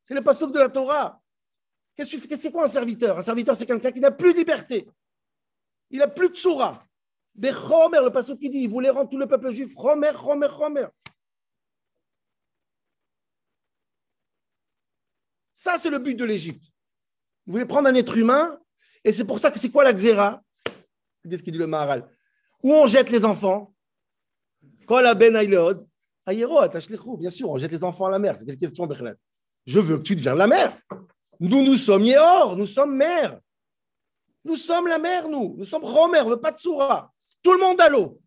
C'est 0.02 0.14
le 0.14 0.22
Passouk 0.22 0.52
de 0.52 0.59
la 0.59 0.68
Torah. 0.68 1.20
Qu'est-ce 1.94 2.16
que 2.16 2.37
c'est 2.37 2.50
quoi 2.50 2.64
un 2.64 2.68
serviteur? 2.68 3.18
Un 3.18 3.22
serviteur, 3.22 3.56
c'est 3.56 3.66
quelqu'un 3.66 3.92
qui 3.92 4.00
n'a 4.00 4.11
plus 4.11 4.32
de 4.32 4.38
liberté. 4.38 4.87
Il 5.90 5.98
n'a 5.98 6.09
plus 6.09 6.30
de 6.30 6.35
soura. 6.35 6.87
Bechomer, 7.35 8.00
le 8.02 8.11
passage 8.11 8.37
qui 8.37 8.48
dit, 8.48 8.61
il 8.61 8.68
voulait 8.68 8.90
rendre 8.90 9.11
tout 9.11 9.18
le 9.18 9.26
peuple 9.26 9.50
juif 9.50 9.72
Chomer, 9.74 10.12
Chomer, 10.12 10.48
Chomer. 10.48 10.87
Ça, 15.52 15.78
c'est 15.78 15.90
le 15.90 15.98
but 15.98 16.14
de 16.14 16.24
l'Égypte. 16.24 16.64
Il 17.46 17.52
voulait 17.52 17.66
prendre 17.66 17.88
un 17.88 17.94
être 17.94 18.16
humain, 18.16 18.59
et 19.04 19.12
c'est 19.12 19.24
pour 19.24 19.38
ça 19.38 19.50
que 19.50 19.59
c'est 19.59 19.70
quoi 19.70 19.85
la 19.85 19.92
xéra? 19.92 20.42
C'est 21.24 21.38
ce 21.38 21.42
qu'il 21.42 21.52
dit 21.52 21.59
le 21.59 21.66
Maharal? 21.66 22.09
Où 22.62 22.72
on 22.72 22.86
jette 22.86 23.10
les 23.10 23.24
enfants? 23.24 23.72
Quand 24.86 25.00
la 25.00 25.14
ben 25.14 25.34
aïlod, 25.34 25.86
aïero, 26.24 26.60
bien 27.18 27.30
sûr, 27.30 27.50
on 27.50 27.58
jette 27.58 27.72
les 27.72 27.84
enfants 27.84 28.06
à 28.06 28.10
la 28.10 28.18
mer. 28.18 28.36
C'est 28.38 28.44
quelle 28.44 28.58
question, 28.58 28.86
Bechlet 28.86 29.14
Je 29.66 29.80
veux 29.80 29.98
que 29.98 30.02
tu 30.02 30.14
deviennes 30.14 30.38
la 30.38 30.46
mer. 30.46 30.78
Nous, 31.40 31.62
nous 31.64 31.76
sommes 31.76 32.02
Yéhor, 32.02 32.56
nous 32.56 32.66
sommes 32.66 32.96
mère. 32.96 33.38
Nous 34.44 34.56
sommes 34.56 34.86
la 34.86 34.98
mer, 34.98 35.28
nous. 35.28 35.56
Nous 35.58 35.64
sommes 35.64 35.84
Romer, 35.84 36.20
on 36.20 36.30
veut 36.30 36.40
pas 36.40 36.52
de 36.52 36.58
Soura. 36.58 37.10
Tout 37.42 37.52
le 37.52 37.60
monde 37.60 37.80
à 37.80 37.88
l'eau. 37.88 38.20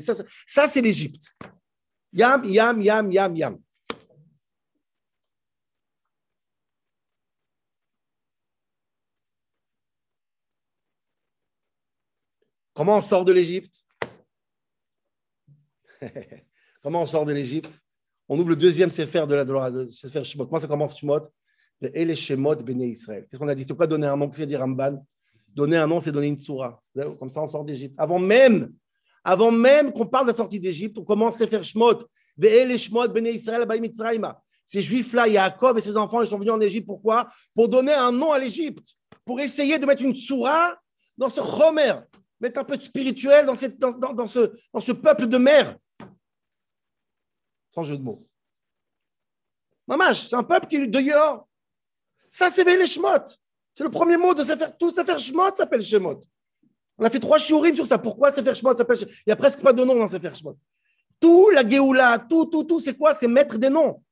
Ça, 0.00 0.14
ça, 0.46 0.68
c'est 0.68 0.80
l'Égypte. 0.80 1.36
Yam, 2.12 2.44
yam, 2.44 2.80
yam, 2.80 3.12
yam, 3.12 3.36
yam. 3.36 3.58
Comment 12.74 12.96
on 12.96 13.00
sort 13.00 13.24
de 13.24 13.32
l'Égypte? 13.32 13.74
Comment 16.82 17.02
on 17.02 17.06
sort 17.06 17.24
de 17.24 17.32
l'Égypte? 17.32 17.70
On 18.28 18.38
ouvre 18.38 18.50
le 18.50 18.56
deuxième 18.56 18.90
Sefer 18.90 19.26
de 19.26 19.34
la 19.34 19.44
de 19.44 19.52
la- 19.52 19.70
de 19.70 19.88
Sefer 19.88 20.24
Shemot. 20.24 20.46
Comment 20.46 20.60
ça 20.60 20.66
commence 20.66 20.98
Shemot? 20.98 21.20
Shemot 22.16 22.56
Israël. 22.90 23.26
Qu'est-ce 23.30 23.38
qu'on 23.38 23.48
a 23.48 23.54
dit? 23.54 23.64
C'est 23.64 23.76
quoi 23.76 23.86
donner 23.86 24.06
un 24.06 24.16
nom? 24.16 24.28
Que 24.28 24.42
dire 24.42 24.60
Ramban? 24.60 25.06
Donner 25.54 25.76
un 25.76 25.86
nom, 25.86 26.00
c'est 26.00 26.10
donner 26.10 26.28
une 26.28 26.38
soura. 26.38 26.82
Comme 27.18 27.30
ça, 27.30 27.40
on 27.42 27.46
sort 27.46 27.64
d'Égypte. 27.64 27.94
Avant 27.96 28.18
même, 28.18 28.72
avant 29.22 29.52
même 29.52 29.92
qu'on 29.92 30.06
parle 30.06 30.24
de 30.26 30.30
la 30.30 30.36
sortie 30.36 30.58
d'Égypte, 30.58 30.98
on 30.98 31.04
commence 31.04 31.36
faire 31.46 31.62
Shemot. 31.62 31.98
Shemot 32.76 33.08
Béné 33.08 33.30
Israël. 33.32 33.64
Ces 34.64 34.80
juifs-là, 34.82 35.28
Yaakov 35.28 35.78
et 35.78 35.80
ses 35.80 35.96
enfants, 35.96 36.22
ils 36.22 36.26
sont 36.26 36.38
venus 36.38 36.52
en 36.52 36.60
Égypte. 36.60 36.86
Pourquoi? 36.86 37.28
Pour 37.54 37.68
donner 37.68 37.92
un 37.92 38.10
nom 38.10 38.32
à 38.32 38.38
l'Égypte. 38.38 38.94
Pour 39.24 39.38
essayer 39.40 39.78
de 39.78 39.86
mettre 39.86 40.02
une 40.02 40.16
soura 40.16 40.76
dans 41.16 41.28
ce 41.28 41.40
Chomer. 41.40 41.94
Mettre 42.44 42.60
un 42.60 42.64
peu 42.64 42.78
spirituel 42.78 43.46
dans, 43.46 44.12
dans, 44.12 44.26
ce, 44.26 44.52
dans 44.70 44.80
ce 44.80 44.92
peuple 44.92 45.26
de 45.28 45.38
mer. 45.38 45.78
Sans 47.70 47.82
jeu 47.82 47.96
de 47.96 48.02
mots. 48.02 48.28
Mamash, 49.86 50.28
c'est 50.28 50.36
un 50.36 50.42
peuple 50.42 50.66
qui 50.66 50.76
est 50.76 50.86
de 50.86 51.00
Yor. 51.00 51.48
Ça, 52.30 52.50
c'est 52.50 52.62
les 52.62 52.86
Shemot. 52.86 53.24
C'est 53.72 53.84
le 53.84 53.90
premier 53.90 54.18
mot 54.18 54.34
de 54.34 54.44
Sefer. 54.44 54.66
Tout 54.78 54.90
Sefer 54.90 55.18
Shemot 55.18 55.54
s'appelle 55.54 55.80
Shemot. 55.80 56.20
On 56.98 57.06
a 57.06 57.08
fait 57.08 57.18
trois 57.18 57.38
shiurim 57.38 57.74
sur 57.74 57.86
ça. 57.86 57.96
Pourquoi 57.96 58.30
Sefer 58.30 58.54
Shemot 58.54 58.76
s'appelle 58.76 58.98
Il 59.00 59.22
n'y 59.28 59.32
a 59.32 59.36
presque 59.36 59.62
pas 59.62 59.72
de 59.72 59.82
nom 59.82 59.94
dans 59.94 60.06
Sefer 60.06 60.34
Shemot. 60.34 60.58
Tout, 61.18 61.48
la 61.48 61.66
Géoula, 61.66 62.18
tout, 62.28 62.44
tout, 62.44 62.64
tout, 62.64 62.78
c'est 62.78 62.94
quoi? 62.94 63.14
C'est 63.14 63.26
mettre 63.26 63.56
des 63.56 63.70
noms. 63.70 64.02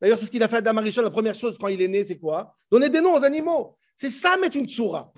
D'ailleurs, 0.00 0.20
c'est 0.20 0.26
ce 0.26 0.30
qu'il 0.30 0.42
a 0.44 0.46
fait 0.46 0.54
à 0.54 0.58
Adam 0.58 0.76
Arishon. 0.76 1.02
La 1.02 1.10
première 1.10 1.34
chose 1.34 1.58
quand 1.58 1.66
il 1.66 1.82
est 1.82 1.88
né, 1.88 2.04
c'est 2.04 2.20
quoi? 2.20 2.54
Donner 2.70 2.88
des 2.88 3.00
noms 3.00 3.14
aux 3.14 3.24
animaux. 3.24 3.76
C'est 3.96 4.10
ça, 4.10 4.36
mettre 4.36 4.56
une 4.56 4.68
tsoura. 4.68 5.12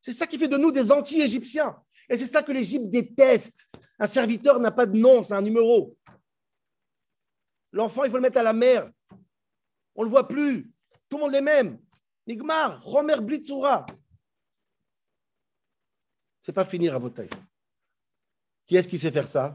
C'est 0.00 0.12
ça 0.12 0.26
qui 0.26 0.38
fait 0.38 0.48
de 0.48 0.56
nous 0.56 0.72
des 0.72 0.90
anti-égyptiens. 0.90 1.76
Et 2.08 2.16
c'est 2.16 2.26
ça 2.26 2.42
que 2.42 2.52
l'Égypte 2.52 2.88
déteste. 2.88 3.68
Un 3.98 4.06
serviteur 4.06 4.58
n'a 4.58 4.70
pas 4.70 4.86
de 4.86 4.98
nom, 4.98 5.22
c'est 5.22 5.34
un 5.34 5.42
numéro. 5.42 5.96
L'enfant, 7.72 8.04
il 8.04 8.10
faut 8.10 8.16
le 8.16 8.22
mettre 8.22 8.38
à 8.38 8.42
la 8.42 8.52
mer. 8.52 8.90
On 9.94 10.02
ne 10.02 10.06
le 10.06 10.10
voit 10.10 10.26
plus. 10.26 10.72
Tout 11.08 11.18
le 11.18 11.24
monde 11.24 11.32
les 11.32 11.40
même. 11.40 11.78
Nigmar, 12.26 12.82
Romer 12.82 13.20
Blitzoura. 13.20 13.86
C'est 16.40 16.52
pas 16.52 16.64
fini, 16.64 16.88
Rabotaï. 16.88 17.28
Qui 18.66 18.76
est-ce 18.76 18.88
qui 18.88 18.98
sait 18.98 19.10
faire 19.10 19.26
ça? 19.26 19.52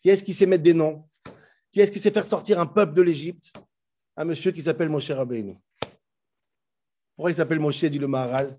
Qui 0.00 0.08
est-ce 0.08 0.24
qui 0.24 0.32
sait 0.32 0.46
mettre 0.46 0.62
des 0.62 0.74
noms? 0.74 1.08
Qui 1.70 1.80
est-ce 1.80 1.92
qui 1.92 1.98
sait 1.98 2.10
faire 2.10 2.26
sortir 2.26 2.58
un 2.58 2.66
peuple 2.66 2.94
de 2.94 3.02
l'Égypte? 3.02 3.52
Un 4.16 4.24
monsieur 4.24 4.50
qui 4.50 4.62
s'appelle 4.62 4.88
Moshe 4.88 5.10
Rabbeinu. 5.10 5.56
Pourquoi 7.14 7.30
il 7.30 7.34
s'appelle 7.34 7.60
Moshe, 7.60 7.84
dit 7.84 7.98
le 7.98 8.08
Maharal? 8.08 8.58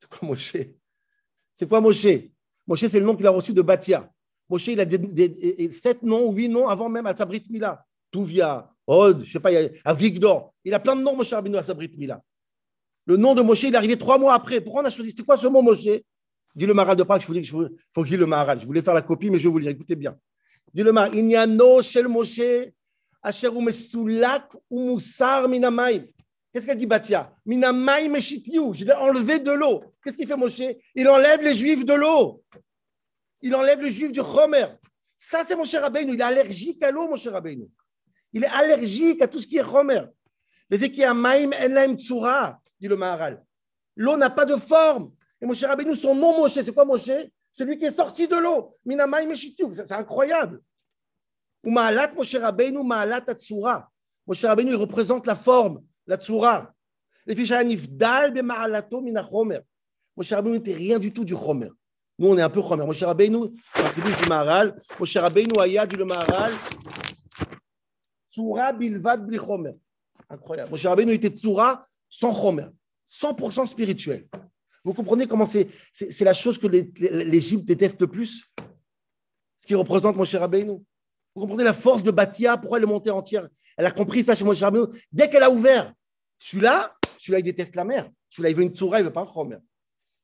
C'est 0.00 0.08
quoi 0.08 0.28
Moshe? 0.28 0.56
C'est 1.52 1.68
quoi 1.68 1.80
Moshe? 1.80 2.06
Moshe, 2.66 2.86
c'est 2.86 2.98
le 3.00 3.04
nom 3.04 3.14
qu'il 3.14 3.26
a 3.26 3.30
reçu 3.30 3.52
de 3.52 3.60
Batia. 3.60 4.10
Moshe, 4.48 4.68
il 4.68 4.80
a 4.80 4.86
sept 5.70 6.02
noms 6.02 6.26
ou 6.26 6.32
huit 6.32 6.48
noms 6.48 6.68
avant 6.68 6.88
même 6.88 7.06
à 7.06 7.14
sa 7.14 7.26
Brit 7.26 7.44
Mila. 7.50 7.84
Touvia, 8.10 8.72
Od, 8.86 9.22
je 9.24 9.30
sais 9.30 9.40
pas, 9.40 9.52
il 9.52 9.54
y 9.54 9.66
a- 9.66 9.70
à 9.84 9.92
Vigdor. 9.94 10.54
Il 10.64 10.72
a 10.72 10.80
plein 10.80 10.96
de 10.96 11.02
noms, 11.02 11.14
Moshe 11.14 11.32
à 11.32 11.62
sa 11.62 11.74
Brit 11.74 11.90
Mila. 11.98 12.22
Le 13.04 13.16
nom 13.18 13.34
de 13.34 13.42
Moshe, 13.42 13.64
il 13.64 13.74
est 13.74 13.76
arrivé 13.76 13.96
trois 13.98 14.18
mois 14.18 14.32
après. 14.34 14.60
Pourquoi 14.60 14.82
on 14.82 14.86
a 14.86 14.90
choisi 14.90 15.12
C'est 15.14 15.24
quoi 15.24 15.36
ce 15.36 15.46
mot 15.46 15.60
Moshe? 15.60 15.88
Dis 16.54 16.66
le 16.66 16.74
Maharal 16.74 16.96
de 16.96 17.02
Prague, 17.02 17.20
je 17.20 17.26
voulais, 17.26 17.44
je 17.44 17.52
faut 17.92 18.02
que 18.02 18.08
je 18.08 18.16
le 18.16 18.26
Maharal. 18.26 18.58
Je 18.58 18.66
voulais 18.66 18.82
faire 18.82 18.94
la 18.94 19.02
copie, 19.02 19.30
mais 19.30 19.38
je 19.38 19.44
vais 19.44 19.50
vous 19.50 19.58
le. 19.58 19.68
Écoutez 19.68 19.96
bien. 19.96 20.18
Dis 20.72 20.82
le 20.82 20.92
Maharal. 20.92 21.16
Inyano 21.16 21.82
shel 21.82 22.08
Moshe, 22.08 22.72
asher 23.22 23.50
u 23.54 23.60
mesulak 23.62 24.54
u 24.70 24.78
musar 24.80 25.46
minamayim. 25.48 26.06
Qu'est-ce 26.52 26.66
qu'elle 26.66 26.76
dit, 26.76 26.86
Batia 26.86 27.32
eshitliu. 27.46 28.74
Je 28.74 28.84
l'ai 28.84 28.92
enlevé 28.92 29.38
de 29.38 29.52
l'eau. 29.52 29.84
Qu'est-ce 30.02 30.16
qu'il 30.16 30.26
fait, 30.26 30.36
Moshe? 30.36 30.62
Il 30.94 31.08
enlève 31.08 31.42
les 31.42 31.54
juifs 31.54 31.84
de 31.84 31.94
l'eau. 31.94 32.42
Il 33.40 33.54
enlève 33.54 33.80
le 33.80 33.88
juif 33.88 34.10
du 34.12 34.20
Chomer. 34.20 34.66
Ça, 35.16 35.44
c'est 35.44 35.54
Moshe 35.54 35.74
Rabbeinu. 35.74 36.14
Il 36.14 36.20
est 36.20 36.24
allergique 36.24 36.82
à 36.82 36.90
l'eau, 36.90 37.08
Moshe 37.08 37.28
Rabbeinu. 37.28 37.68
Il 38.32 38.44
est 38.44 38.48
allergique 38.48 39.22
à 39.22 39.28
tout 39.28 39.40
ce 39.40 39.46
qui 39.46 39.58
est 39.58 39.64
Chomer. 39.64 40.02
A 40.72 41.14
Maïm 41.14 41.52
Enlaim 41.60 41.96
Tsura, 41.96 42.60
dit 42.80 42.88
le 42.88 42.96
Maharal. 42.96 43.44
L'eau 43.96 44.16
n'a 44.16 44.30
pas 44.30 44.44
de 44.44 44.56
forme. 44.56 45.12
Et 45.40 45.46
Moshe 45.46 45.62
Rabbeinu, 45.62 45.94
son 45.94 46.14
nom 46.14 46.36
Moshe, 46.36 46.60
c'est 46.60 46.72
quoi 46.72 46.84
Moshe? 46.84 47.10
C'est 47.52 47.64
lui 47.64 47.78
qui 47.78 47.84
est 47.84 47.90
sorti 47.90 48.28
de 48.28 48.36
l'eau. 48.36 48.76
Minamai 48.84 49.26
Meshitiu, 49.26 49.72
c'est 49.72 49.84
c'est 49.84 49.94
incroyable. 49.94 50.60
Ou 51.64 51.70
Maalat 51.70 52.12
Moshe 52.12 52.34
Rabbeinu, 52.34 52.82
Maalat 52.82 53.24
Atsura. 53.26 53.88
Moshe 54.26 54.44
Rabbeinu, 54.44 54.70
il 54.70 54.76
représente 54.76 55.26
la 55.26 55.34
forme, 55.34 55.82
Les 57.26 57.36
fiches 57.36 57.50
à 57.52 57.62
Nifdal, 57.62 58.32
be 58.32 58.42
Maalato, 58.42 59.00
Minachomer. 59.00 59.60
Moshe 60.16 60.32
Rabbeinu 60.32 60.56
n'était 60.56 60.74
rien 60.74 60.98
du 60.98 61.12
tout 61.12 61.24
du 61.24 61.34
Chomer. 61.34 61.70
Nous, 62.18 62.28
on 62.28 62.36
est 62.36 62.42
un 62.42 62.50
peu 62.50 62.60
Chomer. 62.60 62.84
Moshe 62.84 63.02
Rabbeinu, 63.02 63.48
du 63.48 64.28
Maharal, 64.28 64.82
Moshe 64.98 65.16
Rabbeinu, 65.16 65.58
Aya 65.60 65.86
du 65.86 65.96
le 65.96 66.04
Maharal, 66.04 66.52
Tsura 68.28 68.72
Bilvad 68.72 69.24
Bli 69.24 69.38
Chomer. 69.38 69.74
Incroyable. 70.28 70.70
Moshe 70.70 70.86
Rabbeinu 70.86 71.12
était 71.12 71.30
Tsura 71.30 71.86
sans 72.08 72.34
Chomer, 72.34 72.66
100% 73.08 73.66
spirituel. 73.66 74.26
Vous 74.84 74.94
comprenez 74.94 75.26
comment 75.26 75.46
c'est 75.46 75.68
la 76.20 76.34
chose 76.34 76.58
que 76.58 76.66
l'Égypte 76.66 77.64
déteste 77.64 78.00
le 78.00 78.08
plus? 78.08 78.46
Ce 79.56 79.66
qui 79.66 79.74
représente 79.74 80.16
Moshe 80.16 80.34
Rabbeinu. 80.34 80.78
Vous 81.34 81.42
comprenez 81.42 81.64
la 81.64 81.74
force 81.74 82.02
de 82.02 82.10
Batia, 82.10 82.56
pourquoi 82.56 82.78
elle 82.78 82.84
est 82.84 82.88
montée 82.88 83.10
entière? 83.10 83.48
Elle 83.76 83.86
a 83.86 83.92
compris 83.92 84.24
ça 84.24 84.34
chez 84.34 84.44
Moshe 84.44 84.60
Rabbeinu. 84.60 84.86
Dès 85.12 85.28
qu'elle 85.28 85.44
a 85.44 85.50
ouvert, 85.50 85.92
celui-là, 86.40 86.96
celui-là, 87.18 87.38
il 87.38 87.44
déteste 87.44 87.76
la 87.76 87.84
mer. 87.84 88.10
Celui-là, 88.30 88.50
il 88.50 88.56
veut 88.56 88.62
une 88.62 88.72
Tsura, 88.72 88.98
il 88.98 89.04
veut 89.04 89.12
pas 89.12 89.20
un 89.20 89.32
Chomer. 89.32 89.58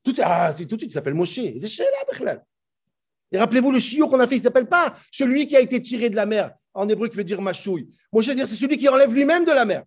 Tout, 0.02 0.14
ah, 0.22 0.52
tout 0.52 0.64
de 0.64 0.68
suite, 0.68 0.82
il 0.82 0.90
s'appelle 0.90 1.14
Moshe. 1.14 1.38
Et 1.38 3.38
rappelez-vous 3.38 3.70
le 3.70 3.78
chiot 3.78 4.08
qu'on 4.08 4.20
a 4.20 4.26
fait, 4.26 4.36
il 4.36 4.38
ne 4.38 4.44
s'appelle 4.44 4.68
pas 4.68 4.94
celui 5.12 5.46
qui 5.46 5.56
a 5.56 5.60
été 5.60 5.80
tiré 5.82 6.10
de 6.10 6.16
la 6.16 6.26
mer, 6.26 6.54
en 6.74 6.88
hébreu 6.88 7.08
qui 7.08 7.16
veut 7.16 7.24
dire 7.24 7.42
machouille. 7.42 7.88
Moshe 8.12 8.28
veut 8.28 8.34
dire 8.34 8.48
c'est 8.48 8.56
celui 8.56 8.78
qui 8.78 8.88
enlève 8.88 9.12
lui-même 9.12 9.44
de 9.44 9.52
la 9.52 9.64
mer. 9.64 9.84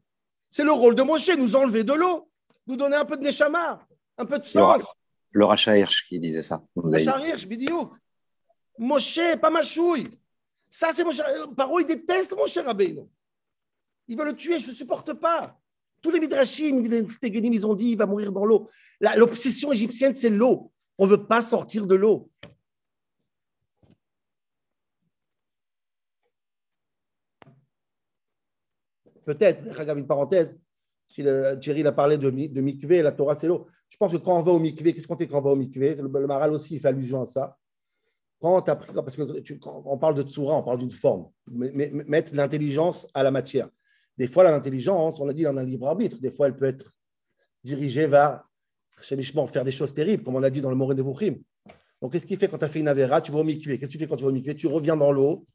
C'est 0.51 0.63
le 0.63 0.71
rôle 0.71 0.95
de 0.95 1.03
Moshe, 1.03 1.29
nous 1.37 1.55
enlever 1.55 1.83
de 1.83 1.93
l'eau, 1.93 2.29
nous 2.67 2.75
donner 2.75 2.97
un 2.97 3.05
peu 3.05 3.17
de 3.17 3.23
neshama, 3.23 3.85
un 4.17 4.25
peu 4.25 4.37
de 4.37 4.43
sens. 4.43 4.81
Le 5.31 5.45
Racha 5.45 5.77
Hirsch 5.77 6.07
qui 6.07 6.19
disait 6.19 6.41
ça. 6.41 6.61
Hirsch, 6.75 7.47
bidiouk. 7.47 7.93
Moshe, 8.77 9.19
pas 9.41 9.49
machouille. 9.49 10.09
Ça, 10.69 10.89
c'est 10.91 11.03
Moshe. 11.03 11.21
Paro, 11.55 11.79
il 11.79 11.85
déteste 11.85 12.35
Moshe 12.35 12.57
Rabbeinu. 12.57 13.07
Il 14.07 14.17
veut 14.17 14.25
le 14.25 14.35
tuer, 14.35 14.59
je 14.59 14.69
ne 14.69 14.75
supporte 14.75 15.13
pas. 15.13 15.57
Tous 16.01 16.11
les 16.11 16.19
midrashim, 16.19 16.83
ils 16.83 17.67
ont 17.67 17.75
dit 17.75 17.91
il 17.91 17.97
va 17.97 18.05
mourir 18.05 18.31
dans 18.31 18.45
l'eau. 18.45 18.67
L'obsession 19.17 19.71
égyptienne, 19.71 20.15
c'est 20.15 20.29
l'eau. 20.29 20.71
On 20.97 21.05
ne 21.05 21.11
veut 21.11 21.25
pas 21.25 21.41
sortir 21.41 21.85
de 21.85 21.95
l'eau. 21.95 22.29
Peut-être, 29.25 29.63
une 29.97 30.07
parenthèse, 30.07 30.57
Thierry 31.07 31.85
a 31.85 31.91
parlé 31.91 32.17
de, 32.17 32.29
de 32.29 32.61
mikvé, 32.61 33.01
la 33.01 33.11
Torah 33.11 33.35
c'est 33.35 33.47
l'eau. 33.47 33.67
Je 33.89 33.97
pense 33.97 34.11
que 34.11 34.17
quand 34.17 34.39
on 34.39 34.43
va 34.43 34.51
au 34.51 34.59
mikvé, 34.59 34.93
qu'est-ce 34.93 35.07
qu'on 35.07 35.17
fait 35.17 35.27
quand 35.27 35.39
on 35.39 35.41
va 35.41 35.51
au 35.51 35.55
mikvé 35.55 35.95
Le, 35.95 36.27
Maral 36.27 36.51
aussi 36.51 36.75
il 36.75 36.79
fait 36.79 36.87
allusion 36.87 37.21
à 37.21 37.25
ça. 37.25 37.57
Quand 38.41 38.61
pris- 38.61 38.93
parce 38.93 39.17
que 39.17 39.39
tu- 39.39 39.59
on 39.65 39.97
parle 39.97 40.15
de 40.15 40.23
tsura, 40.23 40.55
on 40.55 40.63
parle 40.63 40.79
d'une 40.79 40.91
forme. 40.91 41.29
Mettre 41.47 42.33
l'intelligence 42.35 43.05
à 43.13 43.23
la 43.23 43.31
matière. 43.31 43.69
Des 44.19 44.27
fois, 44.27 44.43
l'intelligence, 44.43 45.19
on 45.21 45.25
l'a 45.25 45.31
dit, 45.33 45.47
on 45.47 45.55
a 45.55 45.61
un 45.61 45.65
libre 45.65 45.87
arbitre. 45.87 46.19
Des 46.19 46.29
fois, 46.29 46.47
elle 46.47 46.57
peut 46.57 46.65
être 46.65 46.91
dirigée 47.63 48.05
vers 48.05 48.43
faire 49.01 49.63
des 49.63 49.71
choses 49.71 49.93
terribles, 49.93 50.23
comme 50.23 50.35
on 50.35 50.43
a 50.43 50.49
dit 50.49 50.59
dans 50.59 50.69
le 50.69 50.75
Moré 50.75 50.93
Nevuchim. 50.93 51.35
Donc, 52.01 52.11
qu'est-ce 52.11 52.27
qui 52.27 52.35
fait 52.35 52.49
quand 52.49 52.57
tu 52.57 52.65
as 52.65 52.67
fait 52.67 52.81
une 52.81 52.89
avéra 52.89 53.21
Tu 53.21 53.31
vas 53.31 53.39
au 53.39 53.43
mikvé? 53.45 53.79
Qu'est-ce 53.79 53.91
que 53.91 53.93
tu 53.93 53.97
fais 53.97 54.07
quand 54.07 54.17
tu 54.17 54.23
vas 54.23 54.29
au 54.29 54.33
mikvé? 54.33 54.55
Tu 54.55 54.67
reviens 54.67 54.97
dans 54.97 55.13
l'eau, 55.13 55.45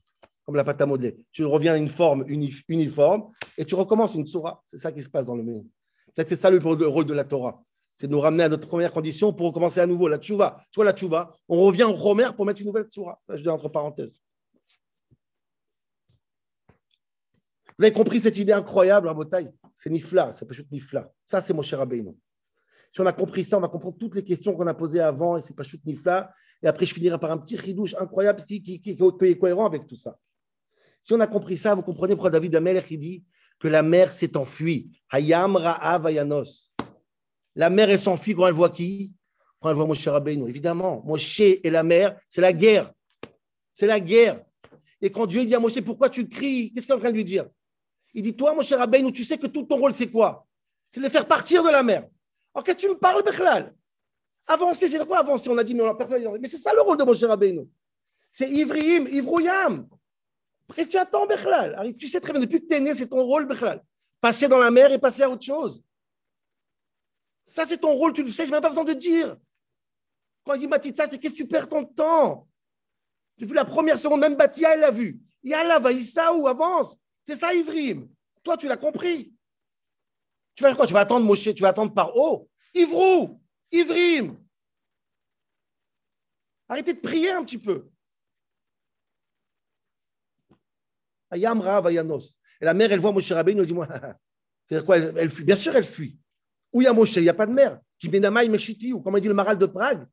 comme 0.47 0.57
la 0.57 0.65
pâte 0.65 0.81
à 0.81 0.87
modeler. 0.87 1.19
Tu 1.31 1.45
reviens 1.45 1.75
à 1.75 1.77
une 1.77 1.89
forme 1.89 2.25
uni- 2.27 2.55
uniforme 2.69 3.31
et 3.59 3.67
tu 3.67 3.75
recommences 3.75 4.15
une 4.15 4.27
tsura. 4.27 4.63
C'est 4.67 4.79
ça 4.79 4.93
qui 4.93 5.03
se 5.03 5.11
passe 5.11 5.27
dans 5.27 5.37
le 5.37 5.43
monde. 5.43 5.67
Peut-être 6.15 6.29
c'est 6.29 6.37
ça 6.37 6.49
le 6.49 6.59
le 6.59 6.89
rôle 6.89 7.05
de 7.05 7.13
la 7.15 7.25
Torah. 7.25 7.63
C'est 7.97 8.07
de 8.07 8.13
nous 8.13 8.21
ramener 8.21 8.45
à 8.45 8.49
notre 8.49 8.67
première 8.67 8.93
condition 8.93 9.33
pour 9.35 9.49
recommencer 9.49 9.81
à 9.81 9.87
nouveau. 9.87 10.09
La 10.09 10.17
tchouva. 10.19 10.57
Tu 10.71 10.77
vois, 10.77 10.87
la 10.87 10.93
tchouva, 10.93 11.37
on 11.49 11.61
revient 11.61 11.85
au 11.85 11.93
Romer 11.93 12.29
pour 12.35 12.47
mettre 12.47 12.61
une 12.63 12.69
nouvelle 12.69 12.85
tsura. 12.85 13.21
Ça, 13.29 13.37
je 13.37 13.43
dis 13.43 13.49
entre 13.51 13.69
parenthèses. 13.69 14.23
Vous 17.79 17.85
avez 17.85 17.93
compris 17.93 18.21
cette 18.21 18.39
idée 18.39 18.53
incroyable, 18.53 19.09
Rabotai 19.09 19.49
C'est 19.75 19.91
Nifla, 19.91 20.31
c'est 20.33 20.47
pas 20.47 20.55
juste 20.55 20.71
Nifla. 20.71 21.11
Ça, 21.25 21.41
c'est 21.41 21.53
mon 21.53 21.63
cher. 21.63 21.85
Si 22.93 23.01
on 23.01 23.07
a 23.07 23.13
compris 23.13 23.43
ça, 23.43 23.59
on 23.59 23.61
va 23.61 23.69
comprendre 23.69 23.97
toutes 23.99 24.15
les 24.15 24.23
questions 24.23 24.55
qu'on 24.55 24.69
a 24.69 24.75
posées 24.75 25.01
avant 25.01 25.37
et 25.37 25.41
c'est 25.41 25.57
pas 25.57 25.65
juste 25.65 25.85
Nifla. 25.85 26.31
Et 26.63 26.69
après, 26.69 26.87
je 26.87 26.95
finirai 26.95 27.19
par 27.19 27.33
un 27.33 27.39
petit 27.39 27.57
ridouche 27.57 27.97
incroyable 27.99 28.41
qui, 28.45 28.63
qui, 28.63 28.91
est 28.91 29.39
cohérent 29.39 29.67
avec 29.67 29.89
tout 29.89 29.97
ça. 29.97 30.17
Si 31.03 31.13
on 31.13 31.21
a 31.21 31.27
compris 31.27 31.57
ça, 31.57 31.75
vous 31.75 31.83
comprenez 31.83 32.15
pourquoi 32.15 32.31
David 32.31 32.55
Amelech 32.55 32.91
il 32.91 32.99
dit 32.99 33.25
que 33.59 33.67
la 33.67 33.83
mer 33.83 34.13
s'est 34.13 34.37
enfuie. 34.37 34.91
Hayam 35.11 35.57
Ra'av 35.57 36.07
Ayanos. 36.07 36.71
La 37.57 37.71
mer, 37.71 37.91
elle 37.91 37.99
s'enfuit 37.99 38.35
quand 38.35 38.47
elle 38.47 38.55
voit 38.55 38.71
qui? 38.71 39.13
Quand 39.61 39.71
elle 39.71 39.77
voit 39.77 39.87
Moshe 39.87 40.07
Rabbeinu. 40.07 40.49
Évidemment, 40.49 41.03
Moshe 41.05 41.41
et 41.41 41.71
la 41.71 41.83
mer, 41.83 42.17
c'est 42.29 42.41
la 42.41 42.53
guerre. 42.53 42.93
C'est 43.73 43.89
la 43.89 43.99
guerre. 43.99 44.45
Et 45.01 45.11
quand 45.11 45.27
Dieu 45.27 45.45
dit 45.45 45.55
à 45.55 45.59
Moshe, 45.59 45.81
pourquoi 45.81 46.09
tu 46.09 46.29
cries? 46.29 46.73
Qu'est-ce 46.73 46.87
qu'il 46.87 46.93
est 46.93 46.97
en 46.97 47.01
train 47.01 47.11
de 47.11 47.17
lui 47.17 47.25
dire? 47.25 47.47
Il 48.15 48.23
dit, 48.23 48.35
toi, 48.35 48.55
Moshe 48.55 48.73
Rabbeinu, 48.73 49.13
tu 49.13 49.25
sais 49.25 49.37
que 49.37 49.49
tout 49.49 49.65
ton 49.65 49.77
rôle, 49.77 49.93
c'est 49.93 50.11
quoi? 50.11 50.47
C'est 50.91 51.01
de 51.01 51.09
faire 51.09 51.27
partir 51.27 51.63
de 51.65 51.71
la 51.71 51.83
mer. 51.83 52.09
Alors, 52.55 52.65
qu'est-ce 52.65 52.77
que 52.77 52.83
tu 52.83 52.89
me 52.89 52.99
parles, 52.99 53.23
Bechlal? 53.25 53.75
Avancer, 54.47 54.89
c'est 54.89 55.05
quoi 55.07 55.19
avancer? 55.19 55.49
On 55.51 55.59
a 55.59 55.65
dit, 55.65 55.75
mais 55.75 55.83
on 55.83 55.91
a 55.91 55.95
personne. 55.95 56.39
Mais 56.41 56.49
c'est 56.49 56.59
ça 56.59 56.73
le 56.73 56.81
rôle 56.81 56.97
de 56.97 57.05
Moshe 57.05 57.25
Rabbeinu. 57.25 57.67
C'est 58.31 58.49
Ivriim, 58.49 59.07
Ivrouyam. 59.09 59.89
Qu'est-ce 60.75 60.87
que 60.87 60.93
tu 60.93 60.99
attends, 60.99 61.27
Bechlal? 61.27 61.95
Tu 61.97 62.09
sais 62.09 62.21
très 62.21 62.33
bien, 62.33 62.41
depuis 62.41 62.61
que 62.61 62.67
tu 62.67 62.75
es 62.75 62.81
né, 62.81 62.95
c'est 62.95 63.09
ton 63.09 63.23
rôle, 63.23 63.47
Bechlal. 63.47 63.83
Passer 64.21 64.49
dans 64.49 64.59
la 64.59 64.71
mer 64.71 64.93
et 64.93 64.99
passer 64.99 65.23
à 65.23 65.31
autre 65.31 65.45
chose. 65.45 65.83
Ça, 67.45 67.67
c'est 67.67 67.79
ton 67.79 67.93
rôle, 67.93 68.13
tu 68.13 68.23
le 68.23 68.31
sais, 68.31 68.45
je 68.45 68.51
n'ai 68.51 68.53
même 68.53 68.63
pas 68.63 68.71
besoin 68.71 68.85
de 68.85 68.95
dire. 68.95 69.37
Quand 70.45 70.55
il 70.55 70.61
dit 70.61 70.69
Matitza, 70.69 71.09
c'est 71.11 71.19
qu'est-ce 71.19 71.35
que 71.35 71.39
tu 71.39 71.47
perds 71.47 71.69
ton 71.69 71.85
temps? 71.85 72.47
Depuis 73.37 73.55
la 73.55 73.65
première 73.65 73.99
seconde, 73.99 74.21
même 74.21 74.37
Batia, 74.37 74.75
elle 74.75 74.81
l'a 74.81 74.91
vu. 74.91 75.21
Yalla, 75.43 75.79
Vaïsaou, 75.79 76.47
avance. 76.47 76.97
C'est 77.25 77.37
ça, 77.37 77.55
Ivrim. 77.55 78.09
Toi, 78.43 78.57
tu 78.57 78.69
l'as 78.69 78.77
compris. 78.77 79.35
Tu 80.55 80.63
vas 80.63 80.69
faire 80.69 80.77
quoi? 80.77 80.87
Tu 80.87 80.93
vas 80.93 81.01
attendre 81.01 81.25
Moshe, 81.25 81.53
tu 81.55 81.63
vas 81.63 81.69
attendre 81.69 81.93
par 81.93 82.15
haut. 82.17 82.49
Ivrou, 82.75 83.41
Ivrim. 83.73 84.39
Arrêtez 86.69 86.95
de 86.95 87.01
prier 87.01 87.31
un 87.31 87.45
petit 87.45 87.59
peu. 87.59 87.89
Ayam 91.31 91.61
Rav 91.61 91.87
Ayanos. 91.87 92.39
Et 92.61 92.65
la 92.65 92.75
mère, 92.75 92.93
elle 92.93 93.01
voit 93.01 93.13
Moshe 93.13 93.33
Rabbeinu, 93.33 93.61
elle 93.61 93.67
dit 93.67 93.75
moi, 93.75 93.89
c'est 94.67 94.85
quoi? 94.85 94.99
Elle, 94.99 95.31
fuit. 95.31 95.45
Bien 95.45 95.57
sûr, 95.57 95.75
elle 95.75 95.85
fuit. 95.85 96.19
Où 96.73 96.83
il 96.83 96.85
y 96.85 96.89
a 96.89 96.93
Moshe, 96.93 97.17
il 97.17 97.23
n'y 97.23 97.29
a 97.29 97.35
pas 97.35 97.47
de 97.47 97.53
mer. 97.53 97.81
Qui 97.99 98.09
benamai 98.09 98.49
meshiti, 98.49 98.93
ou 98.93 99.01
comme 99.01 99.19
dit 99.19 99.29
le 99.29 99.35
maral 99.35 99.59
de 99.59 99.67
Prague? 99.67 100.07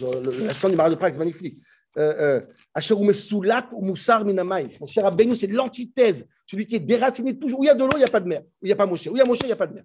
La 0.00 0.50
chanson 0.50 0.68
du 0.68 0.76
maral 0.76 0.92
de 0.92 0.96
Prague, 0.96 1.12
c'est 1.12 1.18
magnifique. 1.18 1.62
Euh, 1.96 2.40
Asher 2.74 2.94
ou 2.94 3.02
mesoulak 3.02 3.72
ou 3.72 3.82
moussar 3.82 4.24
minamai. 4.24 4.76
Moshe 4.80 4.98
Rabbeinu, 4.98 5.34
c'est 5.34 5.46
l'antithèse. 5.46 6.26
Celui 6.46 6.66
qui 6.66 6.76
est 6.76 6.80
déraciné 6.80 7.38
toujours. 7.38 7.60
Où 7.60 7.64
il 7.64 7.68
y 7.68 7.70
a 7.70 7.74
de 7.74 7.84
l'eau, 7.84 7.90
il 7.94 7.98
n'y 7.98 8.04
a 8.04 8.08
pas 8.08 8.20
de 8.20 8.28
mer. 8.28 8.42
Où 8.42 8.64
il 8.64 8.66
n'y 8.66 8.72
a 8.72 8.76
pas 8.76 8.86
Moshe. 8.86 9.06
Où 9.06 9.16
il 9.16 9.18
y 9.18 9.22
a 9.22 9.24
Moshe, 9.24 9.40
il 9.40 9.46
n'y 9.46 9.52
a 9.52 9.56
pas 9.56 9.66
de 9.66 9.74
mer. 9.74 9.84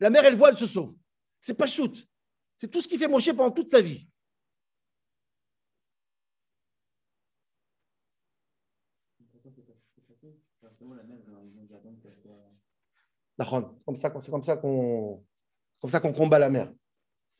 La 0.00 0.10
mer, 0.10 0.24
elle 0.24 0.36
voit, 0.36 0.50
elle 0.50 0.56
se 0.56 0.66
sauve. 0.66 0.94
C'est 1.40 1.54
pas 1.54 1.66
shoot. 1.66 2.04
C'est 2.56 2.68
tout 2.68 2.80
ce 2.80 2.88
qui 2.88 2.98
fait 2.98 3.08
Moshe 3.08 3.32
pendant 3.32 3.50
toute 3.50 3.68
sa 3.68 3.80
vie. 3.80 4.08
C'est 13.38 14.30
comme 14.30 15.90
ça 15.90 16.00
qu'on 16.00 16.12
combat 16.12 16.38
la 16.38 16.50
mer. 16.50 16.72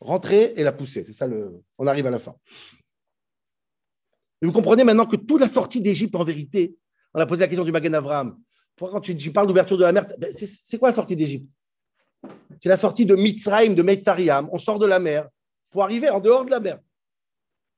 Rentrer 0.00 0.52
et 0.56 0.64
la 0.64 0.72
pousser. 0.72 1.04
C'est 1.04 1.12
ça 1.12 1.26
le. 1.26 1.62
On 1.78 1.86
arrive 1.86 2.06
à 2.06 2.10
la 2.10 2.18
fin. 2.18 2.34
Et 4.42 4.46
vous 4.46 4.52
comprenez 4.52 4.82
maintenant 4.82 5.06
que 5.06 5.14
toute 5.14 5.40
la 5.40 5.48
sortie 5.48 5.80
d'Égypte, 5.80 6.16
en 6.16 6.24
vérité, 6.24 6.76
on 7.14 7.20
a 7.20 7.26
posé 7.26 7.42
la 7.42 7.46
question 7.46 7.64
du 7.64 7.70
Magen 7.70 7.94
Avraham. 7.94 8.36
Pourquoi 8.74 9.00
quand 9.00 9.00
tu, 9.00 9.32
parles 9.32 9.46
d'ouverture 9.46 9.76
de 9.76 9.84
la 9.84 9.92
mer, 9.92 10.06
c'est, 10.32 10.78
quoi 10.78 10.88
la 10.88 10.94
sortie 10.94 11.14
d'Égypte? 11.14 11.52
C'est 12.58 12.68
la 12.68 12.76
sortie 12.76 13.06
de 13.06 13.14
Mitzrayim, 13.14 13.74
de 13.74 13.82
Metzariam. 13.82 14.48
On 14.52 14.58
sort 14.58 14.80
de 14.80 14.86
la 14.86 14.98
mer 14.98 15.28
pour 15.70 15.84
arriver 15.84 16.10
en 16.10 16.18
dehors 16.18 16.44
de 16.44 16.50
la 16.50 16.58
mer. 16.58 16.80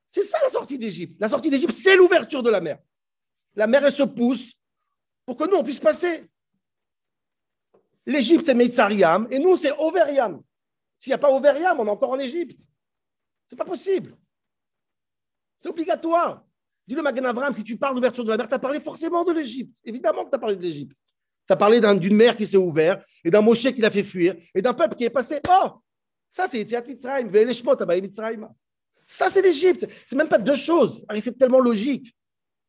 C'est 0.09 0.23
ça 0.23 0.39
la 0.41 0.49
sortie 0.49 0.79
d'Égypte. 0.79 1.17
La 1.19 1.29
sortie 1.29 1.51
d'Égypte, 1.51 1.73
c'est 1.73 1.95
l'ouverture 1.95 2.41
de 2.41 2.49
la 2.49 2.61
mer. 2.61 2.79
La 3.55 3.67
mer, 3.67 3.85
elle 3.85 3.91
se 3.91 4.03
pousse 4.03 4.53
pour 5.25 5.37
que 5.37 5.47
nous, 5.47 5.57
on 5.57 5.63
puisse 5.63 5.79
passer. 5.79 6.27
L'Égypte, 8.07 8.45
c'est 8.47 8.53
Metzariam, 8.55 9.27
et 9.29 9.37
nous, 9.37 9.57
c'est 9.57 9.71
Overiam. 9.71 10.41
S'il 10.97 11.11
n'y 11.11 11.15
a 11.15 11.19
pas 11.19 11.29
Overiam, 11.29 11.79
on 11.79 11.85
est 11.85 11.89
encore 11.89 12.11
en 12.11 12.19
Égypte. 12.19 12.67
C'est 13.45 13.55
pas 13.55 13.65
possible. 13.65 14.17
C'est 15.61 15.69
obligatoire. 15.69 16.43
Dis 16.87 16.93
le 16.95 17.01
Magen 17.01 17.25
Avraham, 17.25 17.53
si 17.53 17.63
tu 17.63 17.77
parles 17.77 17.95
d'ouverture 17.95 18.23
de 18.23 18.29
la 18.29 18.37
mer, 18.37 18.47
tu 18.47 18.53
as 18.53 18.59
parlé 18.59 18.79
forcément 18.79 19.23
de 19.23 19.31
l'Égypte. 19.31 19.77
Évidemment 19.83 20.23
que 20.23 20.29
tu 20.29 20.35
as 20.35 20.39
parlé 20.39 20.55
de 20.55 20.61
l'Égypte. 20.61 20.95
Tu 21.47 21.53
as 21.53 21.55
parlé 21.55 21.81
d'un- 21.81 21.95
d'une 21.95 22.15
mer 22.15 22.35
qui 22.37 22.45
s'est 22.45 22.57
ouverte, 22.57 23.05
et 23.23 23.31
d'un 23.31 23.41
Moshe 23.41 23.71
qui 23.73 23.81
l'a 23.81 23.91
fait 23.91 24.03
fuir, 24.03 24.35
et 24.53 24.61
d'un 24.61 24.73
peuple 24.73 24.95
qui 24.95 25.03
est 25.03 25.09
passé. 25.09 25.39
Oh, 25.49 25.81
ça, 26.29 26.47
c'est 26.47 26.59
Yetziat 26.59 26.81
Mitzrayim. 26.81 28.49
Ça, 29.07 29.29
c'est 29.29 29.41
l'Égypte. 29.41 29.87
C'est 30.07 30.15
même 30.15 30.27
pas 30.29 30.39
deux 30.39 30.55
choses. 30.55 31.05
C'est 31.21 31.37
tellement 31.37 31.59
logique. 31.59 32.15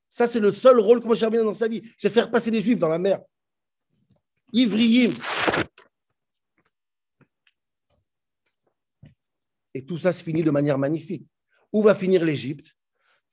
Ça, 0.09 0.27
c'est 0.27 0.41
le 0.41 0.51
seul 0.51 0.79
rôle 0.79 1.01
que 1.03 1.07
Moshe 1.07 1.23
Rabbeinu 1.23 1.45
dans 1.45 1.53
sa 1.53 1.69
vie. 1.69 1.83
C'est 1.97 2.11
faire 2.11 2.31
passer 2.31 2.51
les 2.51 2.61
Juifs 2.61 2.79
dans 2.79 2.89
la 2.89 2.99
mer. 2.99 3.21
Ivriim. 4.53 5.15
Et 9.75 9.85
tout 9.85 9.99
ça 9.99 10.13
se 10.13 10.23
finit 10.23 10.43
de 10.43 10.51
manière 10.51 10.79
magnifique. 10.79 11.27
Où 11.73 11.83
va 11.83 11.95
finir 11.95 12.25
l'Égypte? 12.25 12.75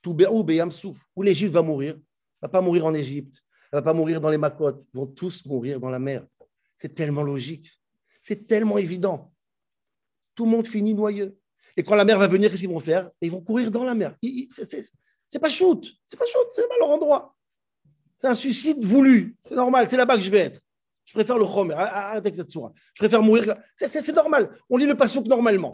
Où 0.05 1.21
l'Égypte 1.21 1.53
va 1.53 1.61
mourir 1.61 1.95
va 2.43 2.49
pas 2.49 2.61
mourir 2.61 2.85
en 2.85 2.93
Égypte, 2.93 3.41
elle 3.71 3.77
va 3.77 3.81
pas 3.81 3.93
mourir 3.93 4.19
dans 4.19 4.29
les 4.29 4.37
Makotes, 4.37 4.85
ils 4.93 4.97
vont 4.97 5.07
tous 5.07 5.45
mourir 5.45 5.79
dans 5.79 5.89
la 5.89 5.99
mer. 5.99 6.25
C'est 6.75 6.93
tellement 6.93 7.23
logique, 7.23 7.71
c'est 8.21 8.45
tellement 8.45 8.77
évident. 8.77 9.33
Tout 10.35 10.45
le 10.45 10.51
monde 10.51 10.67
finit 10.67 10.93
noyeux. 10.93 11.37
Et 11.77 11.83
quand 11.83 11.95
la 11.95 12.05
mer 12.05 12.19
va 12.19 12.27
venir, 12.27 12.49
qu'est-ce 12.49 12.61
qu'ils 12.61 12.69
vont 12.69 12.79
faire? 12.79 13.09
Ils 13.21 13.31
vont 13.31 13.41
courir 13.41 13.71
dans 13.71 13.83
la 13.83 13.95
mer. 13.95 14.15
C'est 14.21 15.39
pas 15.39 15.49
shoot, 15.49 15.89
c'est 16.05 16.17
pas 16.17 16.25
shoot, 16.25 16.45
c'est 16.49 16.67
pas 16.67 16.77
leur 16.79 16.89
endroit. 16.89 17.35
C'est 18.19 18.27
un 18.27 18.35
suicide 18.35 18.83
voulu, 18.83 19.35
c'est 19.41 19.55
normal, 19.55 19.89
c'est 19.89 19.97
là-bas 19.97 20.17
que 20.17 20.21
je 20.21 20.29
vais 20.29 20.39
être. 20.39 20.59
Je 21.05 21.13
préfère 21.13 21.37
le 21.37 21.45
Chomer, 21.45 21.73
arrêtez 21.73 22.27
avec 22.27 22.35
cette 22.35 22.51
sourate. 22.51 22.73
Je 22.93 23.01
préfère 23.01 23.21
mourir. 23.21 23.55
C'est 23.75 24.15
normal, 24.15 24.51
on 24.69 24.77
lit 24.77 24.85
le 24.85 24.95
que 24.95 25.29
normalement. 25.29 25.73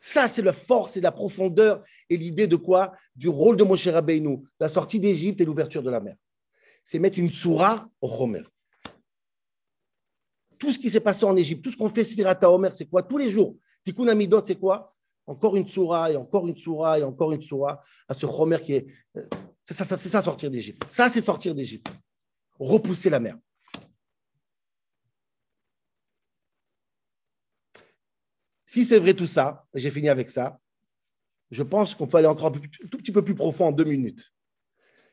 Ça, 0.00 0.28
c'est 0.28 0.42
la 0.42 0.54
force 0.54 0.96
et 0.96 1.00
la 1.00 1.12
profondeur 1.12 1.84
et 2.08 2.16
l'idée 2.16 2.46
de 2.46 2.56
quoi? 2.56 2.92
Du 3.14 3.28
rôle 3.28 3.56
de 3.56 3.64
Moshe 3.64 3.86
Rabbeinu, 3.86 4.38
la 4.58 4.70
sortie 4.70 4.98
d'Égypte 4.98 5.40
et 5.42 5.44
l'ouverture 5.44 5.82
de 5.82 5.90
la 5.90 6.00
mer. 6.00 6.16
C'est 6.82 6.98
mettre 6.98 7.18
une 7.18 7.30
soura 7.30 7.86
au 8.00 8.08
Homer. 8.08 8.42
Tout 10.58 10.72
ce 10.72 10.78
qui 10.78 10.88
s'est 10.90 11.00
passé 11.00 11.24
en 11.24 11.36
Égypte, 11.36 11.62
tout 11.62 11.70
ce 11.70 11.76
qu'on 11.76 11.88
fait 11.90 12.04
Sfirata 12.04 12.50
Homer, 12.50 12.70
c'est 12.72 12.86
quoi? 12.86 13.02
Tous 13.02 13.18
les 13.18 13.28
jours. 13.28 13.56
Tikkun 13.84 14.08
Amidot, 14.08 14.42
c'est 14.44 14.56
quoi? 14.56 14.94
Encore 15.26 15.56
une 15.56 15.68
soura 15.68 16.10
et 16.10 16.16
encore 16.16 16.48
une 16.48 16.56
soura 16.56 16.98
et 16.98 17.02
encore 17.02 17.32
une 17.32 17.42
soura 17.42 17.80
à 18.08 18.14
ce 18.14 18.26
Homer 18.26 18.58
qui 18.62 18.72
est. 18.72 18.86
Euh, 19.16 19.26
c'est 19.62 19.74
ça, 19.74 19.84
c'est 19.84 20.08
ça 20.08 20.22
sortir 20.22 20.50
d'Égypte. 20.50 20.82
Ça, 20.88 21.08
c'est 21.10 21.20
sortir 21.20 21.54
d'Égypte. 21.54 21.88
Repousser 22.58 23.10
la 23.10 23.20
mer. 23.20 23.36
Si 28.70 28.84
c'est 28.84 29.00
vrai 29.00 29.14
tout 29.14 29.26
ça, 29.26 29.66
j'ai 29.74 29.90
fini 29.90 30.08
avec 30.08 30.30
ça, 30.30 30.60
je 31.50 31.64
pense 31.64 31.92
qu'on 31.92 32.06
peut 32.06 32.18
aller 32.18 32.28
encore 32.28 32.54
un, 32.54 32.60
tout 32.88 32.98
petit 32.98 33.10
peu 33.10 33.20
plus 33.20 33.34
profond 33.34 33.66
en 33.66 33.72
deux 33.72 33.82
minutes. 33.82 34.32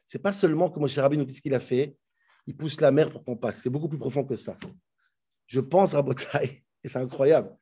C'est 0.06 0.22
pas 0.22 0.32
seulement 0.32 0.70
que 0.70 0.80
Moshe 0.80 0.96
Rabbi 1.00 1.18
nous 1.18 1.26
dit 1.26 1.34
ce 1.34 1.42
qu'il 1.42 1.56
a 1.56 1.60
fait, 1.60 1.98
il 2.46 2.56
pousse 2.56 2.80
la 2.80 2.92
mer 2.92 3.10
pour 3.10 3.24
qu'on 3.24 3.36
passe. 3.36 3.62
C'est 3.64 3.72
beaucoup 3.72 3.90
plus 3.90 3.98
profond 3.98 4.24
que 4.24 4.36
ça. 4.36 4.56
Je 5.48 5.60
pense, 5.60 5.96
à 5.96 5.98
Rabotai, 5.98 6.64
et 6.84 6.88
c'est 6.88 7.00
incroyable, 7.00 7.58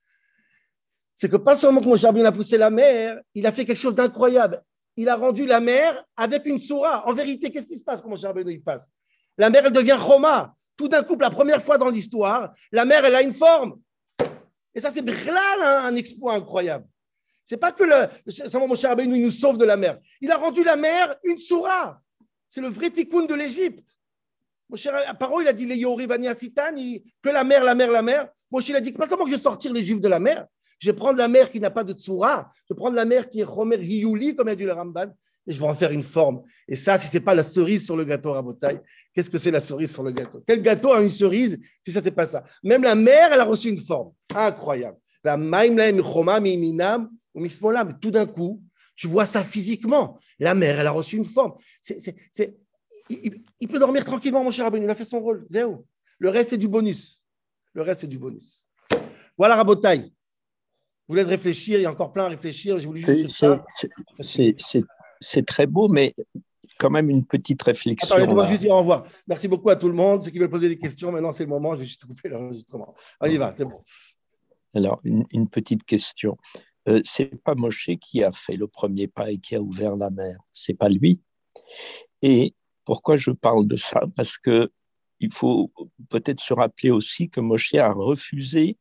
c'est 1.14 1.30
que 1.30 1.38
pas 1.38 1.56
seulement 1.56 1.80
que 1.80 1.88
Moshe 1.88 2.04
Rabbi 2.04 2.26
a 2.26 2.32
poussé 2.34 2.58
la 2.58 2.70
mer, 2.70 3.22
il 3.34 3.48
a 3.48 3.54
fait 3.54 3.64
quelque 3.64 3.80
chose 3.80 3.96
d'incroyable. 3.96 4.62
Il 4.98 5.08
a 5.08 5.16
rendu 5.16 5.46
la 5.46 5.62
mer 5.62 6.04
avec 6.18 6.46
une 6.46 6.60
soura. 6.60 7.08
En 7.08 7.14
vérité, 7.14 7.50
qu'est-ce 7.52 7.68
qui 7.68 7.78
se 7.78 7.86
passe 7.86 8.02
quand 8.02 8.10
Moshe 8.10 8.26
Rabbi 8.26 8.42
il 8.46 8.62
passe? 8.62 8.90
La 9.38 9.50
mer, 9.50 9.64
elle 9.66 9.72
devient 9.72 9.98
Roma. 9.98 10.54
Tout 10.76 10.90
d'un 10.90 11.04
coup, 11.04 11.16
la 11.18 11.30
première 11.30 11.64
fois 11.64 11.78
dans 11.78 11.90
l'histoire, 11.90 12.54
la 12.74 12.84
mer, 12.84 13.06
elle 13.06 13.16
a 13.16 13.22
une 13.22 13.34
forme. 13.34 13.80
Et 14.76 14.82
ça, 14.82 14.92
c'est 14.92 15.06
là 15.06 15.86
un 15.86 15.96
exploit 15.96 16.34
incroyable. 16.34 16.86
C'est 17.46 17.58
pas 17.58 17.72
que 17.72 17.84
le, 17.84 18.10
mon 18.60 18.76
cher 18.76 18.96
nous 18.98 19.32
sauve 19.32 19.58
de 19.58 19.66
la 19.66 19.78
mer. 19.78 20.00
Il 20.20 20.32
a 20.32 20.38
rendu 20.38 20.64
la 20.64 20.76
mer 20.76 21.16
une 21.24 21.38
soura. 21.38 22.02
C'est 22.50 22.62
le 22.62 22.68
vrai 22.68 22.90
tikkun 22.90 23.26
de 23.26 23.36
l'Égypte. 23.36 23.96
Mon 24.68 24.76
cher 24.76 24.94
Paro, 25.18 25.42
il 25.42 25.48
a 25.48 25.54
dit 25.54 25.66
les 25.66 25.78
Yorivani 25.78 26.28
que 27.22 27.30
la 27.30 27.44
mer, 27.44 27.64
la 27.64 27.76
mer, 27.76 27.92
la 27.92 28.02
mer. 28.02 28.30
Moshe, 28.52 28.70
il 28.70 28.76
a 28.76 28.82
dit 28.82 28.92
que 28.92 28.98
pas 28.98 29.08
seulement 29.08 29.26
que 29.26 29.30
je 29.32 29.36
vais 29.36 29.42
sortir 29.42 29.72
les 29.74 29.84
Juifs 29.84 30.00
de 30.00 30.08
la 30.08 30.20
mer, 30.20 30.48
je 30.80 30.90
vais 30.90 30.96
prendre 30.96 31.18
la 31.18 31.28
mer 31.28 31.50
qui 31.50 31.60
n'a 31.60 31.70
pas 31.70 31.84
de 31.84 31.94
tsura, 31.94 32.52
je 32.68 32.74
vais 32.74 32.78
prendre 32.78 32.96
la 32.96 33.06
mer 33.06 33.30
qui 33.30 33.42
est 33.42 33.44
Romer 33.44 33.78
Hiyuli, 33.78 34.36
comme 34.36 34.48
a 34.48 34.56
dit 34.56 34.66
le 34.66 34.74
Ramban, 34.74 35.08
et 35.48 35.52
je 35.52 35.60
vais 35.60 35.66
en 35.66 35.76
faire 35.76 35.92
une 35.92 36.02
forme. 36.02 36.44
Et 36.68 36.76
ça, 36.76 36.98
si 36.98 37.08
ce 37.08 37.18
n'est 37.18 37.24
pas 37.24 37.36
la 37.36 37.44
cerise 37.44 37.86
sur 37.86 37.96
le 37.96 38.04
gâteau 38.04 38.32
Rabotai, 38.32 38.82
qu'est-ce 39.14 39.30
que 39.30 39.38
c'est 39.38 39.52
la 39.52 39.60
cerise 39.60 39.94
sur 39.94 40.04
le 40.04 40.12
gâteau? 40.12 40.44
Quel 40.46 40.62
gâteau 40.62 40.92
a 40.94 41.02
une 41.02 41.10
cerise 41.10 41.60
si 41.84 41.92
ça, 41.92 42.02
c'est 42.02 42.12
pas 42.12 42.26
ça? 42.26 42.44
Même 42.64 42.84
la 42.84 42.96
mer, 42.96 43.32
elle 43.32 43.40
a 43.40 43.46
reçu 43.46 43.70
une 43.70 43.78
forme. 43.78 44.12
Incroyable. 44.34 44.98
Tout 48.02 48.12
d'un 48.12 48.26
coup, 48.26 48.64
tu 48.96 49.08
vois 49.08 49.26
ça 49.26 49.44
physiquement. 49.44 50.20
La 50.40 50.56
mer, 50.56 50.80
elle 50.80 50.88
a 50.88 50.92
reçu 50.92 51.18
une 51.18 51.26
forme. 51.26 51.54
il, 53.10 53.68
peut 53.68 53.80
dormir 53.80 54.06
tranquillement, 54.06 54.44
mon 54.44 54.52
cher 54.52 54.66
Rabin. 54.66 54.82
Il 54.82 54.90
a 54.90 54.96
fait 54.96 55.06
son 55.06 55.20
rôle. 55.20 55.46
Zéro. 55.50 55.86
Le 56.18 56.30
reste, 56.30 56.52
c'est 56.52 56.58
du 56.58 56.68
bonus. 56.68 57.22
Le 57.74 57.82
reste, 57.82 58.02
c'est 58.02 58.08
du 58.08 58.18
bonus. 58.18 58.68
Voilà, 59.38 59.56
Rabotai. 59.56 59.98
Je 61.08 61.14
vous 61.14 61.16
laisse 61.16 61.28
réfléchir. 61.28 61.78
Il 61.78 61.84
y 61.84 61.86
a 61.86 61.92
encore 61.92 62.12
plein 62.12 62.26
à 62.26 62.30
réfléchir. 62.30 62.80
J'ai 62.80 62.88
voulu 62.88 63.02
juste. 63.02 63.28
C'est 63.28 64.56
c'est 64.58 64.84
très 65.46 65.68
beau, 65.68 65.88
mais 65.88 66.14
quand 66.78 66.90
même 66.90 67.10
une 67.10 67.26
petite 67.26 67.62
réflexion. 67.62 68.08
Attends, 68.08 68.22
laissez-moi 68.22 68.46
juste 68.48 68.62
dire 68.62 68.72
au 68.72 68.80
revoir. 68.80 69.06
Merci 69.28 69.48
beaucoup 69.48 69.70
à 69.70 69.76
tout 69.76 69.88
le 69.88 69.94
monde. 69.94 70.22
Ceux 70.24 70.32
qui 70.32 70.40
veulent 70.40 70.50
poser 70.50 70.70
des 70.70 70.78
questions, 70.78 71.12
maintenant 71.12 71.32
c'est 71.32 71.44
le 71.44 71.50
moment. 71.50 71.74
Je 71.76 71.80
vais 71.80 71.86
juste 71.86 72.06
couper 72.06 72.30
l'enregistrement. 72.30 72.94
On 73.22 73.28
y 73.28 73.38
va, 73.38 73.54
c'est 73.54 73.66
bon. 73.66 73.82
Alors, 74.74 75.00
une, 75.04 75.48
petite 75.48 75.86
question. 75.86 76.38
Euh, 76.88 77.00
c'est 77.06 77.42
pas 77.44 77.56
Moshe 77.56 77.92
qui 78.02 78.24
a 78.24 78.32
fait 78.32 78.58
le 78.58 78.68
premier 78.68 79.08
pas 79.08 79.32
et 79.32 79.38
qui 79.38 79.56
a 79.56 79.62
ouvert 79.62 79.96
la 79.96 80.10
mer. 80.10 80.38
C'est 80.54 80.74
pas 80.74 80.90
lui? 80.90 81.22
Et 82.22 82.54
pourquoi 82.84 83.18
je 83.18 83.32
parle 83.32 83.68
de 83.68 83.78
ça? 83.78 84.02
Parce 84.16 84.38
que 84.38 84.70
il 85.22 85.34
faut 85.34 85.72
peut-être 86.10 86.42
se 86.42 86.54
rappeler 86.54 86.92
aussi 86.92 87.30
que 87.30 87.40
Moshe 87.40 87.74
a 87.76 87.92
refusé 87.94 88.78